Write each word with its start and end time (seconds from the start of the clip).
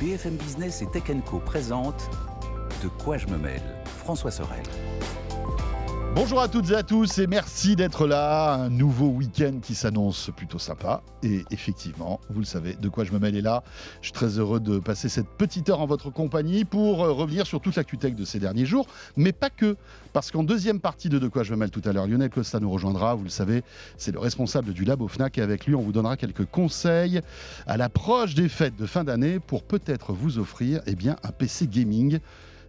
BFM 0.00 0.36
Business 0.36 0.82
et 0.82 0.86
Tech 0.86 1.04
Co 1.24 1.38
présente 1.38 2.10
De 2.82 2.88
quoi 3.02 3.16
je 3.16 3.26
me 3.28 3.38
mêle 3.38 3.62
François 3.86 4.30
Sorel. 4.30 4.62
Bonjour 6.16 6.40
à 6.40 6.48
toutes 6.48 6.70
et 6.70 6.74
à 6.74 6.82
tous 6.82 7.18
et 7.18 7.26
merci 7.26 7.76
d'être 7.76 8.06
là. 8.06 8.54
Un 8.54 8.70
nouveau 8.70 9.08
week-end 9.08 9.60
qui 9.60 9.74
s'annonce 9.74 10.30
plutôt 10.34 10.58
sympa. 10.58 11.02
Et 11.22 11.44
effectivement, 11.50 12.20
vous 12.30 12.40
le 12.40 12.46
savez, 12.46 12.72
de 12.72 12.88
quoi 12.88 13.04
je 13.04 13.12
me 13.12 13.18
mêle 13.18 13.36
est 13.36 13.42
là. 13.42 13.62
Je 14.00 14.06
suis 14.06 14.14
très 14.14 14.38
heureux 14.38 14.58
de 14.58 14.78
passer 14.78 15.10
cette 15.10 15.28
petite 15.28 15.68
heure 15.68 15.82
en 15.82 15.86
votre 15.86 16.08
compagnie 16.08 16.64
pour 16.64 17.04
euh, 17.04 17.12
revenir 17.12 17.46
sur 17.46 17.60
toute 17.60 17.76
la 17.76 17.84
tech 17.84 18.14
de 18.14 18.24
ces 18.24 18.38
derniers 18.38 18.64
jours. 18.64 18.86
Mais 19.18 19.32
pas 19.32 19.50
que. 19.50 19.76
Parce 20.14 20.30
qu'en 20.30 20.42
deuxième 20.42 20.80
partie 20.80 21.10
de 21.10 21.18
De 21.18 21.28
quoi 21.28 21.42
je 21.42 21.52
me 21.52 21.58
mêle 21.58 21.70
tout 21.70 21.82
à 21.84 21.92
l'heure, 21.92 22.06
Lionel 22.06 22.30
Costa 22.30 22.60
nous 22.60 22.70
rejoindra. 22.70 23.14
Vous 23.14 23.24
le 23.24 23.28
savez, 23.28 23.62
c'est 23.98 24.12
le 24.12 24.18
responsable 24.18 24.72
du 24.72 24.86
labo 24.86 25.08
FNAC. 25.08 25.36
Et 25.36 25.42
avec 25.42 25.66
lui, 25.66 25.74
on 25.74 25.82
vous 25.82 25.92
donnera 25.92 26.16
quelques 26.16 26.46
conseils 26.46 27.20
à 27.66 27.76
l'approche 27.76 28.34
des 28.34 28.48
fêtes 28.48 28.76
de 28.76 28.86
fin 28.86 29.04
d'année 29.04 29.38
pour 29.38 29.64
peut-être 29.64 30.14
vous 30.14 30.38
offrir 30.38 30.80
eh 30.86 30.94
bien, 30.94 31.16
un 31.24 31.30
PC 31.30 31.66
gaming. 31.66 32.20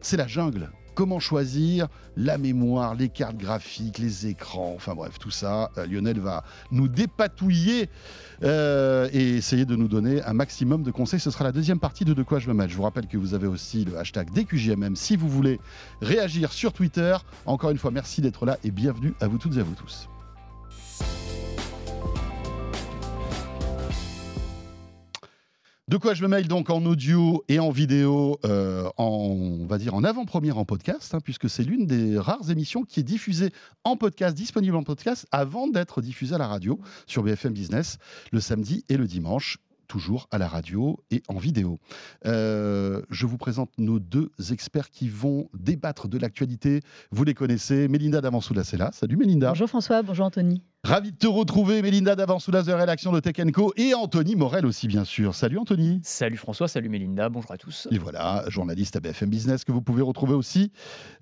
C'est 0.02 0.18
la 0.18 0.28
jungle 0.28 0.70
Comment 0.98 1.20
choisir 1.20 1.90
la 2.16 2.40
mémoire, 2.40 2.96
les 2.96 3.10
cartes 3.10 3.38
graphiques, 3.38 4.00
les 4.00 4.26
écrans, 4.26 4.74
enfin 4.76 4.96
bref, 4.96 5.20
tout 5.20 5.30
ça. 5.30 5.70
Euh, 5.78 5.86
Lionel 5.86 6.20
va 6.20 6.44
nous 6.72 6.88
dépatouiller 6.88 7.88
euh, 8.42 9.08
et 9.14 9.36
essayer 9.36 9.66
de 9.66 9.76
nous 9.76 9.88
donner 9.88 10.24
un 10.24 10.34
maximum 10.34 10.82
de 10.82 10.90
conseils. 10.90 11.20
Ce 11.20 11.30
sera 11.30 11.44
la 11.44 11.52
deuxième 11.52 11.80
partie 11.80 12.04
de 12.04 12.16
De 12.16 12.24
quoi 12.24 12.40
je 12.40 12.48
me 12.48 12.56
mêle. 12.56 12.72
Je 12.72 12.76
vous 12.76 12.82
rappelle 12.82 13.06
que 13.06 13.18
vous 13.20 13.36
avez 13.36 13.46
aussi 13.46 13.86
le 13.86 13.96
hashtag 13.96 14.32
DQJMM 14.34 14.96
si 14.96 15.18
vous 15.18 15.30
voulez 15.30 15.60
réagir 16.02 16.52
sur 16.52 16.74
Twitter. 16.74 17.16
Encore 17.46 17.70
une 17.70 17.78
fois, 17.78 17.92
merci 17.92 18.22
d'être 18.22 18.48
là 18.48 18.58
et 18.64 18.72
bienvenue 18.72 19.14
à 19.22 19.28
vous 19.28 19.38
toutes 19.38 19.56
et 19.56 19.60
à 19.60 19.64
vous 19.64 19.76
tous. 19.76 20.10
De 25.90 25.96
quoi 25.96 26.14
je 26.14 26.22
me 26.22 26.28
mail 26.28 26.50
donc 26.50 26.70
en 26.70 26.86
audio 26.86 27.46
et 27.48 27.60
en 27.60 27.70
vidéo, 27.70 28.42
euh, 28.44 28.90
en, 28.98 29.06
on 29.06 29.66
va 29.68 29.78
dire 29.78 29.96
en 29.96 30.04
avant-première 30.04 30.58
en 30.58 30.66
podcast, 30.66 31.14
hein, 31.16 31.20
puisque 31.24 31.50
c'est 31.50 31.64
l'une 31.64 31.88
des 31.88 32.20
rares 32.20 32.52
émissions 32.52 32.84
qui 32.84 33.00
est 33.00 33.04
diffusée 33.04 33.54
en 33.86 33.96
podcast, 33.96 34.36
disponible 34.36 34.76
en 34.76 34.84
podcast, 34.84 35.28
avant 35.32 35.70
d'être 35.70 36.02
diffusée 36.02 36.36
à 36.36 36.40
la 36.40 36.48
radio 36.48 36.78
sur 37.06 37.24
BFM 37.24 37.54
Business 37.54 38.00
le 38.34 38.42
samedi 38.42 38.84
et 38.90 38.98
le 38.98 39.08
dimanche 39.08 39.60
toujours 39.88 40.28
à 40.32 40.38
la 40.38 40.50
radio 40.50 41.00
et 41.10 41.24
en 41.30 41.38
vidéo. 41.38 41.80
Euh, 42.26 43.02
je 43.10 43.26
vous 43.26 43.38
présente 43.38 43.72
nos 43.78 44.00
deux 44.00 44.30
experts 44.52 44.90
qui 44.90 45.08
vont 45.08 45.48
débattre 45.54 46.10
de 46.10 46.18
l'actualité. 46.18 46.82
Vous 47.12 47.24
les 47.24 47.34
connaissez, 47.34 47.88
Mélinda 47.88 48.20
là. 48.20 48.92
Salut 48.92 49.16
Mélinda. 49.16 49.50
Bonjour 49.52 49.70
François, 49.70 50.02
bonjour 50.02 50.26
Anthony. 50.26 50.64
Ravi 50.84 51.12
de 51.12 51.18
te 51.18 51.28
retrouver, 51.28 51.82
Mélinda 51.82 52.16
Davansoula 52.16 52.64
de 52.64 52.72
rédaction 52.72 53.12
de 53.12 53.20
Tech 53.20 53.36
Co 53.52 53.74
et 53.76 53.94
Anthony 53.94 54.36
Morel 54.36 54.66
aussi, 54.66 54.88
bien 54.88 55.04
sûr. 55.04 55.36
Salut 55.36 55.58
Anthony. 55.58 56.00
Salut 56.04 56.38
François, 56.38 56.70
salut 56.70 56.88
Mélinda, 56.88 57.28
bonjour 57.28 57.52
à 57.52 57.58
tous. 57.58 57.90
Et 57.92 57.98
voilà, 57.98 58.46
journaliste 58.48 58.96
à 58.96 59.02
BFM 59.02 59.30
Business 59.30 59.66
que 59.66 59.74
vous 59.74 59.82
pouvez 59.82 60.02
retrouver 60.02 60.34
aussi 60.34 60.72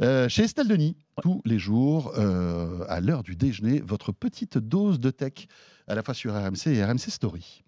euh, 0.01 0.29
chez 0.29 0.43
Estelle 0.43 0.67
Denis, 0.67 0.95
tous 1.23 1.41
les 1.45 1.57
jours, 1.57 2.13
euh, 2.17 2.85
à 2.89 3.01
l'heure 3.01 3.23
du 3.23 3.35
déjeuner, 3.35 3.81
votre 3.83 4.11
petite 4.11 4.59
dose 4.59 4.99
de 4.99 5.09
tech 5.09 5.47
à 5.87 5.95
la 5.95 6.03
fois 6.03 6.13
sur 6.13 6.35
RMC 6.35 6.67
et 6.67 6.83
RMC 6.83 7.09
Story. 7.09 7.63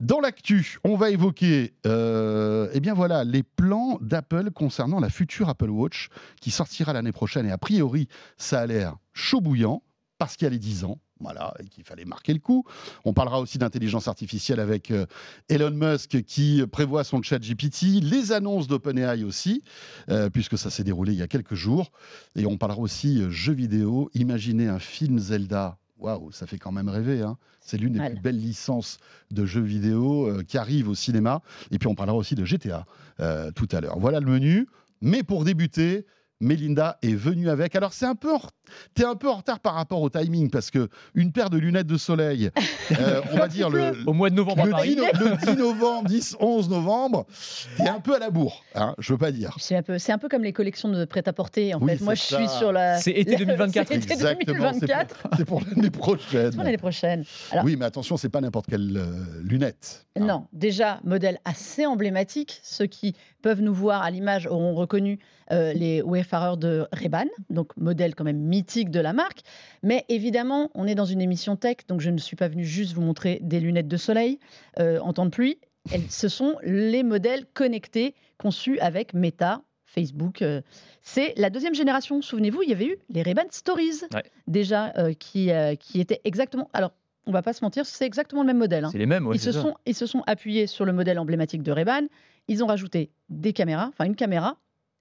Dans 0.00 0.20
l'actu, 0.20 0.78
on 0.84 0.96
va 0.96 1.10
évoquer 1.10 1.74
euh, 1.86 2.68
eh 2.72 2.80
bien 2.80 2.94
voilà, 2.94 3.24
les 3.24 3.42
plans 3.42 3.98
d'Apple 4.00 4.50
concernant 4.52 5.00
la 5.00 5.10
future 5.10 5.48
Apple 5.48 5.70
Watch 5.70 6.08
qui 6.40 6.50
sortira 6.50 6.92
l'année 6.92 7.12
prochaine. 7.12 7.46
Et 7.46 7.52
a 7.52 7.58
priori, 7.58 8.08
ça 8.36 8.60
a 8.60 8.66
l'air 8.66 8.96
chaud 9.12 9.40
bouillant 9.40 9.82
parce 10.18 10.36
qu'il 10.36 10.46
y 10.46 10.48
a 10.48 10.50
les 10.50 10.58
10 10.58 10.84
ans. 10.84 10.98
Voilà, 11.20 11.54
et 11.60 11.64
qu'il 11.68 11.82
fallait 11.82 12.04
marquer 12.04 12.34
le 12.34 12.40
coup. 12.40 12.64
On 13.06 13.14
parlera 13.14 13.40
aussi 13.40 13.56
d'intelligence 13.56 14.06
artificielle 14.06 14.60
avec 14.60 14.90
euh, 14.90 15.06
Elon 15.48 15.70
Musk 15.70 16.22
qui 16.24 16.62
prévoit 16.70 17.04
son 17.04 17.22
chat 17.22 17.38
GPT, 17.38 18.02
les 18.02 18.32
annonces 18.32 18.68
d'OpenAI 18.68 19.24
aussi, 19.24 19.62
euh, 20.10 20.28
puisque 20.28 20.58
ça 20.58 20.68
s'est 20.68 20.84
déroulé 20.84 21.14
il 21.14 21.18
y 21.18 21.22
a 21.22 21.28
quelques 21.28 21.54
jours. 21.54 21.90
Et 22.34 22.44
on 22.44 22.58
parlera 22.58 22.80
aussi 22.80 23.22
euh, 23.22 23.30
jeux 23.30 23.54
vidéo. 23.54 24.10
Imaginez 24.14 24.68
un 24.68 24.78
film 24.78 25.18
Zelda 25.18 25.78
waouh, 25.98 26.30
ça 26.32 26.46
fait 26.46 26.58
quand 26.58 26.72
même 26.72 26.88
rêver. 26.88 27.22
Hein. 27.22 27.36
C'est 27.60 27.78
l'une 27.78 27.94
des 27.94 28.10
plus 28.10 28.20
belles 28.20 28.38
licences 28.38 28.98
de 29.30 29.44
jeux 29.44 29.62
vidéo 29.62 30.26
euh, 30.26 30.42
qui 30.42 30.58
arrive 30.58 30.88
au 30.88 30.94
cinéma. 30.94 31.42
Et 31.70 31.78
puis 31.78 31.88
on 31.88 31.94
parlera 31.94 32.16
aussi 32.16 32.34
de 32.34 32.44
GTA 32.44 32.86
euh, 33.20 33.50
tout 33.52 33.68
à 33.72 33.80
l'heure. 33.80 33.98
Voilà 33.98 34.20
le 34.20 34.26
menu. 34.26 34.66
Mais 35.00 35.22
pour 35.22 35.44
débuter, 35.44 36.06
Mélinda 36.40 36.98
est 37.02 37.14
venue 37.14 37.48
avec. 37.48 37.74
Alors 37.76 37.92
c'est 37.92 38.04
un 38.06 38.14
peu, 38.14 38.30
t'es 38.94 39.04
un 39.04 39.14
peu 39.14 39.28
en 39.28 39.36
retard 39.36 39.60
par 39.60 39.74
rapport 39.74 40.02
au 40.02 40.10
timing 40.10 40.50
parce 40.50 40.70
que 40.70 40.88
une 41.14 41.32
paire 41.32 41.50
de 41.50 41.58
lunettes 41.58 41.86
de 41.86 41.96
soleil, 41.96 42.50
euh, 43.00 43.22
on 43.32 43.36
va 43.36 43.48
dire 43.48 43.70
le 43.70 43.92
au 44.06 44.12
mois 44.12 44.30
de 44.30 44.34
novembre, 44.34 44.66
le, 44.66 44.82
10, 44.82 44.96
le 44.96 45.54
10 45.54 45.56
novembre, 45.58 46.08
10, 46.08 46.36
11 46.40 46.68
novembre, 46.68 47.26
t'es 47.76 47.88
un 47.88 48.00
peu 48.00 48.14
à 48.14 48.18
la 48.18 48.30
bourre, 48.30 48.64
hein, 48.74 48.94
je 48.98 49.12
veux 49.12 49.18
pas 49.18 49.32
dire. 49.32 49.54
C'est 49.58 49.76
un 49.76 49.82
peu, 49.82 49.98
c'est 49.98 50.12
un 50.12 50.18
peu 50.18 50.28
comme 50.28 50.44
les 50.44 50.52
collections 50.52 50.90
de 50.90 51.04
prêt-à-porter. 51.04 51.74
En 51.74 51.80
fait, 51.80 52.00
moi 52.00 52.14
je 52.14 52.22
suis 52.22 52.48
sur 52.48 52.72
la. 52.72 52.98
C'est 52.98 53.12
été 53.12 53.36
2024. 53.36 53.92
été 53.92 54.16
2024. 54.16 55.28
C'est 55.36 55.44
pour, 55.44 55.62
l'année 55.62 55.90
prochaine. 55.90 56.50
C'est 56.50 56.54
pour 56.54 56.64
l'année 56.64 56.76
prochaine. 56.78 57.24
oui, 57.64 57.76
mais 57.76 57.86
attention, 57.86 58.16
c'est 58.16 58.28
pas 58.28 58.40
n'importe 58.40 58.66
quelle 58.66 58.96
euh, 58.96 59.42
lunette. 59.42 60.06
Hein. 60.16 60.26
Non, 60.26 60.46
déjà 60.52 61.00
modèle 61.04 61.38
assez 61.44 61.86
emblématique. 61.86 62.60
Ceux 62.62 62.86
qui 62.86 63.14
peuvent 63.42 63.62
nous 63.62 63.74
voir 63.74 64.02
à 64.02 64.10
l'image 64.10 64.46
auront 64.46 64.74
reconnu 64.74 65.18
euh, 65.52 65.72
les 65.72 66.02
wayfarers 66.26 66.56
de 66.56 66.86
Reban, 66.92 67.26
donc 67.50 67.76
modèle 67.76 68.14
quand 68.14 68.24
même 68.24 68.38
mythique 68.38 68.90
de 68.90 69.00
la 69.00 69.12
marque. 69.12 69.40
Mais 69.82 70.04
évidemment, 70.08 70.70
on 70.74 70.86
est 70.86 70.94
dans 70.94 71.04
une 71.04 71.20
émission 71.20 71.56
tech, 71.56 71.78
donc 71.88 72.00
je 72.00 72.10
ne 72.10 72.18
suis 72.18 72.36
pas 72.36 72.48
venu 72.48 72.64
juste 72.64 72.92
vous 72.92 73.02
montrer 73.02 73.38
des 73.42 73.60
lunettes 73.60 73.88
de 73.88 73.96
soleil 73.96 74.38
euh, 74.78 74.98
en 75.00 75.12
temps 75.12 75.24
de 75.24 75.30
pluie. 75.30 75.58
ce 76.08 76.28
sont 76.28 76.56
les 76.62 77.02
modèles 77.02 77.46
connectés 77.54 78.14
conçus 78.38 78.78
avec 78.80 79.14
Meta, 79.14 79.62
Facebook. 79.84 80.42
Euh. 80.42 80.60
c'est 81.00 81.32
la 81.36 81.48
deuxième 81.48 81.74
génération. 81.74 82.20
Souvenez-vous, 82.20 82.62
il 82.62 82.70
y 82.70 82.72
avait 82.72 82.88
eu 82.88 82.96
les 83.08 83.22
Ray-Ban 83.22 83.46
Stories 83.50 84.02
déjà 84.46 84.92
qui, 85.18 85.50
qui 85.78 86.00
étaient 86.00 86.20
exactement. 86.24 86.68
Alors, 86.72 86.92
on 87.26 87.32
va 87.32 87.42
pas 87.42 87.52
se 87.52 87.64
mentir, 87.64 87.84
c'est 87.86 88.06
exactement 88.06 88.42
le 88.42 88.46
même 88.46 88.58
modèle. 88.58 88.84
Hein. 88.84 88.90
C'est 88.92 88.98
les 88.98 89.06
mêmes, 89.06 89.28
ils, 89.32 89.40
se 89.40 89.52
sont, 89.52 89.74
ils 89.84 89.94
se 89.94 90.06
sont 90.06 90.22
appuyés 90.26 90.66
sur 90.66 90.84
le 90.84 90.92
modèle 90.92 91.18
emblématique 91.18 91.62
de 91.62 91.72
Ray-Ban. 91.72 92.06
Ils 92.48 92.62
ont 92.62 92.66
rajouté 92.66 93.10
des 93.28 93.52
caméras, 93.52 93.88
enfin 93.88 94.04
une 94.04 94.14
caméra, 94.14 94.56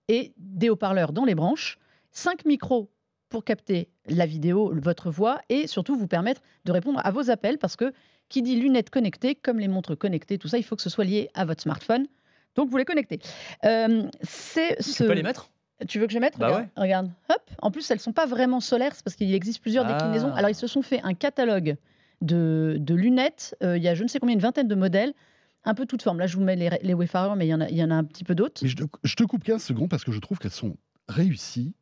et 0.08 0.34
des 0.38 0.70
haut-parleurs 0.70 1.14
dans 1.14 1.26
les 1.26 1.36
branches, 1.36 1.78
cinq 2.12 2.46
micros 2.46 2.92
pour 3.30 3.44
capter 3.44 3.90
la 4.08 4.26
vidéo, 4.26 4.72
votre 4.76 5.10
voix, 5.10 5.42
et 5.50 5.68
surtout 5.68 5.98
vous 5.98 6.08
permettre 6.08 6.42
de 6.66 6.72
répondre 6.72 7.02
à 7.04 7.12
vos 7.12 7.30
appels, 7.30 7.58
parce 7.58 7.76
que 7.76 7.92
qui 8.30 8.42
dit 8.42 8.56
lunettes 8.56 8.90
connectées, 8.90 9.36
comme 9.36 9.60
les 9.60 9.68
montres 9.68 9.98
connectées, 9.98 10.38
tout 10.38 10.48
ça, 10.48 10.58
il 10.58 10.64
faut 10.64 10.76
que 10.76 10.82
ce 10.82 10.90
soit 10.90 11.04
lié 11.04 11.30
à 11.34 11.46
votre 11.46 11.62
smartphone. 11.62 12.08
Donc 12.56 12.70
vous 12.70 12.78
les 12.78 12.86
connectez. 12.86 13.20
Euh, 13.66 14.04
c'est 14.22 14.82
ce... 14.82 15.04
Tu 15.04 15.08
peux 15.08 15.14
les 15.14 15.24
mettre? 15.24 15.52
Tu 15.88 16.00
veux 16.00 16.08
que 16.08 16.14
je 16.14 16.20
mette? 16.20 16.38
Bah 16.38 16.48
regarde, 16.48 16.70
regarde, 16.78 17.12
hop. 17.30 17.42
En 17.62 17.70
plus, 17.70 17.90
elles 17.92 18.00
sont 18.00 18.14
pas 18.14 18.26
vraiment 18.26 18.62
solaires, 18.62 18.94
parce 19.04 19.16
qu'il 19.16 19.34
existe 19.34 19.62
plusieurs 19.62 19.86
ah. 19.86 19.94
déclinaisons. 19.94 20.34
Alors, 20.34 20.50
ils 20.50 20.56
se 20.56 20.68
sont 20.68 20.82
fait 20.82 21.02
un 21.04 21.14
catalogue 21.14 21.76
de, 22.22 22.80
lunettes. 22.90 23.56
Euh, 23.62 23.78
il 23.78 23.84
y 23.84 23.88
a 23.88 23.96
je 23.96 24.04
ne 24.04 24.08
sais 24.08 24.20
combien, 24.20 24.36
une 24.36 24.42
vingtaine 24.42 24.68
de 24.68 24.76
modèles 24.76 25.14
un 25.66 25.74
peu 25.74 25.86
toutes 25.86 26.02
formes. 26.02 26.20
Là, 26.20 26.28
je 26.28 26.38
vous 26.38 26.44
mets 26.44 26.56
les, 26.56 26.94
Wayfarers, 26.94 27.36
mais 27.36 27.48
il 27.48 27.50
y, 27.50 27.54
en 27.54 27.62
a, 27.62 27.70
il 27.70 27.76
y 27.76 27.84
en 27.84 27.92
a 27.92 27.96
un 27.96 28.04
petit 28.04 28.24
peu 28.24 28.36
d'autres. 28.36 28.66
Je, 28.66 28.76
je, 29.04 29.16
te 29.16 29.24
coupe 29.24 29.44
15 29.44 29.64
secondes 29.64 29.90
parce 29.90 30.04
que 30.04 30.12
je 30.12 30.20
trouve 30.20 30.38
qu'elles 30.38 30.52
sont 30.52 30.78
réussies 31.08 31.76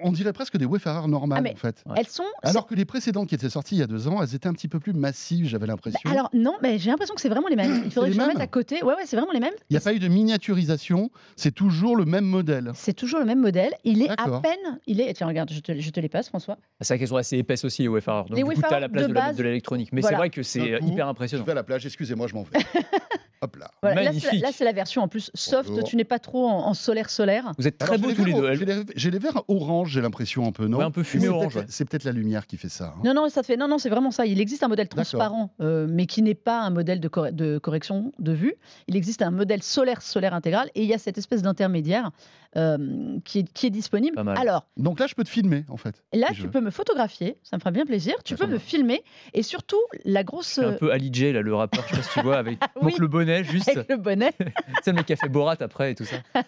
on 0.00 0.12
dirait 0.12 0.32
presque 0.32 0.56
des 0.56 0.64
Wayfarers 0.64 1.08
normales, 1.08 1.44
ah, 1.46 1.52
en 1.52 1.56
fait. 1.56 1.84
Elles 1.96 2.08
sont. 2.08 2.24
Alors 2.42 2.66
que 2.66 2.74
les 2.74 2.84
précédentes 2.84 3.28
qui 3.28 3.34
étaient 3.34 3.50
sorties 3.50 3.76
il 3.76 3.78
y 3.78 3.82
a 3.82 3.86
deux 3.86 4.08
ans, 4.08 4.22
elles 4.22 4.34
étaient 4.34 4.48
un 4.48 4.52
petit 4.52 4.68
peu 4.68 4.80
plus 4.80 4.92
massives, 4.92 5.46
j'avais 5.46 5.66
l'impression. 5.66 6.00
Bah, 6.04 6.10
alors 6.10 6.30
non, 6.32 6.54
mais 6.62 6.78
j'ai 6.78 6.90
l'impression 6.90 7.14
que 7.14 7.20
c'est 7.20 7.28
vraiment 7.28 7.48
les 7.48 7.56
mêmes. 7.56 7.82
Il 7.84 7.90
faudrait 7.90 8.10
que 8.10 8.16
je 8.16 8.20
les 8.20 8.26
mette 8.26 8.40
à 8.40 8.46
côté. 8.46 8.82
Ouais, 8.82 8.94
ouais, 8.94 9.06
c'est 9.06 9.16
vraiment 9.16 9.32
les 9.32 9.40
mêmes. 9.40 9.54
Il 9.70 9.74
n'y 9.74 9.76
a 9.76 9.80
pas 9.80 9.94
eu 9.94 9.98
de 9.98 10.08
miniaturisation, 10.08 11.10
c'est 11.36 11.54
toujours 11.54 11.96
le 11.96 12.04
même 12.04 12.24
modèle. 12.24 12.72
C'est 12.74 12.94
toujours 12.94 13.20
le 13.20 13.26
même 13.26 13.40
modèle. 13.40 13.72
Il 13.84 14.02
est 14.02 14.10
à 14.10 14.40
peine. 14.40 14.80
Il 14.86 15.00
est. 15.00 15.12
Tiens, 15.14 15.26
regarde, 15.26 15.50
je 15.52 15.60
te, 15.60 15.78
je 15.78 15.90
te 15.90 16.00
les 16.00 16.08
passe, 16.08 16.28
François. 16.28 16.58
Ah, 16.60 16.64
c'est 16.80 16.94
vrai 16.94 16.98
qu'elles 16.98 17.08
sont 17.08 17.16
assez 17.16 17.36
épaisses 17.38 17.64
aussi, 17.64 17.82
les 17.82 17.88
Wayfarers. 17.88 18.28
Donc, 18.28 18.36
les 18.36 18.42
du 18.42 18.50
coup, 18.50 18.60
tu 18.60 18.74
as 18.74 18.80
la 18.80 18.88
place 18.88 19.08
de, 19.08 19.38
de 19.38 19.42
l'électronique. 19.42 19.90
Mais 19.92 20.02
c'est 20.02 20.14
vrai 20.14 20.30
que 20.30 20.42
c'est 20.42 20.78
hyper 20.82 21.08
impressionnant. 21.08 21.42
Je 21.42 21.46
vais 21.46 21.52
à 21.52 21.56
la 21.56 21.64
plage, 21.64 21.86
excusez-moi, 21.86 22.26
je 22.26 22.34
m'en 22.34 22.42
vais. 22.42 22.58
Hop 23.40 23.56
là. 23.56 23.70
Magnifique. 23.82 24.40
Là, 24.40 24.50
c'est 24.52 24.64
la 24.64 24.72
version 24.72 25.02
en 25.02 25.08
plus 25.08 25.30
soft. 25.34 25.84
Tu 25.84 25.96
n'es 25.96 26.04
pas 26.04 26.18
trop 26.18 26.48
en, 26.48 26.74
solaire 26.74 27.10
solaire. 27.10 27.52
Vous 27.58 27.68
êtes 27.68 27.78
très 27.78 27.98
beaux 27.98 28.12
tous 28.12 28.24
les 28.24 28.32
deux. 28.32 28.84
J'ai 28.96 29.10
les 29.10 29.18
verres 29.18 29.42
orange, 29.48 29.90
j'ai 29.90 30.00
l'impression 30.00 30.46
un 30.46 30.52
peu 30.52 30.68
un 30.80 30.90
peu 30.90 31.02
fumé 31.02 31.28
orange. 31.28 31.58
C'est 31.68 31.84
peut-être 31.84 32.04
la 32.04 32.12
lumière 32.12 32.46
qui 32.46 32.56
fait 32.56 32.68
ça. 32.68 32.94
Hein. 32.96 33.02
Non, 33.04 33.14
non, 33.14 33.28
ça 33.28 33.42
fait. 33.42 33.56
Non, 33.56 33.68
non, 33.68 33.78
c'est 33.78 33.88
vraiment 33.88 34.10
ça. 34.10 34.26
Il 34.26 34.40
existe 34.40 34.62
un 34.62 34.68
modèle 34.68 34.88
transparent, 34.88 35.50
euh, 35.60 35.86
mais 35.88 36.06
qui 36.06 36.22
n'est 36.22 36.34
pas 36.34 36.60
un 36.60 36.70
modèle 36.70 37.00
de, 37.00 37.10
de, 37.30 37.58
correction 37.58 38.12
de 38.18 38.32
vue. 38.32 38.54
Il 38.88 38.96
existe 38.96 39.22
un 39.22 39.30
modèle 39.30 39.62
solaire 39.62 40.02
solaire 40.02 40.34
intégral, 40.34 40.70
et 40.74 40.82
il 40.82 40.88
y 40.88 40.94
a 40.94 40.98
cette 40.98 41.18
espèce 41.18 41.42
d'intermédiaire 41.42 42.10
euh, 42.56 43.18
qui, 43.24 43.40
est, 43.40 43.52
qui 43.52 43.66
est 43.66 43.70
disponible. 43.70 44.22
Alors. 44.36 44.66
Donc 44.76 45.00
là, 45.00 45.06
je 45.06 45.14
peux 45.14 45.24
te 45.24 45.28
filmer, 45.28 45.64
en 45.68 45.76
fait. 45.76 46.02
Là, 46.12 46.28
tu 46.34 46.48
peux 46.48 46.60
me 46.60 46.70
photographier. 46.70 47.38
Ça 47.42 47.56
me 47.56 47.60
ferait 47.60 47.72
bien 47.72 47.86
plaisir. 47.86 48.14
Tu 48.24 48.36
peux 48.36 48.46
me 48.46 48.58
filmer, 48.58 49.02
et 49.32 49.42
surtout 49.42 49.80
la 50.04 50.24
grosse. 50.24 50.58
un 50.58 50.72
peu 50.72 50.92
Ali 50.92 51.10
J, 51.12 51.32
là, 51.32 51.40
le 51.40 51.54
rappeur. 51.54 51.84
Je 51.88 51.94
sais 51.94 52.00
pas 52.00 52.02
si 52.02 52.12
tu 52.12 52.20
vois 52.20 52.36
avec 52.36 52.58
donc 52.80 52.98
le 52.98 53.06
bonnet 53.06 53.44
juste. 53.44 53.68
Avec 53.68 53.88
le 53.88 53.96
bonnet. 53.96 54.32
c'est 54.82 54.90
le 54.90 54.96
mec 54.96 55.06
qui 55.06 55.12
a 55.12 55.16
fait 55.16 55.28
Borat 55.28 55.56
après 55.60 55.92
et 55.92 55.94
tout 55.94 56.04
ça. 56.04 56.16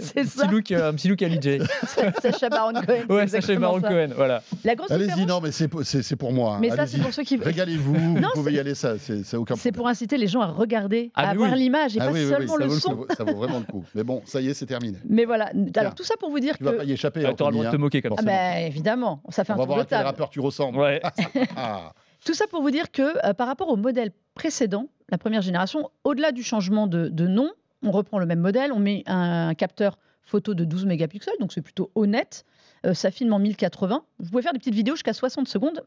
C'est 0.00 0.24
ça. 0.24 0.46
Look, 0.46 0.70
euh, 0.70 0.90
un 0.90 0.94
petit 0.94 1.08
look 1.08 1.22
Ali 1.22 1.38
J. 1.40 1.58
Sacha 2.20 2.48
Baron 2.48 2.72
Cohen. 2.72 3.04
Ouais, 3.08 3.26
Sacha 3.26 3.54
Baron 3.56 3.80
Cohen, 3.80 4.08
voilà. 4.16 4.42
Allez-y, 4.90 5.26
non, 5.26 5.40
mais 5.40 5.52
c'est 5.52 6.16
pour 6.16 6.32
moi. 6.32 6.58
Mais 6.60 6.70
ça, 6.70 6.86
c'est 6.86 6.98
pour 6.98 7.12
ceux 7.12 7.22
qui. 7.22 7.36
Régalez-vous, 7.36 7.94
vous 7.94 8.30
pouvez 8.34 8.52
y 8.52 8.58
aller, 8.58 8.74
ça, 8.74 8.98
c'est 8.98 9.20
aucun 9.36 9.54
problème. 9.54 9.58
C'est 9.58 9.72
pour 9.72 9.88
inciter 9.88 10.18
les 10.18 10.26
gens 10.26 10.40
à 10.40 10.46
regarder, 10.46 11.10
ah, 11.14 11.28
à 11.28 11.30
avoir 11.30 11.54
l'image 11.54 11.96
et 11.96 12.00
ah 12.00 12.08
pas 12.08 12.14
seulement 12.14 12.56
le 12.56 12.68
son. 12.70 13.06
Ça 13.16 13.24
vaut 13.24 13.36
vraiment 13.36 13.58
le 13.58 13.64
coup. 13.64 13.84
Mais 13.94 14.04
bon, 14.04 14.22
ça 14.24 14.40
y 14.40 14.48
est, 14.48 14.54
c'est 14.54 14.66
terminé. 14.66 14.98
Mais 15.22 15.26
voilà. 15.26 15.52
Alors, 15.76 15.94
tout 15.94 16.02
ça 16.02 16.16
pour 16.18 16.30
vous 16.30 16.40
dire 16.40 16.58
que. 16.58 16.64
Tu 16.64 16.64
vas 16.64 16.72
pas 16.72 16.84
y 16.84 16.92
échapper. 16.92 17.24
Ah, 17.24 17.32
tu 17.32 17.42
auras 17.42 17.50
le 17.50 17.56
droit 17.56 17.66
de 17.66 17.70
te 17.70 17.76
moquer 17.80 18.02
comme 18.02 18.16
ça. 18.16 18.22
Bah, 18.22 18.60
évidemment. 18.60 19.22
Ça 19.30 19.44
fait 19.44 19.52
un 19.52 19.56
On 19.56 19.58
va 19.60 19.64
voir 19.66 19.78
à 19.80 19.84
quel 19.84 20.02
rappeur 20.02 20.30
tu 20.30 20.40
ressembles. 20.40 20.78
Ouais. 20.78 21.00
Tout 22.24 22.34
ça 22.34 22.46
pour 22.46 22.62
vous 22.62 22.70
dire 22.70 22.90
que 22.90 23.26
euh, 23.26 23.34
par 23.34 23.46
rapport 23.46 23.68
au 23.68 23.76
modèle 23.76 24.10
précédent, 24.34 24.88
la 25.08 25.18
première 25.18 25.42
génération, 25.42 25.90
au-delà 26.04 26.32
du 26.32 26.42
changement 26.42 26.86
de, 26.86 27.26
nom, 27.26 27.50
on 27.82 27.90
reprend 27.90 28.18
le 28.18 28.26
même 28.26 28.40
modèle, 28.40 28.72
on 28.72 28.78
met 28.78 29.02
un, 29.06 29.54
capteur 29.54 29.98
photo 30.22 30.54
de 30.54 30.64
12 30.64 30.86
mégapixels, 30.86 31.34
donc 31.40 31.52
c'est 31.52 31.62
plutôt 31.62 31.90
honnête. 31.96 32.44
Euh, 32.86 32.94
ça 32.94 33.10
filme 33.10 33.32
en 33.32 33.40
1080. 33.40 34.04
Vous 34.20 34.30
pouvez 34.30 34.42
faire 34.42 34.52
des 34.52 34.60
petites 34.60 34.74
vidéos 34.74 34.94
jusqu'à 34.94 35.12
60 35.12 35.48
secondes. 35.48 35.84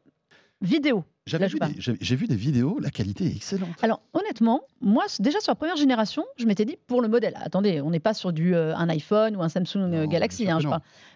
Vidéo. 0.66 1.04
J'ai 1.26 2.16
vu, 2.16 2.28
des 2.28 2.36
vidéos, 2.36 2.78
la 2.80 2.92
qualité 2.92 3.26
est 3.26 3.36
excellente. 3.36 3.70
Alors 3.82 4.02
honnêtement, 4.14 4.62
moi 4.82 5.06
déjà 5.20 5.40
sur 5.40 5.52
la 5.52 5.56
première 5.56 5.76
génération, 5.76 6.24
je 6.38 6.46
m'étais 6.46 6.66
dit 6.66 6.78
pour 6.86 7.02
le 7.02 7.08
modèle, 7.08 7.34
attendez, 7.38 7.82
on 7.82 7.90
n'est 7.90 8.00
pas 8.00 8.14
sur 8.14 8.32
du 8.32 8.56
euh, 8.56 8.76
un 8.76 8.90
iPhone 8.90 9.36
ou 9.36 9.42
un 9.42 9.50
Samsung 9.50 10.08
Galaxy, 10.08 10.50
hein, 10.50 10.60
je 10.60 10.68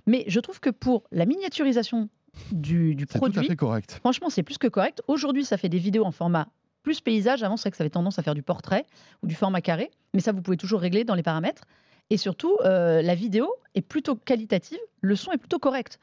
Mais 0.07 0.24
je 0.28 0.40
trouve 0.40 0.60
que 0.60 0.72
pour 0.72 1.04
la 1.12 1.25
miniaturisation 1.25 2.10
du, 2.51 2.96
du 2.96 3.06
produit. 3.06 3.34
Tout 3.34 3.40
à 3.40 3.44
fait 3.44 3.56
correct. 3.56 3.98
Franchement, 4.00 4.30
c'est 4.30 4.44
plus 4.44 4.57
que 4.57 4.68
correct. 4.68 5.01
Aujourd'hui, 5.07 5.46
ça 5.46 5.57
fait 5.57 5.69
des 5.69 5.80
vidéos 5.80 6.06
en 6.06 6.12
format 6.12 6.48
plus 6.84 7.02
paysage. 7.02 7.44
Avant, 7.44 7.57
c'est 7.57 7.63
vrai 7.63 7.72
que 7.72 7.78
ça 7.78 7.84
avait 7.84 7.90
tendance 7.90 8.19
à 8.19 8.24
faire 8.24 8.36
du 8.36 8.44
portrait 8.44 8.86
ou 9.24 9.28
du 9.28 9.36
format 9.36 9.62
carré, 9.62 9.92
mais 10.13 10.22
ça, 10.22 10.31
vous 10.31 10.42
pouvez 10.42 10.57
toujours 10.57 10.80
régler 10.80 11.04
dans 11.04 11.16
les 11.16 11.24
paramètres. 11.24 11.63
Et 12.10 12.18
surtout, 12.18 12.57
euh, 12.66 13.02
la 13.02 13.16
vidéo 13.16 13.54
est 13.75 13.81
plutôt 13.81 14.16
qualitative, 14.16 14.80
le 15.02 15.16
son 15.16 15.31
est 15.31 15.38
plutôt 15.38 15.60
correct. 15.60 16.00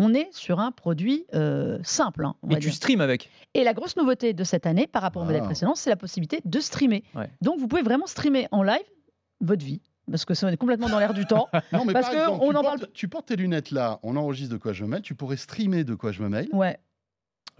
On 0.00 0.14
est 0.14 0.28
sur 0.32 0.60
un 0.60 0.70
produit 0.70 1.26
euh, 1.34 1.78
simple. 1.82 2.24
Hein, 2.24 2.34
Et 2.50 2.58
tu 2.58 2.70
stream 2.70 3.00
avec? 3.00 3.28
Et 3.54 3.64
la 3.64 3.74
grosse 3.74 3.96
nouveauté 3.96 4.32
de 4.32 4.44
cette 4.44 4.64
année, 4.64 4.86
par 4.86 5.02
rapport 5.02 5.22
au 5.22 5.24
modèle 5.24 5.42
ah. 5.42 5.46
précédent, 5.46 5.74
c'est 5.74 5.90
la 5.90 5.96
possibilité 5.96 6.40
de 6.44 6.60
streamer. 6.60 7.02
Donc, 7.42 7.58
vous 7.58 7.66
pouvez 7.66 7.82
vraiment 7.82 8.06
streamer 8.06 8.46
en 8.52 8.62
live 8.62 8.78
votre 9.40 9.64
vie 9.64 9.82
parce 10.10 10.24
que 10.24 10.34
ça 10.34 10.50
est 10.50 10.56
complètement 10.56 10.88
dans 10.88 10.98
l'air 10.98 11.12
du 11.12 11.26
temps. 11.26 11.48
non, 11.72 11.84
mais 11.84 11.92
parce 11.92 12.08
que 12.08 12.30
on 12.30 12.50
tu, 12.50 12.56
en 12.56 12.62
portes, 12.62 12.64
parle... 12.64 12.92
tu 12.94 13.08
portes 13.08 13.26
tes 13.26 13.36
lunettes 13.36 13.70
là, 13.70 13.98
on 14.02 14.16
enregistre 14.16 14.54
de 14.54 14.58
quoi 14.58 14.72
je 14.72 14.84
me 14.84 14.88
mêle, 14.88 15.02
tu 15.02 15.14
pourrais 15.14 15.36
streamer 15.36 15.84
de 15.84 15.94
quoi 15.94 16.12
je 16.12 16.22
me 16.22 16.28
mêle. 16.28 16.48
Ouais. 16.52 16.78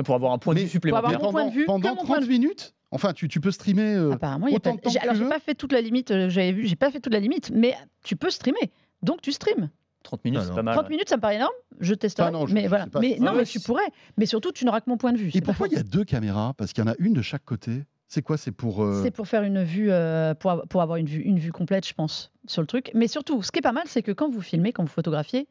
Pour 0.05 0.15
avoir 0.15 0.33
un 0.33 0.39
point 0.39 0.55
de 0.55 0.61
vue 0.61 0.69
supplémentaire. 0.69 1.19
Pendant, 1.19 1.33
point 1.33 1.47
de 1.47 1.53
vue, 1.53 1.67
pendant 1.67 1.97
30 1.97 2.27
minutes 2.27 2.75
Enfin, 2.91 3.13
tu, 3.13 3.29
tu, 3.29 3.39
peux 3.39 3.51
streamer 3.51 3.97
euh, 3.97 4.13
Apparemment, 4.13 4.47
il 4.47 4.55
y 4.55 4.57
a 4.57 4.61
pas... 4.61 4.71
Alors, 5.03 5.15
j'ai 5.15 5.29
pas 5.29 5.41
fait 5.41 5.55
toute 5.55 5.73
la 5.73 5.83
limite, 5.83 6.11
euh, 6.11 6.31
j'avais 6.31 6.53
vu, 6.53 6.67
j'ai 6.67 6.77
pas 6.77 6.91
fait 6.91 7.01
toute 7.01 7.13
la 7.13 7.21
limite, 7.21 7.51
mais 7.51 7.77
tu 8.03 8.17
peux 8.17 8.31
streamer. 8.31 8.73
Donc, 9.03 9.21
tu 9.21 9.31
streames. 9.31 9.69
30 10.03 10.25
minutes, 10.25 10.41
c'est 10.45 10.55
pas 10.55 10.63
mal. 10.63 10.75
30 10.75 10.91
minutes, 10.91 11.09
ça 11.09 11.17
me 11.17 11.21
paraît 11.21 11.37
énorme. 11.37 11.53
Je 11.81 11.95
testerai. 11.95 12.29
Ah 12.29 12.31
non, 12.31 12.47
mais 12.47 12.67
voilà. 12.67 12.87
Mais, 13.01 13.17
non, 13.21 13.35
mais 13.35 13.45
tu 13.45 13.61
pourrais. 13.61 13.87
Mais 14.17 14.27
surtout, 14.27 14.53
tu 14.53 14.65
n'auras 14.65 14.81
que 14.81 14.89
mon 14.89 14.97
point 14.97 15.13
de 15.13 15.19
vue. 15.19 15.31
Et 15.35 15.41
pourquoi 15.41 15.69
il 15.69 15.75
y 15.75 15.79
a 15.79 15.83
deux 15.83 16.05
caméras? 16.05 16.55
Parce 16.57 16.73
qu'il 16.73 16.85
y 16.85 16.89
en 16.89 16.91
a 16.91 16.97
une 16.99 17.13
de 17.13 17.23
chaque 17.23 17.45
côté. 17.45 17.85
C'est 18.09 18.23
quoi? 18.23 18.39
C'est 18.39 18.53
pour. 18.53 18.83
Euh, 18.83 19.03
c'est 19.03 19.11
pour 19.11 19.29
faire 19.29 19.43
une 19.43 19.63
vue, 19.63 19.91
euh, 19.91 20.35
pour, 20.35 20.63
pour, 20.69 20.81
avoir 20.81 20.97
une 20.97 21.07
vue, 21.07 21.21
une 21.21 21.39
vue 21.39 21.53
complète, 21.53 21.87
je 21.87 21.93
pense, 21.93 22.33
sur 22.47 22.63
le 22.63 22.67
truc. 22.67 22.91
Mais 22.95 23.07
surtout, 23.07 23.43
ce 23.43 23.53
qui 23.53 23.59
est 23.59 23.63
pas 23.63 23.73
mal, 23.73 23.85
c'est 23.87 24.03
que 24.03 24.13
quand 24.13 24.31
vous 24.31 24.41
filmez, 24.41 24.73
quand 24.73 24.83
vous 24.83 24.89
photographiez, 24.89 25.47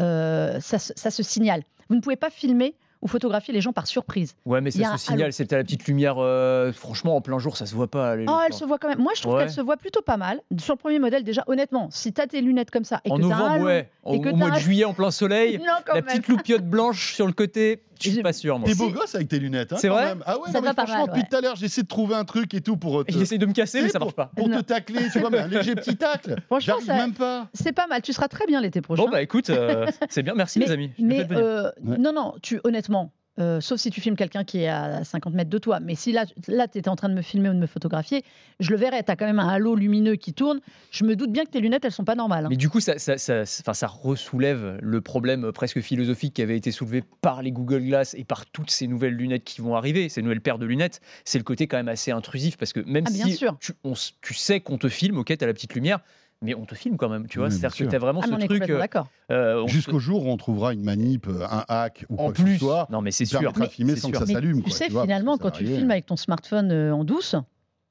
euh, 0.00 0.58
ça, 0.60 0.78
ça, 0.78 1.10
se 1.10 1.22
signale. 1.22 1.62
Vous 1.88 1.94
ne 1.94 2.00
pouvez 2.00 2.16
pas 2.16 2.30
filmer 2.30 2.74
ou 3.02 3.08
photographier 3.08 3.54
les 3.54 3.60
gens 3.60 3.72
par 3.72 3.86
surprise. 3.86 4.34
Ouais, 4.44 4.60
mais 4.60 4.70
ça 4.70 4.96
se 4.98 5.06
signale, 5.06 5.32
c'était 5.32 5.56
la 5.56 5.62
petite 5.64 5.86
lumière. 5.86 6.16
euh, 6.18 6.72
franchement, 6.72 7.16
en 7.16 7.20
plein 7.20 7.38
jour, 7.38 7.56
ça 7.56 7.66
se 7.66 7.74
voit 7.74 7.88
pas. 7.88 8.14
Oh, 8.28 8.38
elle 8.46 8.52
se 8.52 8.64
voit 8.64 8.78
quand 8.78 8.88
même. 8.88 8.98
Moi, 8.98 9.12
je 9.16 9.22
trouve 9.22 9.38
qu'elle 9.38 9.50
se 9.50 9.60
voit 9.60 9.76
plutôt 9.76 10.02
pas 10.02 10.16
mal. 10.16 10.40
Sur 10.58 10.74
le 10.74 10.78
premier 10.78 10.98
modèle, 10.98 11.24
déjà, 11.24 11.42
honnêtement, 11.46 11.88
si 11.90 12.12
tu 12.12 12.20
as 12.20 12.26
tes 12.26 12.40
lunettes 12.40 12.70
comme 12.70 12.84
ça 12.84 13.00
et 13.04 13.10
En 13.10 13.16
que 13.16 13.22
as 13.22 13.24
un 13.24 13.28
novembre, 13.28 13.50
halo, 13.54 13.64
ouais. 13.64 13.88
Au, 14.04 14.14
et 14.14 14.20
que 14.20 14.28
au 14.28 14.32
t'as 14.32 14.36
mois 14.36 14.50
de 14.50 14.56
un- 14.56 14.58
juillet, 14.58 14.84
en 14.84 14.92
plein 14.94 15.10
soleil, 15.10 15.58
Non, 15.58 15.64
la 15.88 15.94
même. 15.94 16.04
petite 16.04 16.28
loupiote 16.28 16.64
blanche 16.64 17.14
sur 17.14 17.26
le 17.26 17.32
côté, 17.32 17.82
je 18.00 18.10
suis 18.10 18.22
pas 18.22 18.32
sûr, 18.32 18.58
moi. 18.58 18.68
T'es 18.68 18.74
beau 18.74 18.88
gosse 18.90 19.14
avec 19.14 19.28
tes 19.28 19.38
lunettes. 19.38 19.72
hein, 19.72 19.76
C'est 19.78 19.88
quand 19.88 19.94
vrai 19.94 20.06
même. 20.06 20.22
Ah 20.26 20.38
ouais, 20.38 20.46
Ça 20.46 20.52
non, 20.54 20.60
va 20.60 20.68
mais 20.70 20.74
pas 20.74 20.82
franchement, 20.86 21.06
mal, 21.06 21.06
depuis 21.08 21.20
ouais. 21.22 21.26
tout 21.30 21.36
à 21.36 21.40
l'heure, 21.40 21.56
j'essaie 21.56 21.82
de 21.82 21.86
trouver 21.88 22.14
un 22.14 22.24
truc 22.24 22.52
et 22.54 22.60
tout 22.60 22.76
pour. 22.76 23.04
te- 23.06 23.12
Il 23.12 23.20
essaye 23.20 23.38
de 23.38 23.46
me 23.46 23.52
casser, 23.52 23.82
mais 23.82 23.88
ça 23.88 23.98
marche 23.98 24.12
pas. 24.14 24.30
Pour 24.36 24.48
Non. 24.48 24.58
te 24.58 24.62
tacler, 24.62 25.08
tu 25.12 25.18
vois, 25.20 25.30
mais 25.30 25.38
un 25.38 25.46
léger 25.48 25.74
petit 25.74 25.96
tacle. 25.96 26.36
Franchement, 26.46 26.74
J'arrive 26.74 26.86
ça- 26.86 26.94
même 26.96 27.14
pas. 27.14 27.48
C'est 27.54 27.72
pas 27.72 27.86
mal. 27.86 28.02
Tu 28.02 28.12
seras 28.12 28.28
très 28.28 28.46
bien 28.46 28.60
l'été 28.60 28.80
prochain. 28.80 29.02
Bon, 29.04 29.10
bah 29.10 29.22
écoute, 29.22 29.50
euh, 29.50 29.86
c'est 30.08 30.22
bien, 30.22 30.34
merci 30.34 30.58
mais, 30.58 30.66
les 30.66 30.72
amis. 30.72 30.90
Je 30.98 31.04
mais, 31.04 31.24
venir. 31.24 31.42
euh, 31.44 31.70
Ouais. 31.84 31.98
non, 31.98 32.12
non, 32.12 32.34
tu, 32.42 32.60
honnêtement, 32.64 33.12
euh, 33.40 33.60
sauf 33.60 33.80
si 33.80 33.90
tu 33.90 34.00
filmes 34.00 34.16
quelqu'un 34.16 34.44
qui 34.44 34.58
est 34.58 34.68
à 34.68 35.02
50 35.04 35.34
mètres 35.34 35.50
de 35.50 35.58
toi, 35.58 35.80
mais 35.80 35.94
si 35.94 36.12
là, 36.12 36.24
là 36.48 36.68
tu 36.68 36.78
étais 36.78 36.88
en 36.88 36.96
train 36.96 37.08
de 37.08 37.14
me 37.14 37.22
filmer 37.22 37.48
ou 37.48 37.54
de 37.54 37.58
me 37.58 37.66
photographier, 37.66 38.24
je 38.60 38.70
le 38.70 38.76
verrais. 38.76 39.02
Tu 39.02 39.10
as 39.10 39.16
quand 39.16 39.26
même 39.26 39.38
un 39.38 39.48
halo 39.48 39.74
lumineux 39.74 40.16
qui 40.16 40.32
tourne. 40.34 40.60
Je 40.90 41.04
me 41.04 41.16
doute 41.16 41.32
bien 41.32 41.44
que 41.44 41.50
tes 41.50 41.60
lunettes, 41.60 41.84
elles 41.84 41.92
sont 41.92 42.04
pas 42.04 42.14
normales. 42.14 42.44
hein. 42.46 42.48
Mais 42.50 42.56
du 42.56 42.68
coup, 42.68 42.80
ça, 42.80 42.98
ça, 42.98 43.16
ça, 43.18 43.44
ça 43.46 43.86
ressoulève 43.86 44.78
le 44.80 45.00
problème 45.00 45.44
euh, 45.46 45.52
presque 45.52 45.80
philosophique 45.80 46.34
qui 46.34 46.42
avait 46.42 46.56
été 46.56 46.70
soulevé 46.70 47.02
par 47.20 47.42
les 47.42 47.52
Google 47.52 47.82
Glass 47.82 48.14
et 48.14 48.24
par 48.24 48.46
toutes 48.46 48.70
ces 48.70 48.86
nouvelles 48.86 49.14
lunettes 49.14 49.44
qui 49.44 49.60
vont 49.60 49.76
arriver, 49.76 50.08
ces 50.08 50.22
nouvelles 50.22 50.40
paires 50.40 50.58
de 50.58 50.66
lunettes. 50.66 51.00
C'est 51.24 51.38
le 51.38 51.44
côté 51.44 51.66
quand 51.66 51.76
même 51.76 51.88
assez 51.88 52.10
intrusif 52.10 52.56
parce 52.56 52.72
que 52.72 52.80
même 52.80 53.04
Ah, 53.06 53.10
bien 53.12 53.26
si 53.26 53.36
sûr. 53.36 53.56
Tu, 53.60 53.72
on 53.84 53.94
tu 54.20 54.34
sais 54.34 54.60
qu'on 54.60 54.78
te 54.78 54.88
filme, 54.88 55.18
ok, 55.18 55.36
t'as 55.36 55.46
la 55.46 55.52
petite 55.52 55.74
lumière, 55.74 56.00
mais 56.42 56.54
on 56.54 56.64
te 56.64 56.74
filme 56.74 56.96
quand 56.96 57.08
même, 57.08 57.26
tu 57.26 57.38
vois. 57.38 57.48
Oui, 57.48 57.52
C'est-à-dire 57.52 57.70
que 57.70 57.76
sûr. 57.76 57.88
t'as 57.88 57.98
vraiment 57.98 58.20
Ah, 58.22 58.26
ce 58.40 58.46
truc. 58.46 58.68
euh, 58.70 58.78
d'accord. 58.78 59.08
euh, 59.30 59.66
Jusqu'au 59.66 59.98
jour 59.98 60.24
où 60.26 60.30
on 60.30 60.36
trouvera 60.36 60.72
une 60.72 60.82
manip, 60.82 61.26
euh, 61.28 61.44
un 61.50 61.64
hack 61.68 62.04
ou 62.08 62.14
En 62.14 62.16
quoi 62.24 62.32
que 62.32 62.38
ce 62.38 62.42
plus, 62.42 62.58
soit. 62.58 62.86
non 62.90 63.02
mais 63.02 63.10
c'est 63.10 63.24
sûr. 63.26 63.40
Mais 63.58 63.68
filmer 63.68 63.96
sans 63.96 64.08
sûr. 64.08 64.20
que 64.20 64.26
ça 64.26 64.32
s'allume. 64.32 64.62
tu 64.62 64.70
sais, 64.70 64.88
finalement, 64.88 65.36
quand 65.38 65.50
tu 65.50 65.66
filmes 65.66 65.90
avec 65.90 66.06
ton 66.06 66.16
smartphone 66.16 66.72
en 66.72 67.04
douce, 67.04 67.36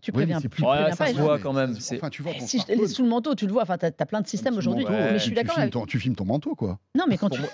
tu 0.01 0.11
Oui, 0.11 0.13
préviens, 0.13 0.35
mais 0.37 0.41
c'est 0.41 0.47
tu 0.47 0.49
plus- 0.49 0.63
Ouais, 0.63 0.69
préviens 0.75 0.91
ça 0.95 1.03
pas 1.05 1.11
se 1.11 1.15
gens. 1.17 1.23
voit 1.23 1.39
quand 1.39 1.53
même. 1.53 1.79
Ça 1.79 1.95
Enfin, 1.95 2.09
tu 2.09 2.21
vois 2.23 2.33
ton 2.33 2.45
Si 2.45 2.57
je- 2.59 2.63
smartphone. 2.63 2.87
sous 2.87 3.03
le 3.03 3.09
manteau, 3.09 3.35
tu 3.35 3.45
le 3.47 3.51
vois. 3.53 3.63
Enfin, 3.63 3.77
t'as 3.77 3.87
as 3.99 4.05
plein 4.05 4.21
de 4.21 4.27
systèmes 4.27 4.57
aujourd'hui. 4.57 4.85
Ouais. 4.85 4.91
Mais 4.91 5.09
je 5.09 5.13
tu- 5.15 5.19
suis 5.21 5.29
tu 5.31 5.35
d'accord. 5.35 5.53
filmes 5.55 5.61
avec- 5.63 5.73
ton- 5.73 5.85
Tu 5.85 5.99
filmes 5.99 6.15
ton 6.15 6.25
manteau, 6.25 6.55
quoi. 6.55 6.79
Non, 6.95 7.05
mais 7.07 7.17
quand 7.17 7.29
tu. 7.29 7.41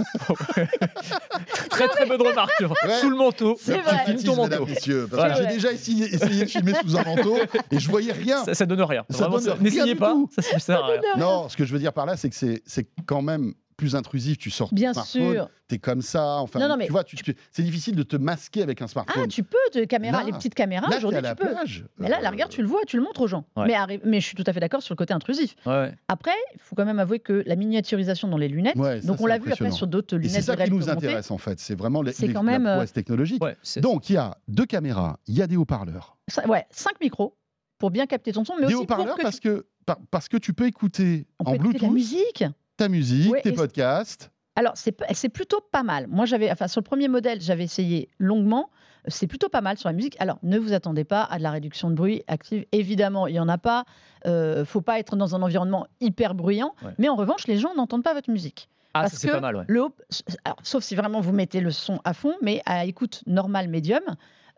Très 1.69 1.88
très 1.88 2.06
bonne 2.06 2.21
remarque. 2.21 2.51
Ouais. 2.62 2.94
Sous 3.01 3.09
le 3.09 3.15
manteau, 3.18 3.57
C'est 3.59 3.75
Le 3.77 3.83
vrai. 3.83 3.97
petit 4.06 4.12
filme 4.21 4.24
ton 4.24 4.36
manteau. 4.36 4.65
Voilà. 5.12 5.36
que 5.36 5.42
j'ai 5.42 5.47
déjà 5.47 5.71
essayé, 5.71 6.06
essayé 6.13 6.44
de 6.45 6.50
filmer 6.50 6.74
sous 6.86 6.97
un 6.97 7.03
manteau 7.03 7.38
et 7.71 7.80
je 7.80 7.89
voyais 7.89 8.12
rien. 8.12 8.44
Ça, 8.45 8.53
ça 8.53 8.65
donne 8.65 8.81
rien. 8.81 9.03
Ça 9.09 9.18
Vraiment, 9.18 9.36
donne 9.38 9.45
ça- 9.45 9.53
rien 9.53 9.63
N'essayez 9.63 9.94
du 9.94 10.00
pas. 10.00 10.12
tout. 10.12 10.30
Ça, 10.38 10.59
ça 10.59 10.86
rien. 10.86 11.01
Non, 11.18 11.50
ce 11.50 11.57
que 11.57 11.65
je 11.65 11.74
veux 11.74 11.80
dire 11.80 11.94
par 11.94 12.06
là, 12.06 12.15
c'est 12.18 12.30
que 12.30 12.36
c'est 12.36 12.62
c'est 12.65 12.88
quand 13.06 13.21
même 13.21 13.53
plus 13.77 13.95
intrusif. 13.95 14.38
Tu 14.38 14.50
sors 14.50 14.69
ton 14.69 14.75
Bien 14.75 14.94
smartphone, 14.94 15.33
sûr. 15.33 15.50
t'es 15.68 15.77
comme 15.80 16.01
ça. 16.01 16.38
Enfin, 16.38 16.60
Non, 16.60 16.68
non, 16.69 16.77
mais 16.77 16.86
tu 16.86 16.92
vois, 16.92 17.04
tu- 17.04 17.16
tu- 17.18 17.36
c'est 17.51 17.63
difficile 17.63 17.95
de 17.95 18.04
te 18.04 18.16
masquer 18.16 18.62
avec 18.63 18.81
un 18.81 18.88
smartphone. 18.88 19.24
Ah, 19.25 19.27
tu 19.27 19.44
peux, 19.44 19.57
de 19.74 19.83
caméra, 19.86 20.19
Là- 20.19 20.25
les 20.25 20.31
petites 20.31 20.56
caméras, 20.56 20.88
aujourd'hui, 20.95 21.22
la 21.22 21.36
tu 21.36 21.44
peux. 21.44 21.50
plage. 21.51 21.86
Mais 21.98 22.07
là, 22.10 22.19
la 22.22 22.30
Euh, 22.30 22.31
regarde, 22.31 22.51
tu 22.51 22.62
le 22.62 22.68
vois, 22.68 22.81
tu 22.88 22.98
le 22.98 23.04
montres 23.04 23.22
aux 23.22 23.27
gens. 23.27 23.45
Ouais. 23.57 23.68
Mais, 23.68 23.74
arri- 23.74 24.00
mais 24.06 24.22
je 24.22 24.25
suis 24.27 24.36
tout 24.36 24.44
à 24.48 24.54
fait 24.54 24.60
d'accord 24.60 24.81
sur 24.81 24.94
le 24.94 24.98
côté 24.98 25.13
intrusif. 25.13 25.56
Ouais. 25.66 25.94
Après, 26.07 26.31
il 26.54 26.60
faut 26.60 26.75
quand 26.75 26.86
même 26.86 27.00
avouer 27.00 27.19
que 27.19 27.44
la 27.45 27.56
miniaturisation 27.56 28.27
dans 28.27 28.38
les 28.38 28.48
lunettes, 28.48 28.75
Ouais, 28.77 29.01
ça, 29.01 29.07
donc 29.07 29.19
on 29.22 29.25
l'a 29.25 29.38
vu 29.39 29.51
après 29.51 29.72
sur 29.72 29.88
d'autres 29.88 30.16
Et 30.16 30.19
lunettes 30.19 30.31
c'est 30.36 30.42
ça 30.42 30.56
qui 30.56 30.72
nous 30.72 30.89
intéresse 30.89 31.31
en 31.31 31.38
fait. 31.38 31.60
C'est 31.60 31.75
vraiment 31.75 32.01
les, 32.01 32.13
quand 32.13 32.27
la 32.33 32.44
même, 32.44 32.66
euh, 32.68 32.74
prouesse 32.75 32.94
technologique. 32.94 33.42
Donc 33.77 34.10
il 34.10 34.13
y 34.13 34.18
a 34.18 34.38
deux 34.48 34.66
caméras, 34.66 35.19
il 35.27 35.36
y 35.36 35.42
a 35.42 35.48
des 35.48 35.57
haut-parleurs. 35.57 36.18
Ça- 36.27 36.48
ouais, 36.48 36.66
cinq 36.72 37.00
micros 37.01 37.38
pour 37.77 37.92
bien 37.92 38.06
capter 38.06 38.31
ton 38.31 38.45
son, 38.45 38.54
mais 38.56 38.62
Des 38.62 38.66
aussi 38.68 38.74
pour 38.75 38.83
haut-parleurs 38.83 39.18
que 39.18 39.22
parce 39.22 39.39
tu... 39.39 39.50
que, 39.50 39.66
par- 39.86 39.98
parce 40.10 40.30
que 40.30 40.38
tu 40.38 40.54
peux 40.54 40.66
écouter 40.66 41.27
on 41.39 41.44
en 41.44 41.51
peut 41.51 41.55
écouter 41.58 41.70
Bluetooth 41.79 41.88
la 41.88 41.94
musique. 41.94 42.44
Ta 42.77 42.88
musique, 42.89 43.32
Ouais, 43.32 43.41
tes 43.41 43.51
podcasts. 43.51 44.32
Alors, 44.58 44.74
c'est 44.75 45.29
plutôt 45.29 45.60
pas 45.72 45.84
mal. 45.84 46.08
Moi, 46.08 46.25
j'avais, 46.25 46.50
enfin, 46.51 46.67
sur 46.70 46.79
le 46.79 46.86
premier 46.86 47.08
modèle, 47.10 47.41
j'avais 47.41 47.65
essayé 47.65 48.10
longuement. 48.20 48.70
C'est 49.08 49.27
plutôt 49.27 49.50
pas 49.50 49.62
mal 49.62 49.77
sur 49.77 49.89
la 49.89 49.94
musique. 49.94 50.15
Alors, 50.20 50.39
ne 50.44 50.58
vous 50.58 50.72
attendez 50.74 51.03
pas 51.03 51.24
à 51.24 51.38
de 51.38 51.44
la 51.44 51.51
réduction 51.51 51.89
de 51.89 51.96
bruit 51.96 52.24
active. 52.27 52.65
Évidemment, 52.72 53.27
il 53.27 53.34
n'y 53.34 53.39
en 53.39 53.50
a 53.50 53.58
pas. 53.58 53.84
Euh, 54.25 54.63
faut 54.65 54.82
pas 54.82 54.98
être 54.98 55.15
dans 55.17 55.36
un 55.36 55.41
environnement 55.41 55.86
hyper 56.00 56.34
bruyant. 56.36 56.74
Ouais. 56.84 56.91
Mais 56.98 57.10
en 57.10 57.15
revanche, 57.15 57.48
les 57.48 57.58
gens 57.58 57.75
n'entendent 57.75 58.03
pas 58.03 58.13
votre 58.13 58.32
musique. 58.32 58.70
Ah, 58.94 59.01
Parce 59.01 59.13
ça 59.13 59.20
c'est 59.20 59.27
que 59.27 59.34
pas 59.34 59.41
mal, 59.41 59.58
ouais. 59.58 59.63
le 59.67 59.84
haut- 59.84 59.96
alors, 60.46 60.58
sauf 60.63 60.82
si 60.84 60.96
vraiment 60.96 61.20
vous 61.20 61.34
mettez 61.34 61.60
le 61.60 61.70
son 61.72 62.00
à 62.05 62.13
fond, 62.13 62.34
mais 62.41 62.62
à 62.65 62.86
écoute 62.86 63.22
normale, 63.27 63.67
médium. 63.67 64.00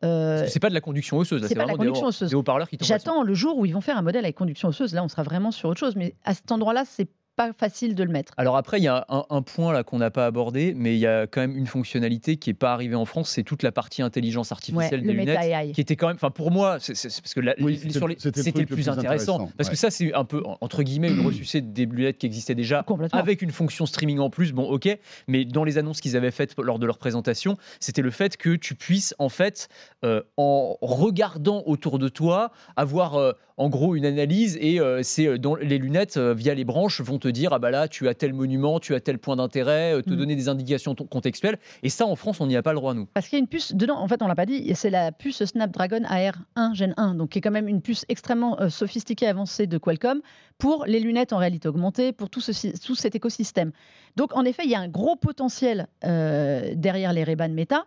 euh, 0.05 0.45
C'est 0.47 0.59
pas 0.59 0.69
de 0.69 0.75
la 0.75 0.81
conduction 0.81 1.17
osseuse, 1.17 1.41
là, 1.41 1.47
c'est 1.47 1.55
c'est 1.55 1.59
pas 1.59 1.63
de 1.63 1.69
la 1.69 1.73
vraiment 1.73 1.83
des, 1.83 1.87
conduction 1.89 2.05
haut- 2.05 2.09
osseuse. 2.09 2.29
des 2.29 2.35
haut-parleurs 2.35 2.69
qui. 2.69 2.77
J'attends 2.81 3.23
le 3.23 3.33
jour 3.33 3.57
où 3.57 3.65
ils 3.65 3.73
vont 3.73 3.81
faire 3.81 3.97
un 3.97 4.03
modèle 4.03 4.23
avec 4.23 4.35
conduction 4.37 4.67
osseuse. 4.69 4.93
Là, 4.93 5.03
on 5.03 5.07
sera 5.07 5.23
vraiment 5.23 5.49
sur 5.49 5.69
autre 5.69 5.79
chose. 5.79 5.95
Mais 5.95 6.13
à 6.23 6.35
cet 6.35 6.51
endroit-là, 6.51 6.83
c'est 6.85 7.09
pas 7.37 7.53
facile 7.53 7.95
de 7.95 8.03
le 8.03 8.11
mettre. 8.11 8.33
Alors 8.35 8.57
après, 8.57 8.79
il 8.79 8.83
y 8.83 8.87
a 8.89 9.05
un, 9.07 9.23
un 9.29 9.41
point 9.43 9.71
là 9.71 9.83
qu'on 9.83 9.99
n'a 9.99 10.11
pas 10.11 10.25
abordé, 10.25 10.73
mais 10.75 10.95
il 10.95 10.99
y 10.99 11.07
a 11.07 11.27
quand 11.27 11.39
même 11.39 11.55
une 11.55 11.67
fonctionnalité 11.67 12.35
qui 12.35 12.49
n'est 12.49 12.53
pas 12.55 12.73
arrivée 12.73 12.95
en 12.95 13.05
France, 13.05 13.29
c'est 13.29 13.43
toute 13.43 13.63
la 13.63 13.71
partie 13.71 14.01
intelligence 14.01 14.49
Ouais, 14.49 14.53
artificielle 14.55 15.01
le 15.01 15.07
des 15.07 15.13
lunettes. 15.13 15.39
Meta 15.39 15.63
AI. 15.63 15.71
qui 15.71 15.79
était 15.79 15.95
quand 15.95 16.07
même, 16.07 16.15
enfin 16.17 16.31
pour 16.31 16.51
moi, 16.51 16.77
c'est 16.81 16.93
parce 16.93 17.33
que 17.33 17.39
Oui, 17.63 17.77
c'était- 17.79 18.59
le 18.59 18.65
plus 18.65 18.75
plus 18.75 18.89
intéressant, 18.89 19.35
intéressant, 19.35 19.51
parce 19.55 19.69
ouais. 19.69 19.73
que 19.75 19.79
ça 19.79 19.91
c'est 19.91 20.13
un 20.13 20.25
peu 20.25 20.41
entre 20.61 20.81
guillemets 20.83 21.09
une 21.11 21.25
ressucée 21.25 21.61
des 21.61 21.85
lunettes 21.85 22.17
qui 22.17 22.25
existaient 22.25 22.55
déjà 22.55 22.81
Complètement. 22.83 23.19
avec 23.19 23.41
une 23.43 23.51
fonction 23.51 23.85
streaming 23.85 24.17
en 24.19 24.29
plus. 24.31 24.51
Bon, 24.51 24.63
ok, 24.67 24.89
mais 25.27 25.45
dans 25.45 25.63
les 25.63 25.77
annonces 25.77 26.01
qu'ils 26.01 26.17
avaient 26.17 26.31
faites 26.31 26.55
lors 26.59 26.79
de 26.79 26.85
leur 26.87 26.97
présentation, 26.97 27.55
c'était 27.79 28.01
le 28.01 28.09
fait 28.11 28.35
que 28.35 28.55
tu 28.55 28.73
puisses 28.73 29.13
en 29.19 29.29
fait, 29.29 29.69
euh, 30.03 30.23
en 30.37 30.75
regardant 30.81 31.61
autour 31.67 31.99
de 31.99 32.09
toi, 32.09 32.51
avoir 32.75 33.15
euh, 33.15 33.33
en 33.57 33.69
gros 33.69 33.95
une 33.95 34.05
analyse 34.05 34.57
et 34.59 34.79
euh, 34.79 35.01
c'est 35.03 35.37
dans 35.37 35.55
les 35.55 35.77
lunettes 35.77 36.17
euh, 36.17 36.33
via 36.33 36.53
les 36.55 36.63
branches 36.65 37.01
vont 37.01 37.19
te 37.19 37.26
te 37.27 37.31
dire 37.31 37.51
ah 37.53 37.59
bah 37.59 37.71
là 37.71 37.87
tu 37.87 38.07
as 38.07 38.13
tel 38.13 38.33
monument, 38.33 38.79
tu 38.79 38.95
as 38.95 38.99
tel 38.99 39.19
point 39.19 39.35
d'intérêt, 39.35 39.93
euh, 39.93 40.01
te 40.01 40.11
Mm. 40.11 40.17
donner 40.17 40.35
des 40.35 40.49
indications 40.49 40.95
contextuelles. 40.95 41.57
Et 41.83 41.89
ça 41.89 42.05
en 42.05 42.15
France 42.15 42.39
on 42.41 42.47
n'y 42.47 42.55
a 42.55 42.63
pas 42.63 42.71
le 42.73 42.77
droit 42.77 42.93
nous. 42.93 43.05
Parce 43.13 43.27
qu'il 43.27 43.37
y 43.37 43.39
a 43.39 43.43
une 43.43 43.47
puce 43.47 43.73
dedans, 43.73 43.97
en 43.97 44.07
fait, 44.07 44.21
on 44.21 44.27
l'a 44.27 44.35
pas 44.35 44.45
dit, 44.45 44.71
c'est 44.75 44.89
la 44.89 45.11
puce 45.11 45.43
Snapdragon 45.45 46.01
AR1 46.03 46.73
Gen 46.73 46.93
1, 46.97 47.15
donc 47.15 47.29
qui 47.29 47.39
est 47.39 47.41
quand 47.41 47.51
même 47.51 47.67
une 47.67 47.81
puce 47.81 48.05
extrêmement 48.09 48.59
euh, 48.61 48.69
sophistiquée, 48.69 49.27
avancée 49.27 49.67
de 49.67 49.77
Qualcomm 49.77 50.21
pour 50.57 50.85
les 50.85 50.99
lunettes 50.99 51.33
en 51.33 51.37
réalité 51.37 51.67
augmentée, 51.67 52.11
pour 52.13 52.29
tout, 52.29 52.41
ceci, 52.41 52.73
tout 52.79 52.95
cet 52.95 53.15
écosystème. 53.15 53.71
Donc, 54.15 54.35
en 54.35 54.43
effet, 54.45 54.63
il 54.65 54.71
y 54.71 54.75
a 54.75 54.79
un 54.79 54.87
gros 54.87 55.15
potentiel 55.15 55.87
euh, 56.05 56.71
derrière 56.75 57.13
les 57.13 57.23
Ray-Ban 57.23 57.49
Meta, 57.49 57.85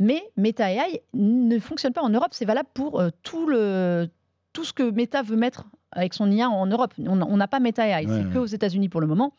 mais 0.00 0.22
Meta 0.36 0.70
AI 0.72 1.02
ne 1.14 1.58
fonctionne 1.58 1.92
pas 1.92 2.02
en 2.02 2.08
Europe. 2.10 2.28
C'est 2.32 2.44
valable 2.44 2.68
pour 2.74 3.00
euh, 3.00 3.10
tout, 3.22 3.46
le, 3.48 4.08
tout 4.52 4.64
ce 4.64 4.72
que 4.72 4.90
Meta 4.90 5.22
veut 5.22 5.36
mettre 5.36 5.66
avec 5.92 6.14
son 6.14 6.30
IA 6.30 6.48
en 6.50 6.66
Europe. 6.66 6.92
On 7.06 7.36
n'a 7.36 7.48
pas 7.48 7.60
Meta 7.60 7.86
AI, 7.86 8.06
Ouais, 8.06 8.12
c'est 8.12 8.26
ouais. 8.26 8.32
que 8.32 8.38
aux 8.38 8.46
États-Unis 8.46 8.88
pour 8.88 9.00
le 9.00 9.06
moment. 9.06 9.32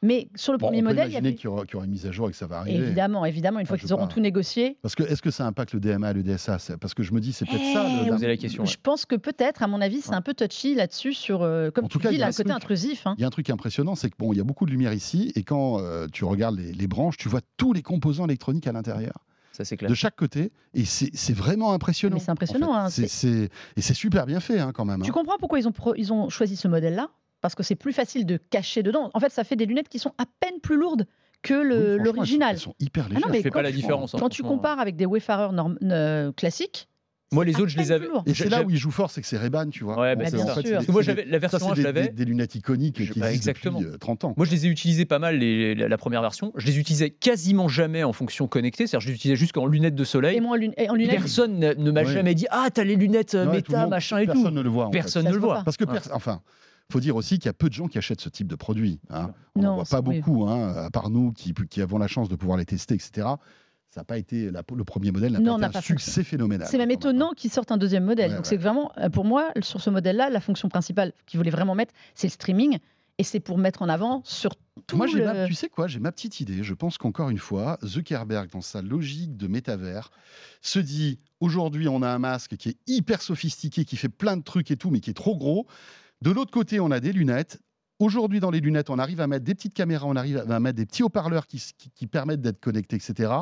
Mais 0.00 0.28
sur 0.36 0.52
le 0.52 0.58
Bon, 0.58 0.66
premier 0.66 0.78
on 0.78 0.82
peut 0.82 0.88
modèle, 0.90 1.08
il 1.08 1.14
y 1.14 1.16
avait. 1.16 1.34
qu'il 1.34 1.46
y, 1.46 1.48
aura, 1.48 1.64
qu'il 1.64 1.72
y 1.72 1.76
aura 1.76 1.84
une 1.86 1.90
mise 1.90 2.06
à 2.06 2.12
jour 2.12 2.28
et 2.28 2.30
que 2.30 2.36
ça 2.38 2.46
va 2.46 2.58
arriver. 2.58 2.78
Évidemment, 2.78 3.24
évidemment, 3.24 3.58
une 3.58 3.66
fois 3.66 3.74
Enfin, 3.74 3.80
je 3.82 3.86
qu'ils 3.88 3.92
auront 3.94 4.06
pas. 4.06 4.12
tout 4.14 4.20
négocié, 4.20 4.76
Parce 4.80 4.94
que 4.94 5.02
est-ce 5.02 5.20
que 5.20 5.32
ça 5.32 5.44
impacte 5.44 5.72
le 5.72 5.80
DMA, 5.80 6.12
le 6.12 6.22
DSA 6.22 6.58
Parce 6.80 6.94
que 6.94 7.02
je 7.02 7.12
me 7.12 7.20
dis, 7.20 7.32
c'est 7.32 7.46
peut-être 7.46 7.64
ça. 7.72 7.84
Eh, 7.88 8.04
le- 8.04 8.12
Posez 8.12 8.28
la 8.28 8.36
question. 8.36 8.62
ouais. 8.62 8.68
Je 8.68 8.76
pense 8.80 9.06
que 9.06 9.16
peut-être, 9.16 9.60
à 9.64 9.66
mon 9.66 9.80
avis, 9.80 10.00
c'est 10.00 10.10
Ouais. 10.10 10.14
un 10.14 10.22
peu 10.22 10.34
touchy 10.34 10.76
là-dessus 10.76 11.14
sur, 11.14 11.42
euh, 11.42 11.72
comme 11.72 11.86
En 11.86 11.88
tout 11.88 11.98
tu 11.98 12.04
cas, 12.04 12.10
dis, 12.10 12.14
il 12.14 12.18
y 12.18 12.22
a 12.22 12.26
là, 12.26 12.28
un 12.28 12.30
côté 12.30 12.44
truc- 12.44 12.54
intrusif. 12.54 13.08
hein. 13.08 13.16
Il 13.18 13.22
y 13.22 13.24
a 13.24 13.26
un 13.26 13.30
truc 13.30 13.50
impressionnant, 13.50 13.96
c'est 13.96 14.08
que 14.08 14.14
bon, 14.16 14.32
il 14.32 14.36
y 14.36 14.40
a 14.40 14.44
beaucoup 14.44 14.66
de 14.66 14.70
lumière 14.70 14.92
ici, 14.92 15.32
et 15.34 15.42
quand 15.42 15.80
euh, 15.80 16.06
tu 16.12 16.24
regardes 16.24 16.56
les, 16.60 16.72
les 16.72 16.86
branches, 16.86 17.16
tu 17.16 17.28
vois 17.28 17.40
tous 17.56 17.72
les 17.72 17.82
composants 17.82 18.26
électroniques 18.26 18.68
à 18.68 18.72
l'intérieur, 18.72 19.14
Ça 19.52 19.64
c'est 19.64 19.76
clair. 19.76 19.90
de 19.90 19.94
chaque 19.94 20.14
côté, 20.16 20.52
et 20.74 20.84
c'est 20.84 21.10
c'est 21.14 21.32
vraiment 21.32 21.72
impressionnant. 21.72 22.14
Mais 22.16 22.20
c'est 22.20 22.30
impressionnant, 22.30 22.70
en 22.70 22.74
fait. 22.74 22.78
hein, 22.80 22.88
C'est- 22.90 23.08
c'est- 23.08 23.48
et 23.76 23.80
c'est 23.80 23.94
super 23.94 24.24
bien 24.26 24.40
fait 24.40 24.58
hein, 24.60 24.72
quand 24.72 24.84
même. 24.84 25.02
Tu 25.02 25.10
hein. 25.10 25.12
comprends 25.12 25.36
pourquoi 25.38 25.58
ils 25.58 25.66
ont, 25.66 25.72
pro- 25.72 25.94
ils 25.96 26.12
ont 26.12 26.28
choisi 26.28 26.54
ce 26.56 26.68
modèle-là? 26.68 27.08
Parce 27.40 27.54
que 27.54 27.62
c'est 27.62 27.76
plus 27.76 27.92
facile 27.92 28.26
de 28.26 28.36
cacher 28.36 28.82
dedans. 28.82 29.10
En 29.14 29.20
fait, 29.20 29.30
ça 29.30 29.44
fait 29.44 29.56
des 29.56 29.66
lunettes 29.66 29.88
qui 29.88 29.98
sont 29.98 30.12
à 30.18 30.24
peine 30.40 30.60
plus 30.60 30.76
lourdes 30.76 31.06
que 31.42 31.54
Oui, 31.54 31.68
le- 31.68 31.74
franchement, 31.74 31.92
elles 31.94 31.98
sont- 31.98 32.04
l'original. 32.16 32.50
Elles 32.54 32.60
sont 32.60 32.74
hyper 32.80 33.04
non, 33.04 33.08
légères. 33.14 33.28
mais 33.30 33.36
Ça 33.38 33.42
fait 33.44 33.50
quand 33.50 33.58
pas 33.58 33.62
la 33.62 33.70
tu- 33.70 33.76
différence. 33.76 34.14
hein, 34.14 34.18
Quand 34.20 34.28
tu 34.28 34.42
compares 34.42 34.80
avec 34.80 34.96
des 34.96 35.06
Wayfarers 35.06 35.52
norm- 35.52 35.78
euh, 35.84 36.32
classiques, 36.32 36.88
Moi, 37.30 37.44
les 37.44 37.54
autres, 37.56 37.68
je 37.68 37.76
les 37.76 37.92
avais-. 37.92 38.08
Et 38.24 38.32
c'est 38.32 38.48
là 38.48 38.62
où 38.62 38.70
ils 38.70 38.78
jouent 38.78 38.90
fort, 38.90 39.10
c'est 39.10 39.20
que 39.20 39.26
c'est 39.26 39.36
Ray-Ban, 39.36 39.68
tu 39.68 39.84
vois. 39.84 40.00
Ouais, 40.00 40.16
bah, 40.16 40.24
c'est 40.30 40.40
en 40.40 40.46
ça. 40.46 40.54
fait, 40.54 40.62
Bien 40.62 40.78
sûr. 40.80 40.86
que 40.86 40.92
moi 40.92 41.02
des- 41.02 41.06
j'avais 41.06 41.24
la 41.26 41.32
ça, 41.32 41.38
version 41.38 41.58
c'est 41.58 41.66
1, 41.72 41.74
je 41.74 41.76
des, 41.80 41.82
l'avais. 41.82 42.02
des- 42.08 42.12
des 42.14 42.24
lunettes 42.24 42.54
iconiques 42.54 43.02
Je- 43.04 43.12
qui 43.12 43.20
bah, 43.20 43.30
existent 43.32 43.70
depuis 43.74 43.84
euh, 43.86 43.98
30 43.98 44.24
ans. 44.24 44.32
Moi, 44.38 44.46
je 44.46 44.50
les 44.50 44.64
ai 44.66 44.68
utilisés 44.70 45.04
pas 45.04 45.18
mal, 45.18 45.36
les- 45.38 45.74
la, 45.74 45.88
la 45.88 45.98
première 45.98 46.22
version. 46.22 46.52
Je 46.56 46.66
les 46.66 46.78
utilisais 46.78 47.10
quasiment 47.10 47.68
jamais 47.68 48.02
en 48.02 48.14
fonction 48.14 48.46
connectée. 48.48 48.86
C'est-à-dire, 48.86 49.04
je 49.04 49.08
les 49.08 49.14
utilisais 49.16 49.36
juste 49.36 49.58
en 49.58 49.66
lunettes 49.66 49.94
de 49.94 50.04
soleil. 50.04 50.38
Et 50.38 50.40
moi, 50.40 50.52
en 50.52 50.54
lune- 50.56 50.72
et 50.78 50.88
en 50.88 50.94
lunettes, 50.94 51.16
Personne 51.18 51.58
ne 51.58 51.74
ne 51.74 51.90
m'a 51.90 52.00
Ouais. 52.04 52.12
jamais 52.12 52.34
dit 52.34 52.46
Ah, 52.50 52.68
t'as 52.72 52.84
les 52.84 52.96
lunettes 52.96 53.34
euh, 53.34 53.44
le 53.44 53.50
méta, 53.52 53.80
monde- 53.82 53.90
machin 53.90 54.18
et 54.18 54.26
tout. 54.26 54.32
Personne 54.32 54.54
ne 54.54 54.62
le 54.62 54.70
voit. 54.70 54.86
en. 54.86 54.90
Personne 54.90 55.24
Ça 55.24 55.28
ne 55.28 55.34
le 55.34 55.40
voit. 55.40 55.62
Parce 55.64 55.76
que, 55.76 55.84
enfin, 56.14 56.40
faut 56.90 57.00
dire 57.00 57.14
aussi 57.16 57.38
qu'il 57.38 57.46
y 57.46 57.50
a 57.50 57.52
peu 57.52 57.68
de 57.68 57.74
gens 57.74 57.88
qui 57.88 57.98
achètent 57.98 58.22
ce 58.22 58.30
type 58.30 58.46
de 58.46 58.56
produit. 58.56 59.00
Hein. 59.10 59.32
On 59.54 59.60
n'en 59.60 59.68
Non, 59.68 59.74
voit 59.74 59.84
pas 59.84 60.00
beaucoup, 60.00 60.46
hein, 60.46 60.72
à 60.86 60.88
part 60.90 61.10
nous 61.10 61.32
qui, 61.32 61.52
qui 61.68 61.82
avons 61.82 61.98
la 61.98 62.06
chance 62.08 62.30
de 62.30 62.36
pouvoir 62.36 62.56
les 62.56 62.64
tester, 62.64 62.94
etc. 62.94 63.26
Ça 63.90 64.00
n'a 64.02 64.04
pas 64.04 64.18
été 64.18 64.50
la- 64.50 64.62
le 64.74 64.84
premier 64.84 65.10
modèle 65.10 65.32
n'a 65.32 65.38
pas 65.38 65.56
été 65.56 65.64
un 65.64 65.70
pas 65.70 65.80
succès 65.80 66.22
phénoménal. 66.22 66.68
c'est 66.70 66.76
même 66.78 66.90
étonnant 66.90 67.30
qu'ils 67.32 67.50
sortent 67.50 67.72
un 67.72 67.78
deuxième 67.78 68.04
modèle. 68.04 68.30
Ouais, 68.30 68.36
Donc 68.36 68.44
ouais. 68.44 68.48
c'est 68.50 68.56
vraiment, 68.58 68.92
euh, 68.98 69.08
pour 69.08 69.24
moi, 69.24 69.50
sur 69.62 69.80
ce 69.80 69.88
modèle-là, 69.90 70.28
la 70.30 70.40
fonction 70.40 70.68
principale 70.68 71.12
qu'ils 71.26 71.38
voulaient 71.38 71.50
vraiment 71.50 71.74
mettre, 71.74 71.94
c'est 72.14 72.26
le 72.26 72.32
streaming. 72.32 72.78
Et 73.20 73.24
c'est 73.24 73.40
pour 73.40 73.58
mettre 73.58 73.82
en 73.82 73.88
avant 73.88 74.20
sur 74.24 74.54
tout 74.86 74.96
Moi, 74.96 75.06
le... 75.12 75.24
ma- 75.24 75.46
tu 75.46 75.54
sais 75.54 75.68
quoi, 75.68 75.88
j'ai 75.88 75.98
ma 75.98 76.12
petite 76.12 76.38
idée. 76.38 76.62
Je 76.62 76.72
pense 76.74 76.98
qu'encore 76.98 77.30
une 77.30 77.38
fois, 77.38 77.76
Zuckerberg, 77.84 78.48
dans 78.50 78.60
sa 78.60 78.80
logique 78.80 79.36
de 79.36 79.48
métavers, 79.48 80.10
se 80.62 80.78
dit 80.78 81.18
aujourd'hui, 81.40 81.88
on 81.88 82.02
a 82.02 82.08
un 82.08 82.20
masque 82.20 82.56
qui 82.56 82.68
est 82.68 82.76
hyper 82.86 83.20
sophistiqué, 83.22 83.84
qui 83.84 83.96
fait 83.96 84.08
plein 84.08 84.36
de 84.36 84.42
trucs 84.44 84.70
et 84.70 84.76
tout, 84.76 84.90
mais 84.90 85.00
qui 85.00 85.10
est 85.10 85.14
trop 85.14 85.36
gros. 85.36 85.66
De 86.22 86.30
l'autre 86.30 86.52
côté, 86.52 86.78
on 86.78 86.92
a 86.92 87.00
des 87.00 87.12
lunettes. 87.12 87.58
Aujourd'hui, 87.98 88.38
dans 88.38 88.52
les 88.52 88.60
lunettes, 88.60 88.90
on 88.90 88.98
arrive 88.98 89.20
à 89.20 89.26
mettre 89.26 89.44
des 89.44 89.56
petites 89.56 89.74
caméras, 89.74 90.06
on 90.06 90.14
arrive 90.14 90.44
à 90.48 90.60
mettre 90.60 90.76
des 90.76 90.86
petits 90.86 91.02
haut-parleurs 91.02 91.46
qui, 91.48 92.06
permettent 92.06 92.40
d'être 92.40 92.60
connectés, 92.60 92.96
etc. 92.96 93.32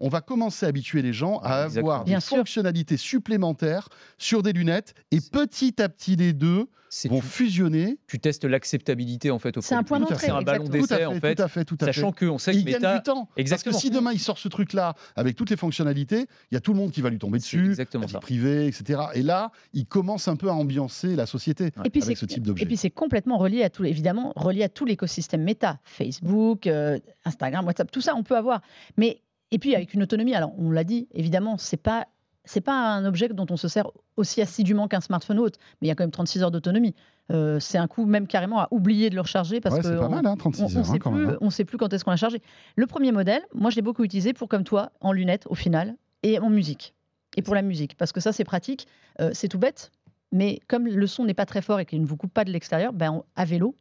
On 0.00 0.08
va 0.08 0.20
commencer 0.20 0.66
à 0.66 0.68
habituer 0.70 1.02
les 1.02 1.12
gens 1.12 1.38
à 1.42 1.64
Exactement. 1.66 1.90
avoir 1.92 2.04
Bien 2.04 2.18
des 2.18 2.24
sûr. 2.24 2.36
fonctionnalités 2.38 2.96
supplémentaires 2.96 3.88
sur 4.18 4.42
des 4.42 4.52
lunettes. 4.52 4.94
Et 5.10 5.20
petit 5.20 5.80
à 5.82 5.88
petit, 5.88 6.16
les 6.16 6.32
deux 6.32 6.66
vont 7.08 7.20
tu, 7.20 7.26
fusionner. 7.26 7.98
tu 8.08 8.18
testes 8.18 8.44
l'acceptabilité 8.44 9.30
en 9.30 9.38
fait 9.38 9.56
au 9.56 9.60
C'est 9.60 9.76
un 9.76 9.84
point 9.84 10.00
d'entrée, 10.00 10.16
C'est 10.26 10.30
un 10.30 10.42
ballon 10.42 10.64
d'essai 10.64 11.04
en 11.06 11.14
fait. 11.20 11.36
tout 11.36 11.42
à 11.42 11.46
fait, 11.48 11.64
tout 11.64 11.76
à 11.80 11.86
fait. 11.86 11.92
Sachant 11.92 12.10
qu'on 12.10 12.38
sait 12.38 12.50
Et 12.50 12.54
que 12.54 12.58
il 12.60 12.64
gagne 12.64 12.74
Meta. 12.80 12.96
du 12.96 13.02
temps. 13.04 13.28
Exactement. 13.36 13.72
Parce 13.72 13.82
que 13.84 13.88
si 13.88 13.94
demain 13.94 14.12
il 14.12 14.18
sort 14.18 14.38
ce 14.38 14.48
truc-là 14.48 14.94
avec 15.14 15.36
toutes 15.36 15.50
les 15.50 15.56
fonctionnalités, 15.56 16.26
il 16.50 16.54
y 16.54 16.56
a 16.56 16.60
tout 16.60 16.72
le 16.72 16.78
monde 16.78 16.90
qui 16.90 17.00
va 17.00 17.10
lui 17.10 17.18
tomber 17.18 17.38
dessus, 17.38 17.66
exactement 17.70 18.00
la 18.02 18.06
vie 18.08 18.12
ça. 18.14 18.18
privée, 18.18 18.66
etc. 18.66 19.02
Et 19.14 19.22
là, 19.22 19.52
il 19.72 19.86
commence 19.86 20.26
un 20.26 20.34
peu 20.34 20.48
à 20.48 20.54
ambiancer 20.54 21.14
la 21.14 21.26
société 21.26 21.66
Et 21.84 21.90
puis 21.90 22.02
avec 22.02 22.04
c'est- 22.04 22.14
ce 22.16 22.26
type 22.26 22.42
d'objet. 22.44 22.64
Et 22.64 22.66
puis 22.66 22.76
c'est 22.76 22.90
complètement 22.90 23.38
relié 23.38 23.62
à 23.62 23.70
tout, 23.70 23.84
évidemment, 23.84 24.32
relié 24.34 24.64
à 24.64 24.68
tout 24.68 24.84
l'écosystème 24.84 25.42
méta, 25.44 25.78
Facebook, 25.84 26.66
euh, 26.66 26.98
Instagram, 27.24 27.64
WhatsApp, 27.66 27.90
tout 27.92 28.00
ça 28.00 28.16
on 28.16 28.24
peut 28.24 28.36
avoir. 28.36 28.62
Mais 28.96 29.20
et 29.50 29.58
puis 29.58 29.74
avec 29.74 29.94
une 29.94 30.02
autonomie. 30.02 30.34
Alors 30.34 30.52
on 30.58 30.70
l'a 30.70 30.84
dit, 30.84 31.08
évidemment, 31.12 31.56
c'est 31.58 31.76
pas 31.76 32.06
c'est 32.46 32.62
pas 32.62 32.72
un 32.94 33.04
objet 33.04 33.28
dont 33.28 33.46
on 33.50 33.56
se 33.58 33.68
sert 33.68 33.86
aussi 34.16 34.40
assidûment 34.40 34.88
qu'un 34.88 35.00
smartphone 35.02 35.38
ou 35.38 35.42
autre, 35.42 35.58
mais 35.80 35.86
il 35.86 35.88
y 35.88 35.92
a 35.92 35.94
quand 35.94 36.02
même 36.04 36.10
36 36.10 36.42
heures 36.42 36.50
d'autonomie. 36.50 36.94
Euh, 37.30 37.60
c'est 37.60 37.76
un 37.78 37.86
coup 37.86 38.06
même 38.06 38.26
carrément 38.26 38.60
à 38.60 38.68
oublier 38.72 39.08
de 39.10 39.14
le 39.14 39.20
recharger 39.20 39.60
parce 39.60 39.76
Ouais, 39.76 39.82
que 39.82 39.88
c'est 39.88 39.96
pas 39.96 40.06
on- 40.06 40.10
mal, 40.10 40.26
hein, 40.26 40.32
on 40.32 40.36
36 40.36 40.62
ne 40.62 40.68
heures 40.68 40.78
hein, 40.88 40.92
sait, 40.92 40.98
quand 40.98 41.12
plus, 41.12 41.20
même. 41.26 41.34
hein. 41.34 41.38
on 41.42 41.50
sait 41.50 41.64
plus 41.64 41.76
quand 41.78 41.92
est-ce 41.92 42.02
qu'on 42.04 42.10
l'a 42.10 42.16
chargé. 42.16 42.40
Le 42.76 42.86
premier 42.86 43.12
modèle, 43.12 43.42
moi 43.54 43.70
je 43.70 43.76
l'ai 43.76 43.82
beaucoup 43.82 44.02
utilisé 44.04 44.32
pour 44.32 44.48
comme 44.48 44.64
toi 44.64 44.90
en 45.00 45.12
lunettes 45.12 45.46
au 45.48 45.54
final 45.54 45.94
et 46.22 46.38
en 46.40 46.48
musique 46.50 46.94
et 47.36 47.42
pour 47.42 47.54
la 47.54 47.62
musique 47.62 47.96
parce 47.96 48.10
que 48.10 48.20
ça 48.20 48.32
c'est 48.32 48.42
pratique. 48.44 48.88
Euh, 49.20 49.30
c'est 49.34 49.46
tout 49.48 49.58
bête, 49.58 49.92
mais 50.32 50.60
comme 50.66 50.86
le 50.88 51.06
son 51.06 51.24
n'est 51.26 51.34
pas 51.34 51.46
très 51.46 51.62
fort 51.62 51.78
et 51.78 51.84
qu'il 51.86 52.00
ne 52.00 52.06
vous 52.06 52.16
coupe 52.16 52.32
pas 52.32 52.44
de 52.44 52.50
l'extérieur, 52.50 52.92
ben 52.94 53.12
on- 53.12 53.24
à 53.36 53.44
vélo, 53.44 53.76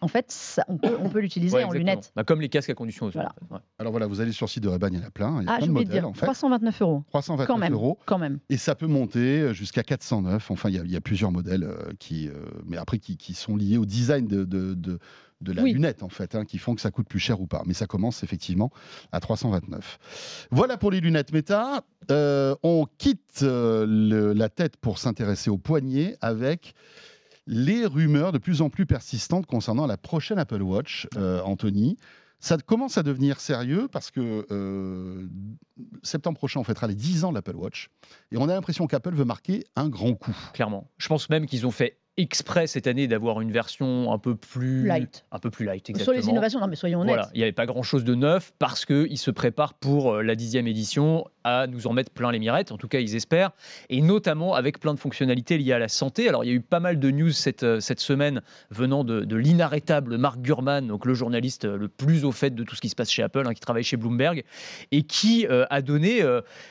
en 0.00 0.08
fait, 0.08 0.26
ça- 0.30 0.64
on 0.68 0.76
peut, 0.78 0.96
on 1.00 1.08
peut 1.08 1.20
l'utiliser 1.20 1.56
Ouais, 1.56 1.64
en 1.64 1.72
lunettes. 1.72 2.12
Bah, 2.16 2.24
comme 2.24 2.40
les 2.40 2.48
casques 2.48 2.70
à 2.70 2.74
conduction 2.74 3.06
aussi. 3.06 3.14
Voilà. 3.16 3.32
en 3.42 3.46
fait, 3.46 3.54
ouais. 3.54 3.60
Alors 3.78 3.92
voilà, 3.92 4.06
vous 4.06 4.20
allez 4.20 4.32
sur 4.32 4.46
le 4.46 4.50
site 4.50 4.62
de 4.62 4.68
Ray-Ban, 4.68 4.88
il 4.92 4.98
y 4.98 5.02
en 5.02 5.06
a 5.06 5.10
plein. 5.10 5.40
Il 5.40 5.46
y 5.46 5.48
a 5.48 5.52
Ah, 5.52 5.56
plein 5.56 5.60
j'ai 5.60 5.66
de 5.66 5.70
oublié 5.72 5.84
de 5.84 5.88
modèles 5.90 6.02
dire, 6.02 6.08
en 6.08 6.14
fait. 6.14 6.26
329 6.26 6.82
euros. 6.82 7.04
329 7.08 7.46
Quand 7.46 7.58
même, 7.58 7.72
euros. 7.72 7.98
quand 8.06 8.18
même. 8.18 8.38
Et 8.50 8.56
ça 8.56 8.74
peut 8.74 8.86
monter 8.86 9.52
jusqu'à 9.54 9.82
409. 9.82 10.50
Enfin, 10.50 10.68
il 10.68 10.76
y 10.76 10.78
a, 10.78 10.82
il 10.84 10.90
y 10.90 10.96
a 10.96 11.00
plusieurs 11.00 11.32
modèles 11.32 11.64
euh, 11.64 11.92
qui, 11.98 12.28
euh, 12.28 12.32
mais 12.66 12.76
après, 12.76 12.98
qui, 12.98 13.16
qui 13.16 13.34
sont 13.34 13.56
liés 13.56 13.78
au 13.78 13.84
design 13.86 14.26
de, 14.26 14.44
de, 14.44 14.74
de- 14.74 14.98
de 15.40 15.52
la 15.54 15.62
Oui. 15.62 15.72
lunette, 15.72 16.02
en 16.02 16.10
fait, 16.10 16.34
hein, 16.34 16.44
qui 16.44 16.58
font 16.58 16.74
que 16.74 16.82
ça 16.82 16.90
coûte 16.90 17.08
plus 17.08 17.18
cher 17.18 17.40
ou 17.40 17.46
pas. 17.46 17.62
Mais 17.64 17.72
ça 17.72 17.86
commence 17.86 18.22
effectivement 18.22 18.70
à 19.10 19.20
329. 19.20 20.46
Voilà 20.50 20.76
pour 20.76 20.90
les 20.90 21.00
lunettes 21.00 21.32
méta. 21.32 21.82
Euh, 22.10 22.54
on 22.62 22.86
quitte 22.98 23.40
euh, 23.42 23.86
le- 23.88 24.34
la 24.34 24.50
tête 24.50 24.76
pour 24.76 24.98
s'intéresser 24.98 25.48
au 25.48 25.56
poignet 25.56 26.16
avec 26.20 26.74
les 27.46 27.86
rumeurs 27.86 28.32
de 28.32 28.38
plus 28.38 28.62
en 28.62 28.70
plus 28.70 28.86
persistantes 28.86 29.46
concernant 29.46 29.86
la 29.86 29.96
prochaine 29.96 30.38
Apple 30.38 30.62
Watch, 30.62 31.08
euh, 31.16 31.40
Anthony. 31.42 31.96
Ça 32.42 32.56
commence 32.56 32.96
à 32.96 33.02
devenir 33.02 33.38
sérieux 33.38 33.86
parce 33.92 34.10
que 34.10 34.46
euh, 34.50 35.26
septembre 36.02 36.38
prochain, 36.38 36.60
on 36.60 36.64
fêtera 36.64 36.86
les 36.86 36.94
10 36.94 37.24
ans 37.24 37.30
de 37.30 37.34
l'Apple 37.34 37.56
Watch. 37.56 37.88
Et 38.32 38.38
on 38.38 38.48
a 38.48 38.54
l'impression 38.54 38.86
qu'Apple 38.86 39.14
veut 39.14 39.26
marquer 39.26 39.64
un 39.76 39.88
grand 39.90 40.14
coup. 40.14 40.34
Clairement. 40.54 40.88
Je 40.96 41.08
pense 41.08 41.28
même 41.28 41.44
qu'ils 41.44 41.66
ont 41.66 41.70
fait 41.70 41.98
exprès 42.16 42.66
cette 42.66 42.86
année 42.86 43.08
d'avoir 43.08 43.40
une 43.40 43.52
version 43.52 44.12
un 44.12 44.18
peu 44.18 44.36
plus 44.36 44.86
Light. 44.86 45.24
un 45.32 45.38
peu 45.38 45.50
plus 45.50 45.64
light. 45.64 45.86
Sur 45.86 45.94
Exactement. 45.94 46.16
les 46.16 46.28
innovations, 46.28 46.60
non 46.60 46.66
mais 46.66 46.76
soyons 46.76 47.00
honnêtes. 47.00 47.14
Voilà, 47.14 47.30
il 47.34 47.38
n'y 47.38 47.42
avait 47.44 47.52
pas 47.52 47.66
grand-chose 47.66 48.04
de 48.04 48.14
neuf 48.14 48.52
parce 48.58 48.84
qu'ils 48.84 49.16
se 49.18 49.30
préparent 49.30 49.74
pour 49.74 50.14
euh, 50.14 50.22
la 50.22 50.34
dixième 50.34 50.66
édition 50.66 51.26
à 51.44 51.66
nous 51.66 51.86
en 51.86 51.92
mettre 51.92 52.10
plein 52.10 52.32
les 52.32 52.38
mirettes, 52.38 52.72
en 52.72 52.76
tout 52.76 52.88
cas 52.88 53.00
ils 53.00 53.16
espèrent, 53.16 53.50
et 53.88 54.00
notamment 54.00 54.54
avec 54.54 54.78
plein 54.78 54.94
de 54.94 54.98
fonctionnalités 54.98 55.58
liées 55.58 55.72
à 55.72 55.78
la 55.78 55.88
santé. 55.88 56.28
Alors 56.28 56.44
il 56.44 56.48
y 56.48 56.50
a 56.50 56.54
eu 56.54 56.60
pas 56.60 56.80
mal 56.80 56.98
de 56.98 57.10
news 57.10 57.32
cette, 57.32 57.62
euh, 57.62 57.80
cette 57.80 58.00
semaine 58.00 58.42
venant 58.70 59.04
de, 59.04 59.36
l'inarrêtable 59.36 60.18
Mark 60.18 60.40
Gurman, 60.40 60.86
donc 60.86 61.06
le 61.06 61.14
journaliste 61.14 61.64
euh, 61.64 61.76
le 61.76 61.88
plus 61.88 62.24
au 62.24 62.32
fait 62.32 62.50
de 62.50 62.64
tout 62.64 62.74
ce 62.74 62.80
qui 62.80 62.88
se 62.88 62.96
passe 62.96 63.10
chez 63.10 63.22
Apple, 63.22 63.44
hein, 63.46 63.54
qui 63.54 63.60
travaille 63.60 63.84
chez 63.84 63.96
Bloomberg, 63.96 64.44
et 64.90 65.02
qui 65.02 65.46
euh, 65.46 65.64
a 65.70 65.82
donné 65.82 66.22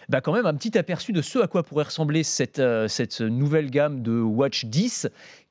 bah, 0.09 0.21
quand 0.21 0.33
même 0.33 0.45
un 0.45 0.53
petit 0.53 0.77
aperçu 0.77 1.13
de 1.13 1.21
ce 1.21 1.39
à 1.39 1.47
quoi 1.47 1.63
pourrait 1.63 1.85
ressembler 1.85 2.23
cette, 2.23 2.61
cette 2.87 3.21
nouvelle 3.21 3.69
gamme 3.69 4.01
de 4.01 4.19
Watch 4.19 4.65
10 4.65 5.09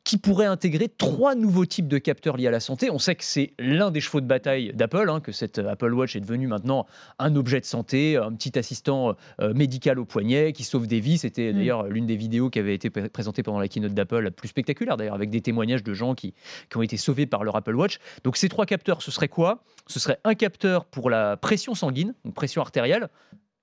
qui 0.08 0.16
pourrait 0.16 0.46
intégrer 0.46 0.88
trois 0.88 1.34
nouveaux 1.34 1.66
types 1.66 1.86
de 1.86 1.98
capteurs 1.98 2.38
liés 2.38 2.46
à 2.46 2.50
la 2.50 2.60
santé. 2.60 2.90
On 2.90 2.98
sait 2.98 3.14
que 3.14 3.24
c'est 3.24 3.52
l'un 3.58 3.90
des 3.90 4.00
chevaux 4.00 4.22
de 4.22 4.26
bataille 4.26 4.72
d'Apple, 4.72 5.10
hein, 5.10 5.20
que 5.20 5.32
cette 5.32 5.58
Apple 5.58 5.92
Watch 5.92 6.16
est 6.16 6.20
devenue 6.20 6.46
maintenant 6.46 6.86
un 7.18 7.36
objet 7.36 7.60
de 7.60 7.66
santé, 7.66 8.16
un 8.16 8.32
petit 8.32 8.58
assistant 8.58 9.16
euh, 9.42 9.52
médical 9.52 9.98
au 9.98 10.06
poignet 10.06 10.54
qui 10.54 10.64
sauve 10.64 10.86
des 10.86 11.00
vies. 11.00 11.18
C'était 11.18 11.52
Mm. 11.52 11.56
d'ailleurs 11.56 11.82
l'une 11.88 12.06
des 12.06 12.16
vidéos 12.16 12.48
qui 12.48 12.58
avait 12.58 12.74
été 12.74 12.88
pré- 12.88 13.10
présentée 13.10 13.42
pendant 13.42 13.58
la 13.60 13.68
keynote 13.68 13.92
d'Apple, 13.92 14.20
la 14.20 14.30
plus 14.30 14.48
spectaculaire 14.48 14.96
d'ailleurs, 14.96 15.14
avec 15.14 15.28
des 15.28 15.42
témoignages 15.42 15.82
de 15.84 15.92
gens 15.92 16.14
qui, 16.14 16.32
qui 16.70 16.76
ont 16.78 16.82
été 16.82 16.96
sauvés 16.96 17.26
par 17.26 17.44
leur 17.44 17.54
Apple 17.56 17.74
Watch. 17.76 17.98
Donc 18.24 18.38
ces 18.38 18.48
trois 18.48 18.64
capteurs, 18.64 19.02
ce 19.02 19.10
serait 19.10 19.28
quoi? 19.28 19.62
Ce 19.88 20.00
serait 20.00 20.18
un 20.24 20.34
capteur 20.34 20.86
pour 20.86 21.10
la 21.10 21.36
pression 21.36 21.74
sanguine, 21.74 22.14
donc 22.24 22.32
pression 22.32 22.62
artérielle. 22.62 23.08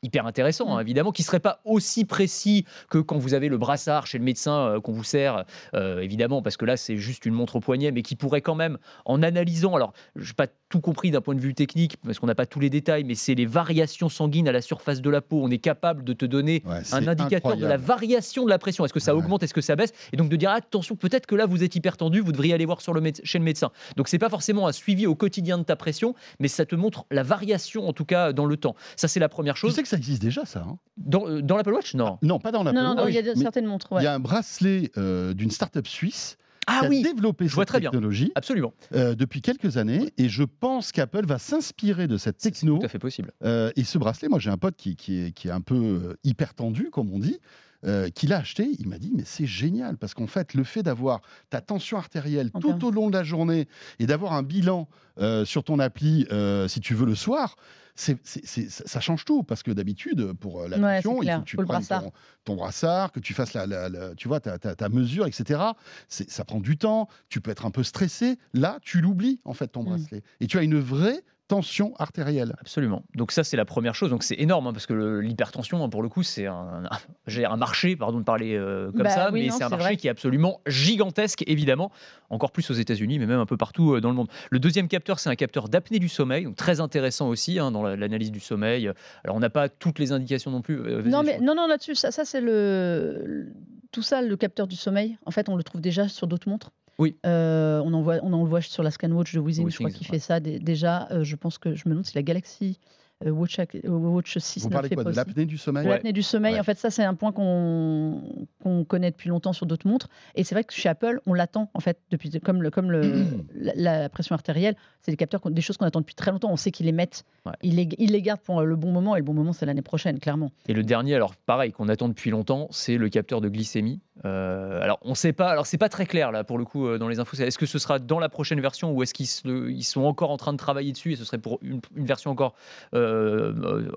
Hyper 0.05 0.25
intéressant, 0.25 0.69
hein, 0.75 0.77
Mm. 0.77 0.81
évidemment, 0.81 1.11
qui 1.11 1.21
ne 1.21 1.25
serait 1.25 1.39
pas 1.39 1.59
aussi 1.65 2.05
précis 2.05 2.65
que 2.89 2.97
quand 2.99 3.17
vous 3.17 3.33
avez 3.33 3.49
le 3.49 3.57
brassard 3.57 4.07
chez 4.07 4.17
le 4.17 4.23
médecin 4.23 4.55
euh, 4.67 4.79
qu'on 4.79 4.93
vous 4.93 5.03
sert, 5.03 5.43
euh, 5.73 5.99
évidemment, 5.99 6.41
parce 6.41 6.57
que 6.57 6.65
là, 6.65 6.77
c'est 6.77 6.97
juste 6.97 7.25
une 7.25 7.33
montre 7.33 7.57
au 7.57 7.59
poignet, 7.59 7.91
mais 7.91 8.01
qui 8.01 8.15
pourrait 8.15 8.41
quand 8.41 8.55
même, 8.55 8.77
en 9.05 9.21
analysant, 9.23 9.75
alors, 9.75 9.93
je 10.15 10.29
n'ai 10.29 10.33
pas 10.35 10.47
tout 10.69 10.81
compris 10.81 11.11
d'un 11.11 11.21
point 11.21 11.35
de 11.35 11.39
vue 11.39 11.53
technique, 11.53 11.97
parce 12.03 12.19
qu'on 12.19 12.27
n'a 12.27 12.35
pas 12.35 12.45
tous 12.45 12.59
les 12.59 12.69
détails, 12.69 13.03
mais 13.03 13.15
c'est 13.15 13.35
les 13.35 13.45
variations 13.45 14.09
sanguines 14.09 14.47
à 14.47 14.51
la 14.51 14.61
surface 14.61 15.01
de 15.01 15.09
la 15.09 15.21
peau. 15.21 15.41
On 15.43 15.49
est 15.49 15.57
capable 15.57 16.03
de 16.03 16.13
te 16.13 16.25
donner 16.25 16.63
Ouais, 16.65 16.81
un 16.91 17.07
indicateur 17.07 17.57
de 17.57 17.65
la 17.65 17.77
variation 17.77 18.45
de 18.45 18.49
la 18.49 18.57
pression. 18.59 18.83
Est-ce 18.85 18.93
que 18.93 18.99
ça 18.99 19.15
Ouais. 19.15 19.21
augmente, 19.21 19.43
est-ce 19.43 19.53
que 19.53 19.61
ça 19.61 19.75
baisse? 19.75 19.91
Et 20.13 20.17
donc 20.17 20.29
de 20.29 20.35
dire 20.35 20.49
attention, 20.51 20.95
peut-être 20.95 21.25
que 21.25 21.35
là 21.35 21.45
vous 21.45 21.63
êtes 21.63 21.75
hyper 21.75 21.97
tendu, 21.97 22.19
vous 22.19 22.31
devriez 22.31 22.53
aller 22.53 22.65
voir 22.65 22.81
sur 22.81 22.93
le 22.93 23.01
chez 23.23 23.37
le 23.39 23.43
médecin. 23.45 23.71
Donc 23.97 24.07
c'est 24.07 24.17
pas 24.19 24.29
forcément 24.29 24.67
un 24.67 24.71
suivi 24.71 25.05
au 25.07 25.15
quotidien 25.15 25.57
de 25.57 25.63
ta 25.63 25.75
pression, 25.75 26.15
mais 26.39 26.47
ça 26.47 26.65
te 26.65 26.75
montre 26.75 27.05
la 27.11 27.23
variation 27.23 27.87
en 27.87 27.93
tout 27.93 28.05
cas 28.05 28.33
dans 28.33 28.45
le 28.45 28.57
temps. 28.57 28.75
Ça 28.95 29.07
c'est 29.07 29.19
la 29.19 29.29
première 29.29 29.53
Tu 29.55 29.61
chose. 29.61 29.75
sais 29.75 29.81
que 29.83 29.87
ça 29.95 29.99
existe 29.99 30.21
déjà, 30.21 30.45
ça 30.45 30.65
hein 30.67 30.77
Dans, 30.97 31.27
euh, 31.27 31.41
dans 31.41 31.57
l'Apple 31.57 31.73
Watch? 31.73 31.93
Non. 31.95 32.17
Non, 32.21 32.39
pas 32.39 32.51
dans 32.51 32.63
la 32.63 32.71
Non, 32.73 32.81
non, 32.83 32.95
non, 32.95 33.07
il 33.07 33.15
y 33.15 33.17
a 33.17 33.21
de- 33.21 33.33
mais 33.35 33.41
certaines 33.41 33.65
montres. 33.65 33.87
Il 33.91 33.95
ouais. 33.95 34.03
y 34.03 34.07
a 34.07 34.13
un 34.13 34.19
bracelet 34.19 34.91
euh, 34.97 35.33
d'une 35.33 35.51
start-up 35.51 35.87
suisse 35.87 36.37
Ah 36.67 36.79
qui 36.81 36.85
a 36.85 36.89
oui, 36.89 37.01
développé 37.03 37.47
je 37.47 37.53
vois 37.55 37.61
cette 37.61 37.67
très 37.69 37.79
bien. 37.79 37.91
technologie 37.91 38.31
absolument. 38.35 38.73
euh, 38.93 39.15
depuis 39.15 39.41
quelques 39.41 39.77
années 39.77 40.11
et 40.17 40.29
je 40.29 40.43
pense 40.43 40.91
qu'Apple 40.91 41.25
va 41.25 41.37
s'inspirer 41.37 42.07
de 42.07 42.17
cette 42.17 42.37
C'est 42.39 42.51
techno. 42.51 42.79
tout 42.79 42.85
à 42.85 42.89
fait 42.89 42.99
possible. 42.99 43.31
Euh, 43.43 43.71
et 43.75 43.83
ce 43.83 43.97
bracelet, 43.97 44.27
moi 44.29 44.39
j'ai 44.39 44.49
un 44.49 44.57
pote 44.57 44.75
qui, 44.75 44.95
qui 44.95 45.19
est, 45.25 45.31
qui 45.31 45.47
est 45.47 45.51
un 45.51 45.61
peu 45.61 45.75
euh, 45.75 46.13
hyper 46.23 46.53
tendu, 46.53 46.89
comme 46.91 47.11
on 47.13 47.19
dit, 47.19 47.39
euh, 47.85 48.09
qui 48.09 48.27
l'a 48.27 48.37
acheté. 48.39 48.69
Il 48.79 48.87
m'a 48.87 48.97
dit, 48.97 49.11
mais 49.15 49.23
c'est 49.25 49.45
génial, 49.45 49.97
parce 49.97 50.13
qu'en 50.13 50.27
fait, 50.27 50.53
le 50.53 50.63
fait 50.63 50.83
d'avoir 50.83 51.21
ta 51.49 51.61
tension 51.61 51.97
artérielle 51.97 52.49
En 52.53 52.59
tout 52.59 52.83
au 52.85 52.91
long 52.91 53.09
de 53.09 53.17
la 53.17 53.23
journée 53.23 53.67
et 53.99 54.05
d'avoir 54.07 54.33
un 54.33 54.43
bilan 54.43 54.87
euh, 55.19 55.45
sur 55.45 55.63
ton 55.63 55.79
appli, 55.79 56.27
euh, 56.31 56.67
si 56.67 56.79
tu 56.81 56.93
veux, 56.95 57.05
le 57.05 57.15
soir, 57.15 57.55
c'est, 57.97 58.17
c'est- 58.23 58.45
c'est- 58.45 58.69
ça 58.69 58.99
change 58.99 59.23
tout. 59.23 59.43
Parce 59.43 59.63
que 59.63 59.71
d'habitude, 59.71 60.33
pour 60.33 60.63
euh, 60.63 60.67
la 60.67 60.77
Ouais, 60.77 60.99
il 60.99 61.03
faut 61.03 61.19
que 61.19 61.43
tu 61.45 61.55
Faut 61.55 61.63
prennes 61.63 61.67
brassard. 61.67 62.03
ton, 62.03 62.11
ton 62.43 62.55
brassard, 62.55 63.11
que 63.13 63.21
tu 63.21 63.33
fasses 63.33 63.53
la, 63.53 63.65
la- 63.65 63.87
la- 63.87 64.15
tu 64.15 64.27
vois, 64.27 64.41
ta, 64.41 64.57
ta- 64.59 64.75
ta 64.75 64.89
mesure, 64.89 65.25
etc. 65.27 65.61
C'est- 66.09 66.29
ça 66.29 66.43
prend 66.43 66.59
du 66.59 66.77
temps, 66.77 67.07
tu 67.29 67.39
peux 67.39 67.51
être 67.51 67.65
un 67.65 67.71
peu 67.71 67.83
stressé. 67.83 68.37
Là, 68.53 68.79
tu 68.81 68.99
l'oublies, 68.99 69.39
en 69.45 69.53
fait, 69.53 69.67
ton 69.69 69.83
Mm. 69.83 69.85
bracelet. 69.85 70.23
Et 70.41 70.47
tu 70.47 70.57
as 70.57 70.63
une 70.63 70.77
vraie 70.79 71.21
tension 71.47 71.93
artérielle. 71.97 72.55
Absolument. 72.59 73.03
Donc 73.15 73.31
ça, 73.31 73.43
c'est 73.43 73.55
la 73.57 73.65
première 73.65 73.93
chose. 73.93 74.09
Donc 74.09 74.23
c'est 74.23 74.35
énorme 74.39 74.67
hein, 74.67 74.73
parce 74.73 74.85
que 74.87 74.93
le- 74.93 75.21
l'hypertension, 75.21 75.83
hein, 75.83 75.89
pour 75.89 76.01
le 76.01 76.09
coup, 76.09 76.23
c'est 76.23 76.47
un, 76.47 76.83
un- 76.85 76.89
j'ai 77.27 77.45
un 77.45 77.55
marché, 77.57 77.95
pardon 77.95 78.19
de 78.19 78.23
parler 78.23 78.55
euh, 78.55 78.91
comme 78.91 79.03
Bah 79.03 79.09
ça, 79.09 79.29
oui, 79.31 79.41
mais 79.43 79.47
non, 79.49 79.57
c'est 79.57 79.63
un 79.63 79.67
c'est 79.67 79.71
marché 79.75 79.85
vrai. 79.85 79.97
qui 79.97 80.07
est 80.07 80.09
absolument 80.09 80.61
gigantesque, 80.65 81.43
évidemment, 81.47 81.91
encore 82.29 82.51
plus 82.51 82.69
aux 82.71 82.73
États-Unis, 82.73 83.19
mais 83.19 83.25
même 83.27 83.39
un 83.39 83.45
peu 83.45 83.57
partout 83.57 83.93
euh, 83.93 84.01
dans 84.01 84.09
le 84.09 84.15
monde. 84.15 84.27
Le 84.49 84.59
deuxième 84.59 84.87
capteur, 84.87 85.19
c'est 85.19 85.29
un 85.29 85.35
capteur 85.35 85.69
d'apnée 85.69 85.99
du 85.99 86.09
sommeil, 86.09 86.45
donc 86.45 86.55
très 86.55 86.79
intéressant 86.79 87.27
aussi 87.29 87.59
hein, 87.59 87.71
dans 87.71 87.83
la- 87.83 87.95
l'analyse 87.95 88.31
du 88.31 88.39
sommeil. 88.39 88.91
Alors 89.23 89.35
on 89.35 89.39
n'a 89.39 89.49
pas 89.51 89.69
toutes 89.69 89.99
les 89.99 90.11
indications 90.11 90.49
non 90.51 90.61
plus. 90.61 90.79
euh, 90.79 91.03
Non, 91.03 91.21
mais 91.23 91.39
non, 91.39 91.53
non, 91.55 91.67
là-dessus, 91.67 91.95
ça, 91.95 92.11
ça 92.11 92.25
c'est 92.25 92.41
le, 92.41 93.21
le- 93.25 93.53
tout 93.91 94.01
ça, 94.01 94.21
le 94.21 94.35
capteur 94.35 94.67
du 94.67 94.75
sommeil. 94.75 95.17
En 95.25 95.31
fait, 95.31 95.47
on 95.47 95.55
le 95.55 95.63
trouve 95.63 95.79
déjà 95.81 96.07
sur 96.07 96.27
d'autres 96.27 96.49
montres. 96.49 96.71
Oui. 96.99 97.15
Euh, 97.25 97.81
on 97.83 97.93
en 97.93 98.01
voit, 98.01 98.19
on 98.23 98.31
en 98.33 98.43
le 98.43 98.49
voit 98.49 98.61
sur 98.61 98.83
la 98.83 98.91
ScanWatch 98.91 99.33
de 99.35 99.39
Withing, 99.39 99.69
je 99.69 99.75
crois 99.77 99.89
ouais. 99.89 99.95
fait 99.95 100.19
ça 100.19 100.39
dé- 100.39 100.59
déjà. 100.59 101.07
euh, 101.11 101.23
je 101.23 101.35
pense 101.35 101.57
que 101.57 101.75
je 101.75 101.83
me 101.85 101.91
demande 101.91 102.05
si 102.05 102.15
la 102.15 102.23
Galaxy 102.23 102.79
euh, 103.25 103.29
Watch, 103.31 103.57
Watch 103.85 104.37
6 104.37 104.63
Vous 104.63 104.69
parlez 104.69 104.89
quoi 104.89 105.05
de 105.05 105.09
l'apnée 105.15 105.45
du 105.45 105.57
sommeil? 105.57 105.87
L'apnée 105.87 106.11
du 106.11 106.21
sommeil, 106.21 106.55
Ouais. 106.55 106.59
en 106.59 106.63
fait, 106.63 106.77
ça 106.77 106.89
c'est 106.89 107.03
un 107.03 107.13
point 107.13 107.31
qu'on 107.31 108.21
qu'on 108.61 108.83
connaît 108.83 109.11
depuis 109.11 109.29
longtemps 109.29 109.53
sur 109.53 109.65
d'autres 109.65 109.87
montres. 109.87 110.09
Et 110.35 110.43
c'est 110.43 110.53
vrai 110.55 110.63
que 110.65 110.73
chez 110.73 110.89
Apple, 110.89 111.21
on 111.25 111.33
l'attend 111.33 111.69
en 111.73 111.79
fait 111.79 111.97
depuis 112.11 112.29
comme 112.41 112.61
le 112.61 112.71
comme 112.71 112.91
le 112.91 113.25
la, 113.55 113.73
la 113.75 114.09
pression 114.09 114.33
artérielle, 114.35 114.75
c'est 115.01 115.11
des 115.11 115.17
capteurs, 115.17 115.41
des 115.49 115.61
choses 115.61 115.77
qu'on 115.77 115.85
attend 115.85 116.01
depuis 116.01 116.15
très 116.15 116.31
longtemps. 116.31 116.51
On 116.51 116.57
sait 116.57 116.71
qu'ils 116.71 116.85
les 116.87 116.91
mettent, 116.91 117.23
Ouais. 117.45 117.53
ils 117.61 117.75
les 117.75 117.87
ils 117.99 118.11
les 118.11 118.21
gardent 118.21 118.41
pour 118.41 118.61
le 118.61 118.75
bon 118.75 118.91
moment 118.91 119.15
et 119.15 119.19
le 119.19 119.25
bon 119.25 119.33
moment 119.33 119.53
c'est 119.53 119.65
l'année 119.65 119.81
prochaine, 119.81 120.19
clairement. 120.19 120.51
Et 120.67 120.73
le 120.73 120.83
dernier, 120.83 121.15
alors 121.15 121.35
pareil, 121.35 121.71
qu'on 121.71 121.87
attend 121.89 122.09
depuis 122.09 122.31
longtemps, 122.31 122.67
c'est 122.71 122.97
le 122.97 123.07
capteur 123.09 123.39
de 123.39 123.47
glycémie. 123.47 124.01
Euh, 124.23 124.81
alors 124.81 124.97
on 125.01 125.13
sait 125.13 125.33
pas, 125.33 125.49
alors 125.49 125.65
c'est 125.65 125.77
pas 125.77 125.89
très 125.89 126.05
clair 126.05 126.31
là 126.31 126.45
pour 126.45 126.57
le 126.57 126.63
coup 126.63 126.87
euh, 126.87 126.97
dans 126.97 127.09
les 127.09 127.19
infos. 127.19 127.35
Est-ce 127.35 127.57
que 127.57 127.65
ce 127.65 127.79
sera 127.79 127.99
dans 127.99 128.17
la 128.17 128.29
prochaine 128.29 128.61
version 128.61 128.93
ou 128.93 129.03
est-ce 129.03 129.13
qu'ils 129.13 129.27
ils 129.69 129.83
sont 129.83 130.03
encore 130.03 130.31
en 130.31 130.37
train 130.37 130.53
de 130.53 130.57
travailler 130.57 130.93
dessus 130.93 131.11
et 131.11 131.15
ce 131.17 131.25
serait 131.25 131.37
pour 131.37 131.59
une, 131.61 131.81
une 131.97 132.05
version 132.05 132.31
encore 132.31 132.55
euh, 132.93 133.91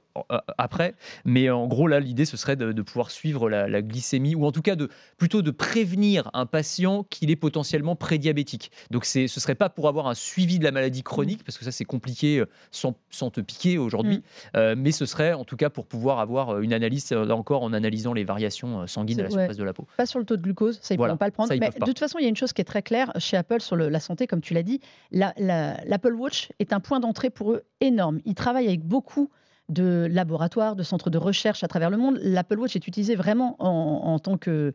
après? 0.58 0.96
Mais 1.24 1.50
en 1.50 1.68
gros 1.68 1.86
là, 1.86 2.00
l'idée 2.00 2.24
ce 2.24 2.36
serait 2.36 2.56
de, 2.56 2.72
de 2.72 2.82
pouvoir 2.82 3.12
suivre 3.12 3.48
la, 3.48 3.68
la 3.68 3.80
glycémie 3.80 4.34
ou 4.34 4.44
en 4.44 4.50
tout 4.50 4.60
cas 4.60 4.74
de 4.74 4.88
plutôt 5.18 5.40
de 5.40 5.52
prévenir 5.52 6.30
un 6.32 6.46
patient 6.46 7.04
qu'il 7.04 7.30
est 7.30 7.36
potentiellement 7.36 7.94
prédiabétique. 7.94 8.72
Donc 8.90 9.04
c'est, 9.04 9.28
ce 9.28 9.38
serait 9.38 9.54
pas 9.54 9.68
pour 9.68 9.86
avoir 9.86 10.08
un 10.08 10.14
suivi 10.14 10.58
de 10.58 10.64
la 10.64 10.72
maladie 10.72 11.04
chronique 11.04 11.44
parce 11.44 11.58
que 11.58 11.64
ça 11.64 11.70
c'est 11.70 11.84
compliqué 11.84 12.42
sans, 12.72 12.96
sans 13.10 13.30
te 13.30 13.40
piquer 13.40 13.78
aujourd'hui. 13.78 14.24
Euh, 14.56 14.74
mais 14.76 14.90
ce 14.90 15.06
serait 15.06 15.32
en 15.32 15.44
tout 15.44 15.56
cas 15.56 15.70
pour 15.70 15.86
pouvoir 15.86 16.18
avoir 16.18 16.58
une 16.58 16.72
analyse, 16.72 17.12
là 17.12 17.36
encore 17.36 17.62
en 17.62 17.72
analysant 17.72 18.14
les 18.14 18.24
variations 18.24 18.88
sanguines 18.88 19.20
à 19.20 19.22
la 19.22 19.28
ouais. 19.28 19.34
surface 19.34 19.56
de 19.56 19.64
la 19.64 19.72
peau. 19.72 19.86
Pas 19.96 20.07
sur 20.08 20.18
le 20.18 20.24
taux 20.24 20.36
de 20.36 20.42
glucose, 20.42 20.78
ça 20.82 20.94
ils 20.94 20.96
Voilà, 20.96 21.12
pourront 21.12 21.18
pas 21.18 21.26
le 21.26 21.32
prendre. 21.32 21.48
ça, 21.48 21.56
Mais 21.58 21.70
de 21.70 21.84
toute 21.84 21.98
façon, 21.98 22.18
il 22.18 22.22
y 22.22 22.26
a 22.26 22.28
une 22.28 22.36
chose 22.36 22.52
qui 22.52 22.60
est 22.60 22.64
très 22.64 22.82
claire 22.82 23.12
chez 23.18 23.36
Apple 23.36 23.60
sur 23.60 23.76
le- 23.76 23.88
la 23.88 24.00
santé, 24.00 24.26
comme 24.26 24.40
tu 24.40 24.54
l'as 24.54 24.62
dit. 24.62 24.80
la- 25.12 25.34
la- 25.38 25.82
L'Apple 25.84 26.14
Watch 26.14 26.48
est 26.58 26.72
un 26.72 26.80
point 26.80 27.00
d'entrée 27.00 27.30
pour 27.30 27.52
eux 27.52 27.62
énorme. 27.80 28.20
Ils 28.24 28.34
travaillent 28.34 28.66
avec 28.68 28.82
beaucoup 28.84 29.30
de 29.68 30.08
laboratoires, 30.10 30.76
de 30.76 30.82
centres 30.82 31.10
de 31.10 31.18
recherche 31.18 31.62
à 31.62 31.68
travers 31.68 31.90
le 31.90 31.96
monde. 31.98 32.18
L'Apple 32.22 32.58
Watch 32.58 32.74
est 32.74 32.86
utilisé 32.88 33.14
vraiment 33.16 33.54
en, 33.58 33.68
en 34.12 34.18
tant 34.18 34.38
que 34.38 34.72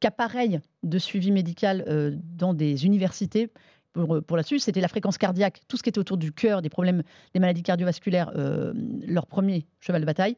qu'appareil 0.00 0.60
de 0.82 0.98
suivi 0.98 1.30
médical 1.30 1.84
euh, 1.88 2.12
dans 2.36 2.52
des 2.54 2.84
universités. 2.84 3.50
Pour, 3.92 4.20
pour 4.26 4.36
là-dessus, 4.36 4.58
c'était 4.58 4.80
la 4.80 4.88
fréquence 4.88 5.18
cardiaque, 5.18 5.60
tout 5.68 5.76
ce 5.76 5.82
qui 5.84 5.88
était 5.88 6.00
autour 6.00 6.16
du 6.16 6.32
cœur, 6.32 6.62
des 6.62 6.68
problèmes, 6.68 7.02
des 7.32 7.38
maladies 7.40 7.62
cardiovasculaires, 7.62 8.32
euh, 8.34 8.72
leur 9.06 9.26
premier 9.26 9.66
cheval 9.80 10.00
de 10.00 10.06
bataille. 10.06 10.36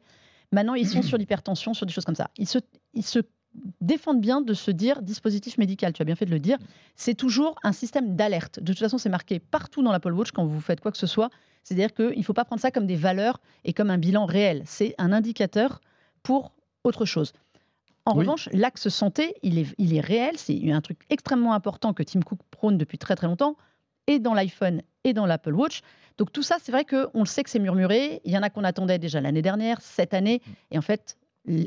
Maintenant, 0.51 0.75
ils 0.75 0.87
sont 0.87 1.01
sur 1.01 1.17
l'hypertension, 1.17 1.73
sur 1.73 1.85
des 1.87 1.91
choses 1.91 2.05
comme 2.05 2.15
ça. 2.15 2.29
Ils 2.37 2.47
se, 2.47 2.59
ils 2.93 3.03
se 3.05 3.19
défendent 3.81 4.21
bien 4.21 4.41
de 4.41 4.53
se 4.53 4.71
dire 4.71 5.01
dispositif 5.01 5.57
médical, 5.57 5.93
tu 5.93 6.01
as 6.01 6.05
bien 6.05 6.15
fait 6.15 6.25
de 6.25 6.31
le 6.31 6.39
dire. 6.39 6.57
C'est 6.95 7.13
toujours 7.15 7.55
un 7.63 7.71
système 7.71 8.15
d'alerte. 8.15 8.59
De 8.59 8.73
toute 8.73 8.79
façon, 8.79 8.97
c'est 8.97 9.09
marqué 9.09 9.39
partout 9.39 9.81
dans 9.83 9.91
l'Apple 9.91 10.13
Watch 10.13 10.31
quand 10.31 10.45
vous 10.45 10.61
faites 10.61 10.81
quoi 10.81 10.91
que 10.91 10.97
ce 10.97 11.07
soit. 11.07 11.29
C'est-à-dire 11.63 11.93
qu'il 11.93 12.17
ne 12.17 12.23
faut 12.23 12.33
pas 12.33 12.45
prendre 12.45 12.61
ça 12.61 12.71
comme 12.71 12.87
des 12.87 12.95
valeurs 12.95 13.39
et 13.65 13.73
comme 13.73 13.89
un 13.89 13.97
bilan 13.97 14.25
réel. 14.25 14.63
C'est 14.65 14.95
un 14.97 15.11
indicateur 15.11 15.81
pour 16.23 16.53
autre 16.83 17.05
chose. 17.05 17.33
En 18.05 18.13
Oui. 18.13 18.19
revanche, 18.19 18.47
l'axe 18.53 18.87
santé, 18.87 19.35
il 19.43 19.57
est, 19.57 19.67
il 19.77 19.93
est 19.93 19.99
réel. 19.99 20.37
C'est 20.37 20.71
un 20.71 20.79
truc 20.81 20.99
extrêmement 21.09 21.53
important 21.53 21.93
que 21.93 22.03
Tim 22.03 22.21
Cook 22.21 22.39
prône 22.51 22.77
depuis 22.77 22.97
très 22.97 23.15
très 23.15 23.27
longtemps, 23.27 23.57
et 24.07 24.19
dans 24.19 24.33
l'iPhone 24.33 24.81
et 25.03 25.11
dans 25.13 25.25
l'Apple 25.25 25.53
Watch. 25.53 25.81
Donc 26.17 26.31
tout 26.31 26.41
ça, 26.43 26.55
c'est 26.63 26.71
vrai 26.71 26.85
qu'on 26.85 27.19
le 27.19 27.25
sait 27.25 27.43
que 27.43 27.49
c'est 27.49 27.59
murmuré. 27.59 28.21
Il 28.23 28.31
y 28.31 28.37
en 28.37 28.41
a 28.43 28.49
qu'on 28.49 28.63
attendait 28.63 28.97
déjà 28.99 29.19
l'année 29.19 29.41
dernière, 29.41 29.81
cette 29.81 30.13
année. 30.13 30.41
Et 30.71 30.77
en 30.77 30.81
fait, 30.81 31.17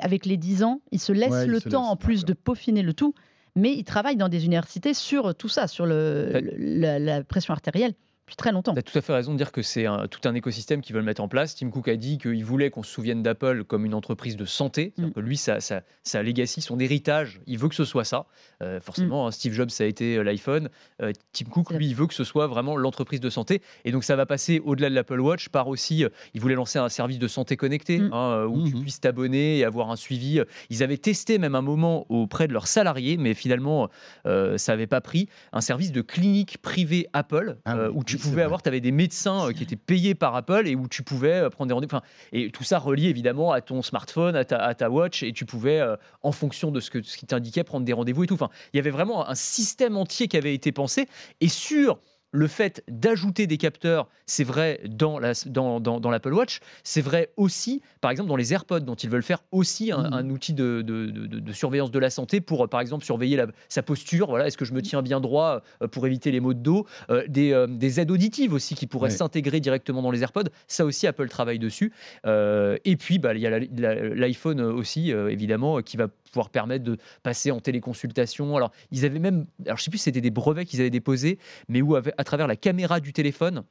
avec 0.01 0.27
les 0.27 0.37
10 0.37 0.63
ans, 0.63 0.81
ils 0.93 1.01
se 1.01 1.13
laissent 1.13 1.31
Ouais, 1.31 1.47
le 1.47 1.61
se 1.61 1.69
temps 1.69 1.83
laissent, 1.83 1.91
en 1.93 1.97
plus 1.97 2.25
de 2.25 2.33
peaufiner 2.33 2.83
le 2.83 2.95
tout. 2.95 3.15
Mais 3.57 3.73
ils 3.75 3.85
travaillent 3.85 4.17
dans 4.17 4.29
des 4.29 4.45
universités 4.45 4.95
sur 4.95 5.35
tout 5.35 5.49
ça, 5.49 5.67
sur 5.67 5.85
le, 5.87 6.31
Ouais. 6.33 6.41
le- 6.41 6.55
la, 6.57 6.99
la 6.99 7.25
pression 7.25 7.53
artérielle, 7.53 7.95
depuis 8.31 8.37
très 8.37 8.53
longtemps. 8.53 8.73
Tu 8.73 8.79
as 8.79 8.83
tout 8.83 8.97
à 8.97 9.01
fait 9.01 9.13
raison 9.13 9.33
de 9.33 9.37
dire 9.37 9.51
que 9.53 9.63
c'est 9.63 9.87
tout 10.11 10.21
un 10.29 10.35
écosystème 10.35 10.81
qu'ils 10.83 10.95
veulent 10.95 11.05
mettre 11.05 11.23
en 11.23 11.29
place. 11.29 11.57
Tim 11.57 11.71
Cook 11.71 11.89
a 11.89 11.97
dit 11.97 12.19
qu'il 12.19 12.45
voulait 12.45 12.71
qu'on 12.71 12.83
se 12.83 12.91
souvienne 12.93 13.23
d'Apple 13.23 13.65
comme 13.65 13.85
une 13.85 13.95
entreprise 13.95 14.37
de 14.37 14.45
santé. 14.45 14.93
Mm. 14.99 15.11
que 15.11 15.21
lui, 15.21 15.37
sa, 15.37 15.61
sa, 15.61 15.83
sa 16.05 16.23
legacy, 16.23 16.61
son 16.61 16.79
héritage, 16.79 17.41
il 17.47 17.59
veut 17.59 17.69
que 17.69 17.75
ce 17.75 17.85
soit 17.85 18.05
ça. 18.05 18.27
Euh, 18.63 18.81
forcément, 18.81 19.27
hein, 19.27 19.31
Steve 19.31 19.53
Jobs, 19.53 19.71
ça 19.71 19.85
a 19.85 19.87
été 19.87 20.17
euh, 20.17 20.23
l'iPhone. 20.23 20.69
Euh, 21.03 21.13
Tim 21.33 21.47
Cook, 21.47 21.71
Mm. 21.71 21.77
Lui, 21.77 21.89
il 21.89 21.95
veut 21.95 22.07
que 22.07 22.15
ce 22.15 22.25
soit 22.25 22.47
vraiment 22.47 22.77
l'entreprise 22.77 23.21
de 23.21 23.31
santé. 23.31 23.63
Et 23.85 23.93
donc, 23.93 24.05
ça 24.05 24.17
va 24.17 24.27
passer 24.27 24.61
au-delà 24.65 24.91
de 24.91 24.95
l'Apple 24.95 25.21
Watch 25.21 25.49
par 25.49 25.69
aussi, 25.69 26.05
euh, 26.05 26.09
il 26.35 26.41
voulait 26.41 26.55
lancer 26.55 26.79
un 26.79 26.89
service 26.89 27.19
de 27.19 27.29
santé 27.29 27.57
connecté 27.57 27.99
Mm. 27.99 28.13
hein, 28.13 28.45
où 28.49 28.67
tu 28.69 28.75
Mhm. 28.75 28.83
puisses 28.83 29.01
t'abonner 29.01 29.59
et 29.59 29.65
avoir 29.65 29.91
un 29.91 29.97
suivi. 29.97 30.41
Ils 30.71 30.83
avaient 30.83 30.97
testé 30.99 31.39
même 31.39 31.55
un 31.55 31.63
moment 31.63 32.07
auprès 32.09 32.47
de 32.49 32.53
leurs 32.53 32.67
salariés, 32.67 33.17
mais 33.17 33.35
finalement, 33.35 33.89
euh, 34.27 34.57
ça 34.59 34.73
n'avait 34.73 34.87
pas 34.87 35.01
pris. 35.01 35.29
Un 35.53 35.61
service 35.61 35.93
de 35.93 36.01
clinique 36.03 36.59
privée 36.63 37.07
Apple 37.13 37.57
Ah 37.65 37.77
euh, 37.77 37.89
oui, 37.89 37.95
où 37.99 38.05
tu 38.05 38.17
pouvais 38.21 38.43
avoir, 38.43 38.63
tu 38.63 38.69
avais 38.69 38.81
des 38.81 38.93
médecins 38.93 39.49
euh, 39.49 39.53
qui 39.53 39.63
étaient 39.63 39.77
payés 39.77 40.15
par 40.15 40.35
Apple 40.35 40.67
et 40.67 40.77
où 40.77 40.89
tu 40.89 41.03
pouvais 41.03 41.33
euh, 41.33 41.51
prendre 41.51 41.69
des 41.69 41.75
rendez-vous. 41.75 41.97
Enfin, 41.97 42.05
et 42.33 42.51
tout 42.51 42.65
ça 42.65 42.79
relié 42.79 43.09
évidemment 43.09 43.53
à 43.53 43.61
ton 43.61 43.83
smartphone, 43.83 44.37
à 44.37 44.45
ta, 44.45 44.59
à 44.59 44.75
ta 44.75 44.91
watch, 44.91 45.23
et 45.23 45.33
tu 45.33 45.45
pouvais, 45.45 45.81
euh, 45.81 45.97
en 46.23 46.33
fonction 46.33 46.71
de 46.71 46.81
ce, 46.81 46.91
que, 46.91 47.03
ce 47.03 47.17
qui 47.17 47.27
t'indiquait, 47.27 47.65
prendre 47.65 47.85
des 47.85 47.93
rendez-vous 47.93 48.25
et 48.25 48.27
tout. 48.27 48.35
Enfin, 48.35 48.51
il 48.73 48.77
y 48.77 48.81
avait 48.81 48.91
vraiment 48.91 49.29
un 49.29 49.35
système 49.35 49.97
entier 49.97 50.29
qui 50.29 50.37
avait 50.37 50.55
été 50.55 50.73
pensé. 50.73 51.09
Et 51.41 51.49
sur 51.49 51.99
le 52.33 52.47
fait 52.47 52.83
d'ajouter 52.89 53.47
des 53.47 53.57
capteurs, 53.59 54.09
c'est 54.27 54.45
vrai 54.45 54.81
dans 54.89 55.19
la- 55.19 55.33
dans, 55.47 55.81
dans, 55.81 55.99
dans 55.99 56.11
l'Apple 56.11 56.33
Watch, 56.33 56.61
c'est 56.85 57.01
vrai 57.01 57.33
aussi, 57.37 57.83
par 58.01 58.11
exemple, 58.13 58.29
dans 58.29 58.37
les 58.37 58.53
AirPods, 58.53 58.81
dont 58.81 58.95
ils 58.95 59.11
veulent 59.11 59.23
faire 59.25 59.43
aussi 59.51 59.91
un, 59.91 60.13
un 60.13 60.31
outil 60.31 60.53
de, 60.55 60.83
de- 60.83 61.07
de- 61.07 61.27
de- 61.27 61.41
de 61.41 61.53
surveillance 61.53 61.91
de 61.91 61.99
la 61.99 62.09
santé 62.11 62.41
pour, 62.41 62.65
euh, 62.65 62.67
par 62.69 62.81
exemple, 62.81 63.05
surveiller 63.05 63.37
la- 63.37 63.49
sa 63.69 63.83
posture. 63.83 64.29
Voilà, 64.29 64.47
est-ce 64.47 64.57
que 64.57 64.65
je 64.65 64.73
me 64.73 64.81
tiens 64.83 65.03
bien 65.03 65.21
droit 65.21 65.63
euh, 65.83 65.89
pour 65.89 66.07
éviter 66.07 66.31
les 66.31 66.41
maux 66.41 66.55
de 66.55 66.61
dos 66.61 66.87
Euh, 67.11 67.25
des, 67.29 67.53
euh, 67.53 67.67
des 67.67 67.99
aides 68.01 68.11
auditives 68.11 68.53
aussi 68.53 68.75
qui 68.77 68.87
pourraient 68.87 69.09
s'intégrer 69.17 69.59
directement 69.61 70.03
dans 70.03 70.11
les 70.13 70.23
AirPods. 70.23 70.51
Ça 70.69 70.85
aussi, 70.85 71.07
Apple 71.09 71.29
travaille 71.29 71.59
dessus. 71.59 71.93
Euh, 72.27 72.77
et 72.85 72.97
puis, 72.97 73.19
bah, 73.19 73.35
il 73.35 73.41
y 73.41 73.47
a 73.47 73.51
la- 73.51 73.59
la- 73.77 73.95
l'iPhone 74.15 74.61
aussi, 74.61 75.11
évidemment, 75.11 75.81
qui 75.83 75.97
va 75.97 76.07
pouvoir 76.09 76.51
permettre 76.51 76.85
de 76.85 76.97
passer 77.25 77.51
en 77.51 77.59
téléconsultation. 77.59 78.57
Alors, 78.57 78.71
ils 78.93 79.05
avaient 79.05 79.19
même, 79.19 79.47
alors 79.67 79.79
je 79.79 79.83
sais 79.85 79.91
plus 79.91 79.99
si 79.99 80.05
c'était 80.05 80.21
des 80.21 80.31
brevets 80.31 80.65
qu'ils 80.65 80.81
avaient 80.81 80.91
déposés, 80.91 81.39
mais 81.69 81.83
où 81.83 81.97
avec- 81.97 82.15
à 82.21 82.25
travers 82.25 82.47
la 82.47 82.57
caméra 82.57 83.01
du 83.01 83.13
téléphone, 83.13 83.65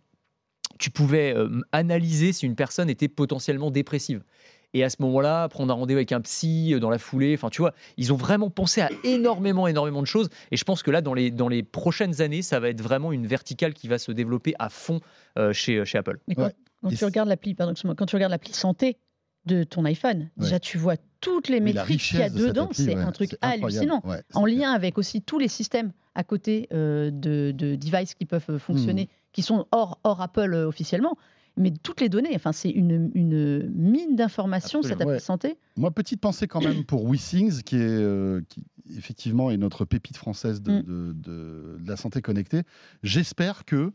tu 0.80 0.90
pouvais 0.90 1.36
euh, 1.36 1.62
analyser 1.72 2.34
si 2.34 2.46
une 2.46 2.56
personne 2.56 2.90
était 2.90 3.08
potentiellement 3.08 3.70
dépressive. 3.72 4.24
Et 4.74 4.84
à 4.84 4.90
ce 4.90 4.98
moment-là, 5.02 5.48
prendre 5.50 5.72
un 5.74 5.76
rendez-vous 5.76 5.98
avec 5.98 6.12
un 6.12 6.22
psy 6.22 6.74
euh, 6.74 6.80
dans 6.80 6.90
la 6.90 6.98
foulée. 6.98 7.34
Enfin, 7.36 7.50
tu 7.50 7.62
vois, 7.62 7.74
ils 7.98 8.12
ont 8.14 8.16
vraiment 8.16 8.50
pensé 8.50 8.82
à 8.82 8.90
énormément, 9.04 9.68
énormément 9.68 10.02
de 10.02 10.08
choses. 10.08 10.30
Et 10.52 10.58
je 10.58 10.64
pense 10.64 10.84
que 10.84 10.92
là, 10.92 11.02
dans 11.02 11.14
les, 11.14 11.32
dans 11.32 11.48
les 11.48 11.64
prochaines 11.64 12.22
années, 12.22 12.42
ça 12.42 12.60
va 12.60 12.70
être 12.70 12.82
vraiment 12.82 13.12
une 13.12 13.28
verticale 13.28 13.74
qui 13.74 13.88
va 13.88 13.98
se 14.00 14.12
développer 14.12 14.54
à 14.60 14.70
fond 14.70 15.00
euh, 15.38 15.54
chez, 15.54 15.86
chez 15.86 15.98
Apple. 15.98 16.20
Mais 16.28 16.36
quand, 16.36 16.44
Ouais. 16.46 16.56
quand 16.82 16.90
tu 16.96 17.06
regardes 17.06 17.30
l'appli, 17.30 17.56
pardon, 17.56 17.72
excuse-moi, 17.74 17.96
quand 17.96 18.06
tu 18.06 18.16
regardes 18.16 18.32
l'appli 18.32 18.54
santé 18.54 18.98
de 19.50 19.64
ton 19.64 19.84
iPhone, 19.86 20.30
déjà 20.38 20.60
tu 20.60 20.78
vois 20.78 20.96
toutes 21.22 21.50
les 21.50 21.60
Mais 21.60 21.74
métriques 21.74 22.02
qu'il 22.02 22.20
y 22.20 22.24
a 22.24 22.30
de 22.30 22.48
dedans, 22.48 22.70
c'est 22.72 22.96
ouais, 22.96 23.02
un 23.02 23.12
truc 23.12 23.36
hallucinant. 23.42 24.02
Ouais, 24.06 24.22
En 24.34 24.46
lien 24.46 24.72
avec 24.72 24.98
aussi 24.98 25.22
tous 25.22 25.40
les 25.40 25.48
systèmes 25.50 25.92
à 26.16 26.24
côté 26.24 26.68
euh, 26.74 27.12
de, 27.12 27.52
de 27.52 27.76
devices 27.76 28.14
qui 28.14 28.26
peuvent 28.26 28.46
euh, 28.50 28.60
fonctionner, 28.60 29.06
Hmm. 29.06 29.32
qui 29.34 29.42
sont 29.42 29.66
hors, 29.72 30.00
hors 30.04 30.22
Apple 30.22 30.54
euh, 30.54 30.68
officiellement. 30.68 31.18
Mais 31.58 31.72
toutes 31.84 32.00
les 32.00 32.08
données, 32.10 32.32
enfin, 32.36 32.54
c'est 32.54 32.70
une, 32.70 33.12
une 33.16 33.70
mine 33.76 34.16
d'informations, 34.16 34.82
cette 34.82 35.02
appli 35.02 35.14
ouais. 35.16 35.20
santé. 35.20 35.58
Moi, 35.76 35.92
petite 35.92 36.22
pensée 36.22 36.48
quand 36.48 36.62
même 36.64 36.86
pour 36.86 37.04
WeThings, 37.06 37.64
qui 37.64 37.76
est 37.76 37.80
euh, 37.82 38.42
qui, 38.48 38.64
effectivement 38.98 39.52
est 39.52 39.58
notre 39.58 39.84
pépite 39.84 40.16
française 40.16 40.62
de, 40.62 40.72
Mm. 40.72 40.84
de- 40.84 41.14
de- 41.14 41.78
de 41.84 41.90
la 41.90 41.98
santé 41.98 42.22
connectée. 42.22 42.62
J'espère 43.04 43.66
que 43.66 43.92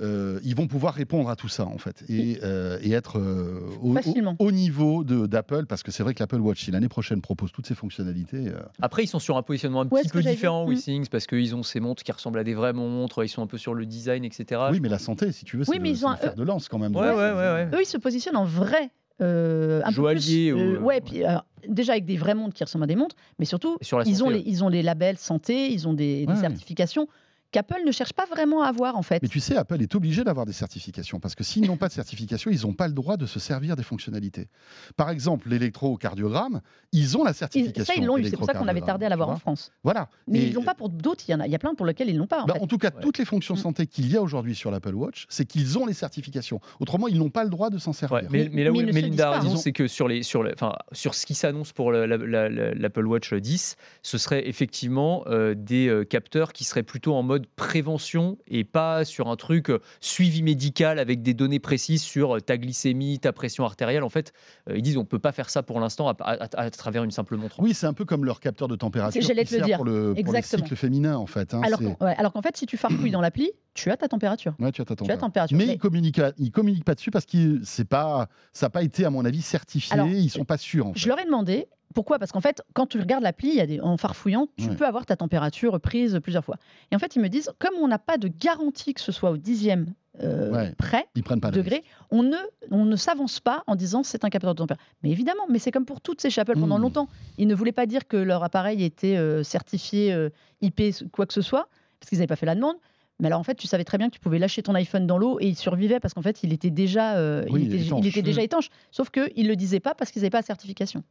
euh, 0.00 0.38
ils 0.44 0.54
vont 0.54 0.66
pouvoir 0.66 0.94
répondre 0.94 1.28
à 1.30 1.36
tout 1.36 1.48
ça 1.48 1.64
en 1.66 1.78
fait 1.78 2.04
et, 2.08 2.38
euh, 2.42 2.78
et 2.82 2.92
être 2.92 3.18
euh, 3.18 3.60
au, 3.82 3.90
au- 3.90 3.94
Facilement. 3.94 4.36
au 4.38 4.52
niveau 4.52 5.04
de- 5.04 5.26
d'Apple 5.26 5.66
parce 5.66 5.82
que 5.82 5.90
c'est 5.90 6.02
vrai 6.02 6.12
que 6.14 6.20
l'Apple 6.22 6.40
Watch 6.40 6.64
si 6.64 6.70
l'année 6.70 6.88
prochaine 6.88 7.20
propose 7.20 7.50
toutes 7.52 7.66
ces 7.66 7.74
fonctionnalités 7.74 8.48
euh, 8.48 8.60
Après, 8.82 9.04
ils 9.04 9.08
sont 9.08 9.18
sur 9.18 9.36
un 9.36 9.42
positionnement 9.42 9.82
un 9.82 9.88
Ouais, 9.88 10.02
petit 10.02 10.08
peu 10.10 10.22
différent, 10.22 10.66
vu. 10.66 10.74
Mm. 10.74 10.76
WeThings, 10.78 11.06
parce 11.08 11.26
qu'ils 11.26 11.54
ont 11.54 11.62
ces 11.62 11.80
montres 11.80 12.02
qui 12.02 12.12
ressemblent 12.12 12.38
à 12.38 12.44
des 12.44 12.54
vraies 12.54 12.72
montres, 12.72 13.24
ils 13.24 13.28
sont 13.28 13.42
un 13.42 13.46
peu 13.46 13.58
sur 13.58 13.74
le 13.74 13.86
design, 13.86 14.24
etc. 14.24 14.60
oui 14.70 14.80
mais 14.80 14.88
la 14.88 14.98
santé 14.98 15.32
si 15.32 15.44
tu 15.44 15.56
veux 15.56 15.64
c'est 15.64 15.72
Oui, 15.72 15.78
le, 15.78 16.06
un- 16.06 16.16
fer 16.16 16.34
de 16.34 16.42
lance 16.42 16.68
quand 16.68 16.78
même 16.78 16.94
Ouais, 16.94 17.02
ouais, 17.02 17.08
chose. 17.10 17.16
ouais, 17.18 17.34
ouais. 17.36 17.68
Eux, 17.74 17.82
ils 17.82 17.86
se 17.86 17.98
positionnent 17.98 18.36
en 18.36 18.44
vrai. 18.44 18.90
euh, 19.22 19.80
un 19.82 19.86
peu 19.88 19.92
Joaillier 19.94 20.52
plus, 20.52 20.60
euh, 20.60 20.78
ou- 20.78 20.84
ouais, 20.84 21.00
puis, 21.00 21.24
alors, 21.24 21.46
déjà 21.66 21.92
avec 21.92 22.04
des 22.04 22.18
vraies 22.18 22.34
montres 22.34 22.52
qui 22.54 22.62
ressemblent 22.62 22.84
à 22.84 22.86
des 22.86 22.96
montres, 22.96 23.16
mais 23.38 23.46
surtout, 23.46 23.78
sur 23.80 24.02
ils, 24.06 24.22
ont 24.22 24.26
santé, 24.26 24.42
les, 24.42 24.50
ils 24.50 24.62
ont 24.62 24.68
les 24.68 24.82
labels 24.82 25.16
santé, 25.16 25.72
ils 25.72 25.88
ont 25.88 25.94
des, 25.94 26.20
des 26.20 26.26
Ouais, 26.26 26.34
ouais. 26.34 26.40
certifications 26.40 27.08
qu'Apple 27.56 27.82
ne 27.86 27.92
cherche 27.92 28.12
pas 28.12 28.26
vraiment 28.26 28.62
à 28.62 28.66
avoir 28.68 28.96
en 28.96 29.02
fait. 29.02 29.22
Mais 29.22 29.28
tu 29.28 29.40
sais, 29.40 29.56
Apple 29.56 29.80
est 29.80 29.94
obligé 29.94 30.24
d'avoir 30.24 30.44
des 30.44 30.52
certifications 30.52 31.20
parce 31.20 31.34
que 31.34 31.42
s'ils 31.42 31.66
n'ont 31.66 31.76
pas 31.78 31.88
de 31.88 31.92
certification, 31.94 32.50
ils 32.50 32.62
n'ont 32.62 32.74
pas 32.74 32.86
le 32.86 32.92
droit 32.92 33.16
de 33.16 33.24
se 33.26 33.38
servir 33.40 33.76
des 33.76 33.82
fonctionnalités. 33.82 34.48
Par 34.96 35.08
exemple, 35.10 35.48
l'électrocardiogramme, 35.48 36.60
ils 36.92 37.16
ont 37.16 37.24
la 37.24 37.32
certification. 37.32 37.84
ça, 37.84 37.94
ils 37.96 38.04
l'ont 38.04 38.18
eu. 38.18 38.24
C'est 38.24 38.36
pour 38.36 38.46
ça 38.46 38.54
qu'on 38.54 38.68
avait 38.68 38.80
tardé 38.80 39.06
à 39.06 39.08
l'avoir 39.08 39.30
en 39.30 39.36
France. 39.36 39.72
Voilà. 39.82 40.08
Mais 40.28 40.38
Et- 40.40 40.46
ils 40.48 40.52
l'ont 40.54 40.62
pas 40.64 40.74
pour 40.74 40.88
d'autres. 40.88 41.24
Il 41.28 41.32
y 41.32 41.34
en 41.34 41.40
a, 41.40 41.46
il 41.46 41.52
y 41.52 41.54
a 41.54 41.58
plein 41.58 41.74
pour 41.74 41.86
lesquels 41.86 42.08
ils 42.10 42.16
l'ont 42.16 42.26
pas. 42.26 42.42
En 42.42 42.46
bah, 42.46 42.54
fait. 42.54 42.60
en 42.62 42.66
tout 42.66 42.78
cas, 42.78 42.90
Ouais. 42.94 43.00
toutes 43.02 43.18
les 43.18 43.24
fonctions 43.24 43.54
Mm. 43.54 43.58
santé 43.58 43.86
qu'il 43.86 44.10
y 44.10 44.16
a 44.16 44.22
aujourd'hui 44.22 44.54
sur 44.54 44.70
l'Apple 44.70 44.94
Watch, 44.94 45.26
c'est 45.28 45.44
qu'ils 45.46 45.78
ont 45.78 45.86
les 45.86 45.94
certifications. 45.94 46.60
Autrement, 46.80 47.08
ils 47.08 47.18
n'ont 47.18 47.30
pas 47.30 47.44
le 47.44 47.50
droit 47.50 47.70
de 47.70 47.78
s'en 47.78 47.92
Ouais, 47.92 47.96
servir. 47.96 48.28
mais, 48.30 48.50
mais 48.52 48.64
là 48.64 48.70
où 48.72 48.74
Melinda 48.82 49.28
a 49.28 49.32
pas. 49.32 49.38
raison, 49.40 49.54
ont- 49.54 49.56
c'est 49.56 49.72
que 49.72 49.86
sur, 49.86 50.08
les, 50.08 50.22
sur, 50.22 50.42
le- 50.42 50.52
enfin, 50.52 50.74
sur 50.92 51.14
ce 51.14 51.24
qui 51.26 51.34
s'annonce 51.34 51.72
pour 51.72 51.90
le- 51.92 52.06
la- 52.06 52.16
la- 52.18 52.48
la- 52.48 52.74
l'Apple 52.74 53.06
Watch 53.06 53.32
10, 53.32 53.76
ce 54.02 54.18
serait 54.18 54.46
effectivement 54.48 55.24
euh, 55.26 55.54
des 55.56 55.88
euh, 55.88 56.04
capteurs 56.04 56.52
qui 56.52 56.64
seraient 56.64 56.82
plutôt 56.82 57.14
en 57.14 57.22
mode 57.22 57.45
prévention 57.56 58.38
et 58.48 58.64
pas 58.64 59.04
sur 59.04 59.28
un 59.28 59.36
truc 59.36 59.70
euh, 59.70 59.78
suivi 60.00 60.42
médical 60.42 60.98
avec 60.98 61.22
des 61.22 61.34
données 61.34 61.58
précises 61.60 62.02
sur 62.02 62.36
euh, 62.36 62.40
ta 62.40 62.56
glycémie, 62.58 63.18
ta 63.18 63.32
pression 63.32 63.64
artérielle. 63.64 64.02
En 64.02 64.08
fait, 64.08 64.32
euh, 64.68 64.76
ils 64.76 64.82
disent 64.82 64.96
on 64.96 65.04
peut 65.04 65.18
pas 65.18 65.32
faire 65.32 65.50
ça 65.50 65.62
pour 65.62 65.78
l'instant 65.80 66.08
à, 66.08 66.14
à- 66.20 66.60
à 66.60 66.70
travers 66.70 67.04
une 67.04 67.10
simple 67.10 67.36
montre. 67.36 67.60
Oui, 67.60 67.74
c'est 67.74 67.86
un 67.86 67.92
peu 67.92 68.04
comme 68.04 68.24
leur 68.24 68.40
capteur 68.40 68.68
de 68.68 68.76
température 68.76 69.20
C'est- 69.22 69.26
j'allais 69.28 69.44
te 69.44 69.54
le 69.54 69.62
dire. 69.62 69.76
pour 69.76 69.84
le, 69.84 70.14
pour 70.24 70.34
cycle 70.42 70.76
féminin, 70.76 71.16
en 71.16 71.26
fait. 71.26 71.54
hein. 71.54 71.60
alors, 71.64 71.78
qu'en, 71.78 72.04
ouais, 72.04 72.14
alors 72.18 72.32
qu'en 72.32 72.42
fait, 72.42 72.56
si 72.56 72.66
tu 72.66 72.76
farfouilles 72.76 73.10
dans 73.10 73.20
l'appli, 73.20 73.50
tu 73.74 73.90
as 73.90 73.96
ta 73.96 74.08
température. 74.08 74.54
Ouais, 74.58 74.72
tu 74.72 74.80
as 74.80 74.84
ta 74.84 74.96
Tu 74.96 75.02
as 75.04 75.16
température. 75.16 75.20
température. 75.20 75.56
Mais, 75.58 75.66
Mais- 75.66 75.72
ils 75.74 75.78
communiquent, 75.78 76.20
ils 76.38 76.50
communiquent 76.50 76.84
pas 76.84 76.94
dessus 76.94 77.10
parce 77.10 77.26
que 77.26 77.60
c'est 77.62 77.84
pas, 77.84 78.28
ça 78.52 78.66
n'a 78.66 78.70
pas 78.70 78.82
été, 78.82 79.04
à 79.04 79.10
mon 79.10 79.24
avis, 79.24 79.42
certifié. 79.42 79.92
Alors, 79.94 80.06
ils 80.08 80.30
sont 80.30 80.44
pas 80.44 80.56
sûrs. 80.56 80.86
En 80.86 80.92
fait. 80.94 80.98
Je 81.00 81.08
leur 81.08 81.18
ai 81.18 81.24
demandé 81.24 81.66
pourquoi, 81.94 82.18
parce 82.18 82.32
qu'en 82.32 82.40
fait, 82.40 82.62
quand 82.74 82.86
tu 82.86 82.98
regardes 82.98 83.22
l'appli, 83.22 83.48
il 83.48 83.54
y 83.54 83.60
a 83.60 83.66
des, 83.66 83.80
en 83.80 83.96
farfouillant, 83.96 84.48
tu 84.56 84.68
Ouais. 84.68 84.76
peux 84.76 84.86
avoir 84.86 85.06
ta 85.06 85.16
température 85.16 85.80
prise 85.80 86.18
plusieurs 86.22 86.44
fois. 86.44 86.56
Et 86.90 86.96
en 86.96 86.98
fait, 86.98 87.16
ils 87.16 87.22
me 87.22 87.28
disent, 87.28 87.50
comme 87.58 87.74
on 87.80 87.88
n'a 87.88 87.98
pas 87.98 88.18
de 88.18 88.28
garantie 88.28 88.92
que 88.94 89.00
ce 89.00 89.12
soit 89.12 89.30
au 89.30 89.36
dixième 89.36 89.94
euh, 90.22 90.50
Ouais. 90.50 90.74
près, 90.78 91.06
Ils 91.14 91.22
prennent 91.22 91.40
pas 91.42 91.50
le 91.50 91.56
degré, 91.56 91.84
on 92.10 92.22
ne, 92.22 92.36
on 92.70 92.86
ne 92.86 92.96
s'avance 92.96 93.38
pas 93.40 93.62
en 93.66 93.76
disant 93.76 94.02
c'est 94.02 94.24
un 94.24 94.30
capteur 94.30 94.54
de 94.54 94.58
température. 94.58 94.84
Mais 95.02 95.10
évidemment, 95.10 95.42
mais 95.50 95.58
c'est 95.58 95.70
comme 95.70 95.84
pour 95.84 96.00
toutes 96.00 96.22
ces 96.22 96.38
Apple 96.40 96.54
pendant 96.58 96.78
Mm. 96.78 96.82
longtemps. 96.82 97.08
Ils 97.36 97.46
ne 97.46 97.54
voulaient 97.54 97.72
pas 97.72 97.84
dire 97.86 98.08
que 98.08 98.16
leur 98.16 98.42
appareil 98.42 98.82
était 98.82 99.16
euh, 99.18 99.42
certifié 99.42 100.12
euh, 100.14 100.30
IP, 100.62 100.80
quoi 101.12 101.26
que 101.26 101.34
ce 101.34 101.42
soit, 101.42 101.68
parce 102.00 102.08
qu'ils 102.08 102.16
n'avaient 102.18 102.26
pas 102.28 102.36
fait 102.36 102.46
la 102.46 102.54
demande. 102.54 102.76
Mais 103.20 103.26
alors 103.28 103.40
en 103.40 103.44
fait, 103.44 103.54
tu 103.56 103.66
savais 103.66 103.84
très 103.84 103.98
bien 103.98 104.08
que 104.08 104.14
tu 104.14 104.20
pouvais 104.20 104.38
lâcher 104.38 104.62
ton 104.62 104.74
iPhone 104.74 105.06
dans 105.06 105.18
l'eau 105.18 105.38
et 105.40 105.48
il 105.48 105.54
survivait 105.56 106.00
parce 106.00 106.12
qu'en 106.14 106.22
fait, 106.22 106.42
il 106.42 106.52
était 106.52 106.70
déjà, 106.70 107.20
Oui, 107.50 107.62
il 107.62 107.74
était, 107.74 107.84
étanche. 107.86 108.00
il 108.02 108.06
était 108.08 108.22
déjà 108.22 108.42
étanche. 108.42 108.68
Sauf 108.90 109.10
qu'ils 109.10 109.44
ne 109.44 109.48
le 109.48 109.56
disaient 109.56 109.80
pas 109.80 109.94
parce 109.94 110.10
qu'ils 110.10 110.20
n'avaient 110.22 110.30
pas 110.30 110.38
la 110.38 110.44
certification. 110.44 111.02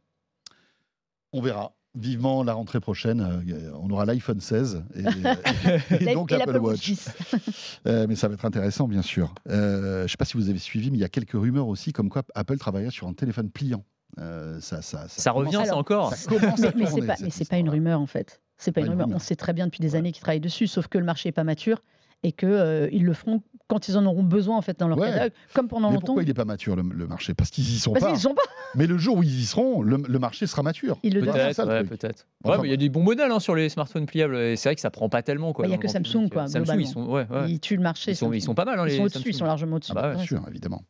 On 1.32 1.40
verra. 1.40 1.72
Vivement 1.98 2.42
la 2.44 2.52
rentrée 2.52 2.78
prochaine, 2.78 3.22
euh, 3.22 3.70
on 3.80 3.88
aura 3.88 4.04
l'iPhone 4.04 4.38
16 4.38 4.84
et, 4.94 6.10
et 6.10 6.12
donc 6.14 6.30
l'Apple 6.30 6.58
Watch. 6.58 6.84
10. 6.84 7.10
Euh, 7.86 8.06
mais 8.08 8.16
ça 8.16 8.26
va 8.28 8.34
être 8.34 8.44
intéressant, 8.44 8.86
bien 8.88 9.00
sûr. 9.00 9.32
Euh, 9.48 9.98
je 10.00 10.02
ne 10.02 10.08
sais 10.08 10.16
pas 10.18 10.24
si 10.24 10.36
vous 10.36 10.50
avez 10.50 10.58
suivi, 10.58 10.90
mais 10.90 10.98
il 10.98 11.00
y 11.00 11.04
a 11.04 11.08
quelques 11.08 11.32
rumeurs 11.32 11.68
aussi 11.68 11.92
comme 11.92 12.08
quoi 12.10 12.22
Apple 12.34 12.58
travaillerait 12.58 12.90
sur 12.90 13.06
un 13.06 13.12
téléphone 13.14 13.48
pliant. 13.50 13.84
Euh, 14.18 14.60
ça, 14.60 14.82
ça, 14.82 15.06
Ça 15.08 15.30
commence- 15.30 15.46
revient, 15.54 15.62
Alors, 15.68 15.78
encore. 15.78 16.12
mais, 16.30 16.36
mais 16.76 16.86
c'est 16.86 17.00
pas, 17.48 17.54
mais 17.54 17.60
une 17.60 17.68
rumeur 17.70 18.00
en 18.00 18.06
fait. 18.06 18.40
C'est 18.58 18.72
pas 18.72 18.80
Pas 18.80 18.86
une 18.86 18.90
rumeur. 18.92 19.06
rumeur. 19.06 19.16
On 19.16 19.20
sait 19.20 19.36
très 19.36 19.52
bien 19.52 19.66
depuis 19.66 19.80
des 19.80 19.92
Ouais. 19.92 19.98
années 19.98 20.12
qu'ils 20.12 20.22
travaillent 20.22 20.40
dessus, 20.40 20.66
sauf 20.66 20.88
que 20.88 20.98
le 20.98 21.04
marché 21.04 21.28
est 21.28 21.32
pas 21.32 21.44
mature 21.44 21.80
et 22.24 22.32
que 22.32 22.46
euh, 22.46 22.88
ils 22.92 23.04
le 23.04 23.12
feront 23.14 23.42
quand 23.68 23.88
ils 23.88 23.96
en 23.98 24.06
auront 24.06 24.22
besoin 24.22 24.56
en 24.56 24.62
fait 24.62 24.78
dans 24.78 24.88
leur 24.88 24.98
Ouais. 24.98 25.08
catalogue, 25.10 25.32
comme 25.54 25.68
pendant 25.68 25.88
Mais 25.88 25.94
longtemps. 25.94 26.06
pourquoi 26.06 26.22
il 26.22 26.26
n'est 26.28 26.34
pas 26.34 26.44
mature 26.44 26.76
le, 26.76 26.82
le 26.82 27.06
marché? 27.06 27.34
Parce 27.34 27.50
qu'ils 27.50 27.64
y 27.68 27.78
sont 27.78 27.92
Parce 27.92 28.04
pas. 28.04 28.10
qu'ils 28.12 28.20
sont 28.20 28.34
pas. 28.34 28.42
Mais 28.76 28.86
le 28.86 28.96
jour 28.98 29.16
où 29.18 29.22
ils 29.22 29.40
y 29.40 29.44
seront, 29.44 29.82
le, 29.82 29.96
le 30.06 30.18
marché 30.18 30.46
sera 30.46 30.62
mature. 30.62 30.98
Ils 31.02 31.14
le 31.14 31.20
Peut-être 31.22 31.66
ouais, 31.66 31.84
peut-être. 31.84 32.26
Enfin, 32.44 32.56
Ouais, 32.56 32.62
mais 32.62 32.68
il 32.68 32.70
y 32.70 32.74
a 32.74 32.76
des 32.76 32.88
bons 32.90 33.02
modèles 33.02 33.30
hein, 33.32 33.40
sur 33.40 33.54
les 33.54 33.68
smartphones 33.68 34.06
pliables. 34.06 34.36
Et 34.36 34.56
c'est 34.56 34.68
vrai 34.68 34.74
que 34.74 34.80
ça 34.80 34.90
prend 34.90 35.08
pas 35.08 35.22
tellement. 35.22 35.52
quoi, 35.52 35.64
Bah, 35.64 35.68
il 35.68 35.72
y 35.72 35.74
a 35.74 35.78
que 35.78 35.88
Samsung, 35.88 36.12
public. 36.12 36.32
quoi, 36.32 36.46
Samsung, 36.46 36.58
ils 36.58 36.64
globalement. 36.64 36.86
sont, 36.86 37.06
ouais, 37.06 37.26
ouais. 37.30 37.50
Ils 37.50 37.60
tuent 37.60 37.76
le 37.76 37.82
marché. 37.82 38.10
Ils 38.12 38.16
sont, 38.16 38.32
ils 38.32 38.42
sont 38.42 38.54
pas 38.54 38.64
mal. 38.64 38.78
hein, 38.78 38.84
Ils 38.86 38.90
les 38.90 38.96
sont 38.98 39.04
au-dessus, 39.04 39.30
ils 39.30 39.34
sont 39.34 39.46
largement 39.46 39.76
au-dessus. 39.76 39.92
Ah 39.96 40.00
bah 40.02 40.08
ouais. 40.10 40.14
Bien 40.16 40.24
sûr, 40.24 40.42
évidemment. 40.48 40.82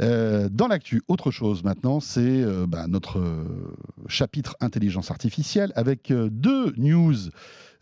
Euh, 0.00 0.48
dans 0.50 0.66
l'actu, 0.68 1.02
autre 1.08 1.30
chose 1.30 1.62
maintenant, 1.64 2.00
c'est 2.00 2.20
euh, 2.20 2.66
bah, 2.66 2.86
notre 2.88 3.18
euh, 3.18 3.44
chapitre 4.08 4.56
intelligence 4.60 5.10
artificielle 5.10 5.72
avec 5.76 6.10
euh, 6.10 6.28
deux 6.30 6.72
news 6.76 7.14
euh, 7.14 7.30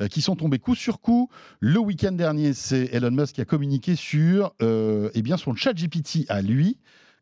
qui 0.06 0.22
sont 0.22 0.36
tombées 0.36 0.58
coup 0.58 0.74
sur 0.74 1.00
coup. 1.00 1.28
Le 1.60 1.78
week-end 1.80 2.12
dernier, 2.12 2.52
c'est 2.52 2.88
Elon 2.92 3.10
Musk 3.10 3.34
qui 3.34 3.40
a 3.40 3.44
communiqué 3.44 3.96
sur 3.96 4.54
euh, 4.62 5.10
eh 5.14 5.22
bien 5.22 5.36
son 5.36 5.54
chat 5.54 5.72
GPT 5.72 6.24
à 6.28 6.42
lui, 6.42 6.78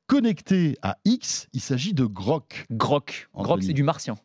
connecté 0.06 0.76
à 0.82 0.98
X. 1.04 1.48
Il 1.52 1.60
s'agit 1.60 1.94
de 1.94 2.04
Grok. 2.04 2.66
Grok. 2.70 3.28
Grok, 3.34 3.62
c'est 3.62 3.72
du 3.72 3.82
martien. 3.82 4.16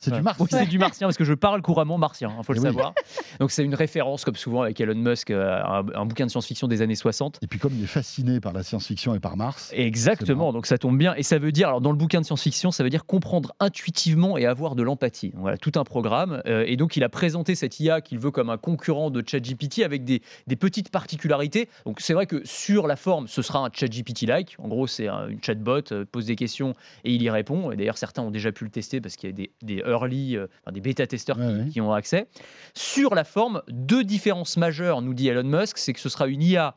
C'est 0.00 0.10
du. 0.12 0.20
Oui, 0.38 0.46
c'est 0.50 0.66
du 0.66 0.78
martien 0.78 1.06
parce 1.06 1.16
que 1.16 1.24
je 1.24 1.34
parle 1.34 1.62
couramment 1.62 1.98
martien, 1.98 2.32
il 2.38 2.44
faut 2.44 2.52
le 2.52 2.58
Eh 2.58 2.62
oui. 2.62 2.66
savoir. 2.66 2.94
Donc 3.40 3.50
c'est 3.50 3.64
une 3.64 3.74
référence, 3.74 4.24
comme 4.24 4.36
souvent 4.36 4.62
avec 4.62 4.80
Elon 4.80 4.94
Musk, 4.94 5.30
euh, 5.30 5.60
un, 5.62 5.84
un 5.94 6.06
bouquin 6.06 6.26
de 6.26 6.30
science-fiction 6.30 6.68
des 6.68 6.82
années 6.82 6.94
60. 6.94 7.38
Et 7.42 7.46
puis 7.46 7.58
comme 7.58 7.72
il 7.76 7.82
est 7.84 7.86
fasciné 7.88 8.40
par 8.40 8.52
la 8.52 8.62
science-fiction 8.62 9.14
et 9.14 9.20
par 9.20 9.36
Mars, 9.36 9.70
Exactement, 9.74 10.52
donc 10.52 10.66
ça 10.66 10.78
tombe 10.78 10.96
bien. 10.98 11.14
Et 11.16 11.22
ça 11.22 11.38
veut 11.38 11.52
dire, 11.52 11.68
alors 11.68 11.80
dans 11.80 11.90
le 11.92 11.96
bouquin 11.96 12.20
de 12.20 12.26
science-fiction, 12.26 12.70
ça 12.70 12.84
veut 12.84 12.90
dire 12.90 13.06
comprendre 13.06 13.52
intuitivement 13.60 14.36
et 14.38 14.46
avoir 14.46 14.74
de 14.74 14.82
l'empathie. 14.82 15.32
Voilà, 15.36 15.56
tout 15.56 15.72
un 15.76 15.84
programme. 15.84 16.42
Euh, 16.46 16.64
et 16.66 16.76
donc 16.76 16.96
il 16.96 17.04
a 17.04 17.08
présenté 17.08 17.54
cette 17.54 17.78
IA 17.80 18.00
qu'il 18.00 18.18
veut 18.18 18.30
comme 18.30 18.50
un 18.50 18.58
concurrent 18.58 19.10
de 19.10 19.22
ChatGPT 19.26 19.80
avec 19.82 20.04
des, 20.04 20.22
des 20.46 20.56
petites 20.56 20.90
particularités. 20.90 21.68
Donc 21.86 22.00
c'est 22.00 22.14
vrai 22.14 22.26
que 22.26 22.40
sur 22.44 22.86
la 22.86 22.96
forme, 22.96 23.26
ce 23.28 23.42
sera 23.42 23.60
un 23.66 23.70
ChatGPT-like. 23.72 24.56
En 24.58 24.68
gros, 24.68 24.86
c'est 24.86 25.08
un, 25.08 25.28
une 25.28 25.42
chatbot, 25.42 25.80
euh, 25.92 26.04
pose 26.10 26.26
des 26.26 26.36
questions 26.36 26.74
et 27.04 27.12
il 27.14 27.22
y 27.22 27.30
répond. 27.30 27.70
Et 27.72 27.76
d'ailleurs, 27.76 27.98
certains 27.98 28.22
ont 28.22 28.30
déjà 28.30 28.52
pu 28.52 28.64
le 28.64 28.70
tester 28.70 29.00
parce 29.00 29.16
qu'il 29.16 29.28
y 29.30 29.32
a 29.32 29.36
des, 29.36 29.50
des 29.62 29.82
early, 29.88 30.36
euh, 30.36 30.46
enfin, 30.62 30.72
des 30.72 30.80
bêta-testeurs 30.80 31.38
Ouais, 31.38 31.46
qui- 31.46 31.58
ouais. 31.58 31.68
qui 31.68 31.80
ont 31.80 31.92
accès. 31.92 32.28
Sur 32.74 33.14
la 33.14 33.24
forme, 33.24 33.62
deux 33.68 34.04
différences 34.04 34.56
majeures, 34.56 35.02
nous 35.02 35.14
dit 35.14 35.28
Elon 35.28 35.44
Musk, 35.44 35.78
c'est 35.78 35.92
que 35.92 36.00
ce 36.00 36.08
sera 36.08 36.26
une 36.28 36.42
IA 36.42 36.74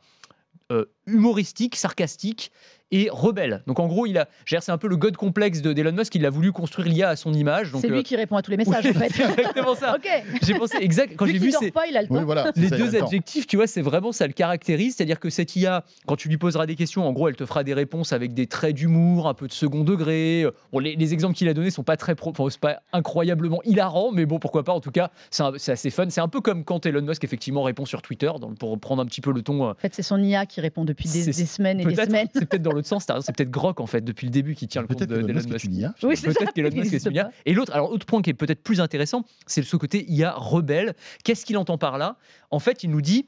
euh, 0.70 0.86
humoristique, 1.06 1.76
sarcastique 1.76 2.50
et 2.94 3.08
rebelle. 3.10 3.62
Donc 3.66 3.80
en 3.80 3.86
gros, 3.86 4.04
il 4.04 4.18
a, 4.18 4.28
c'est 4.44 4.68
un 4.70 4.76
peu 4.76 4.86
le 4.86 4.98
god 4.98 5.16
complexe 5.16 5.62
de 5.62 5.72
d'Elon 5.72 5.92
Musk. 5.92 6.14
Il 6.14 6.26
a 6.26 6.30
voulu 6.30 6.52
construire 6.52 6.88
l'IA 6.88 7.08
à 7.08 7.16
son 7.16 7.32
image. 7.32 7.72
Donc 7.72 7.80
C'est 7.80 7.90
euh, 7.90 7.94
lui 7.94 8.02
qui 8.02 8.16
répond 8.16 8.36
à 8.36 8.42
tous 8.42 8.50
les 8.50 8.58
messages 8.58 8.84
en 8.86 8.92
fait. 8.92 9.08
c'est 9.10 9.22
exactement 9.24 9.74
ça. 9.74 9.96
J'ai 10.42 10.52
pensé 10.54 10.76
exact 10.78 11.16
quand 11.16 11.24
Vu 11.24 11.32
j'ai 11.32 11.38
vu 11.38 11.52
ces, 11.52 11.70
pas, 11.70 11.86
il 11.86 11.96
a 11.96 12.02
le 12.02 12.08
temps. 12.08 12.16
Oui, 12.16 12.24
voilà. 12.24 12.52
les 12.54 12.68
Ça, 12.68 12.76
deux 12.76 12.94
adjectifs, 12.94 13.46
tu 13.46 13.56
vois, 13.56 13.66
c'est 13.66 13.80
vraiment 13.80 14.12
ça 14.12 14.26
le 14.26 14.34
caractérise. 14.34 14.96
C'est-à-dire 14.96 15.18
que 15.20 15.30
cette 15.30 15.56
IA, 15.56 15.84
quand 16.06 16.16
tu 16.16 16.28
lui 16.28 16.36
poseras 16.36 16.66
des 16.66 16.74
questions, 16.76 17.08
en 17.08 17.12
gros, 17.12 17.28
elle 17.30 17.36
te 17.36 17.46
fera 17.46 17.64
des 17.64 17.72
réponses 17.72 18.12
avec 18.12 18.34
des 18.34 18.46
traits 18.46 18.74
d'humour, 18.76 19.26
un 19.26 19.32
peu 19.32 19.46
de 19.48 19.52
second 19.52 19.84
degré. 19.84 20.44
Bon, 20.70 20.78
les, 20.78 20.94
les 20.94 21.12
exemples 21.14 21.34
qu'il 21.34 21.48
a 21.48 21.54
donnés 21.54 21.70
sont 21.70 21.84
pas 21.84 21.96
très, 21.96 22.14
pro, 22.14 22.28
enfin, 22.32 22.44
c'est 22.50 22.60
pas 22.60 22.82
incroyablement 22.92 23.62
hilarant, 23.64 24.12
mais 24.12 24.26
bon, 24.26 24.38
pourquoi 24.38 24.64
pas. 24.64 24.72
En 24.74 24.80
tout 24.80 24.90
cas, 24.90 25.10
c'est 25.30 25.42
un- 25.42 25.52
assez 25.54 25.88
fun. 25.88 26.10
C'est 26.10 26.20
un 26.20 26.28
peu 26.28 26.42
comme 26.42 26.62
quand 26.64 26.84
Elon 26.84 27.00
Musk 27.00 27.24
effectivement 27.24 27.62
répond 27.62 27.86
sur 27.86 28.02
Twitter, 28.02 28.30
pour 28.58 28.78
prendre 28.78 29.00
un 29.02 29.06
petit 29.06 29.22
peu 29.22 29.32
le 29.32 29.40
ton. 29.40 29.64
euh, 29.66 29.70
En 29.70 29.74
fait, 29.76 29.94
c'est 29.94 30.02
son 30.02 30.22
IA 30.22 30.44
qui 30.44 30.60
répond 30.60 30.84
depuis 30.92 31.08
des, 31.08 31.32
semaines 31.32 31.80
et 31.80 31.84
des 31.84 31.94
Peut-être, 31.94 32.08
semaines. 32.08 32.28
c'est 32.34 32.46
peut-être 32.46 32.62
dans 32.62 32.72
l'autre 32.72 32.88
sens. 32.88 33.04
C'est 33.06 33.34
peut-être 33.36 33.50
Grok 33.50 33.80
en 33.80 33.86
fait 33.86 34.02
depuis 34.02 34.26
le 34.26 34.30
début 34.30 34.54
qui 34.54 34.68
tient 34.68 34.82
le 34.82 34.88
compte 34.88 34.98
Peut-être 34.98 35.10
de- 35.10 35.22
d'Elon 35.26 35.40
Musk 35.48 35.64
IA. 35.70 35.94
Oui. 36.02 36.14
Peut-être 36.20 36.52
qu'Elon 36.52 36.70
Il 36.72 36.80
Musk 36.80 36.94
est. 36.94 37.20
Et 37.46 37.54
l'autre, 37.54 37.72
alors 37.72 37.90
autre 37.90 38.06
point 38.06 38.22
qui 38.22 38.30
est 38.30 38.34
peut-être 38.34 38.62
plus 38.62 38.80
intéressant, 38.80 39.24
c'est 39.46 39.62
ce 39.62 39.76
côté 39.76 40.04
IA 40.08 40.32
rebelle. 40.32 40.94
Qu'est-ce 41.24 41.44
qu'il 41.44 41.56
entend 41.58 41.78
par 41.78 41.98
là? 41.98 42.16
En 42.50 42.58
fait, 42.58 42.84
il 42.84 42.90
nous 42.90 43.00
dit 43.00 43.26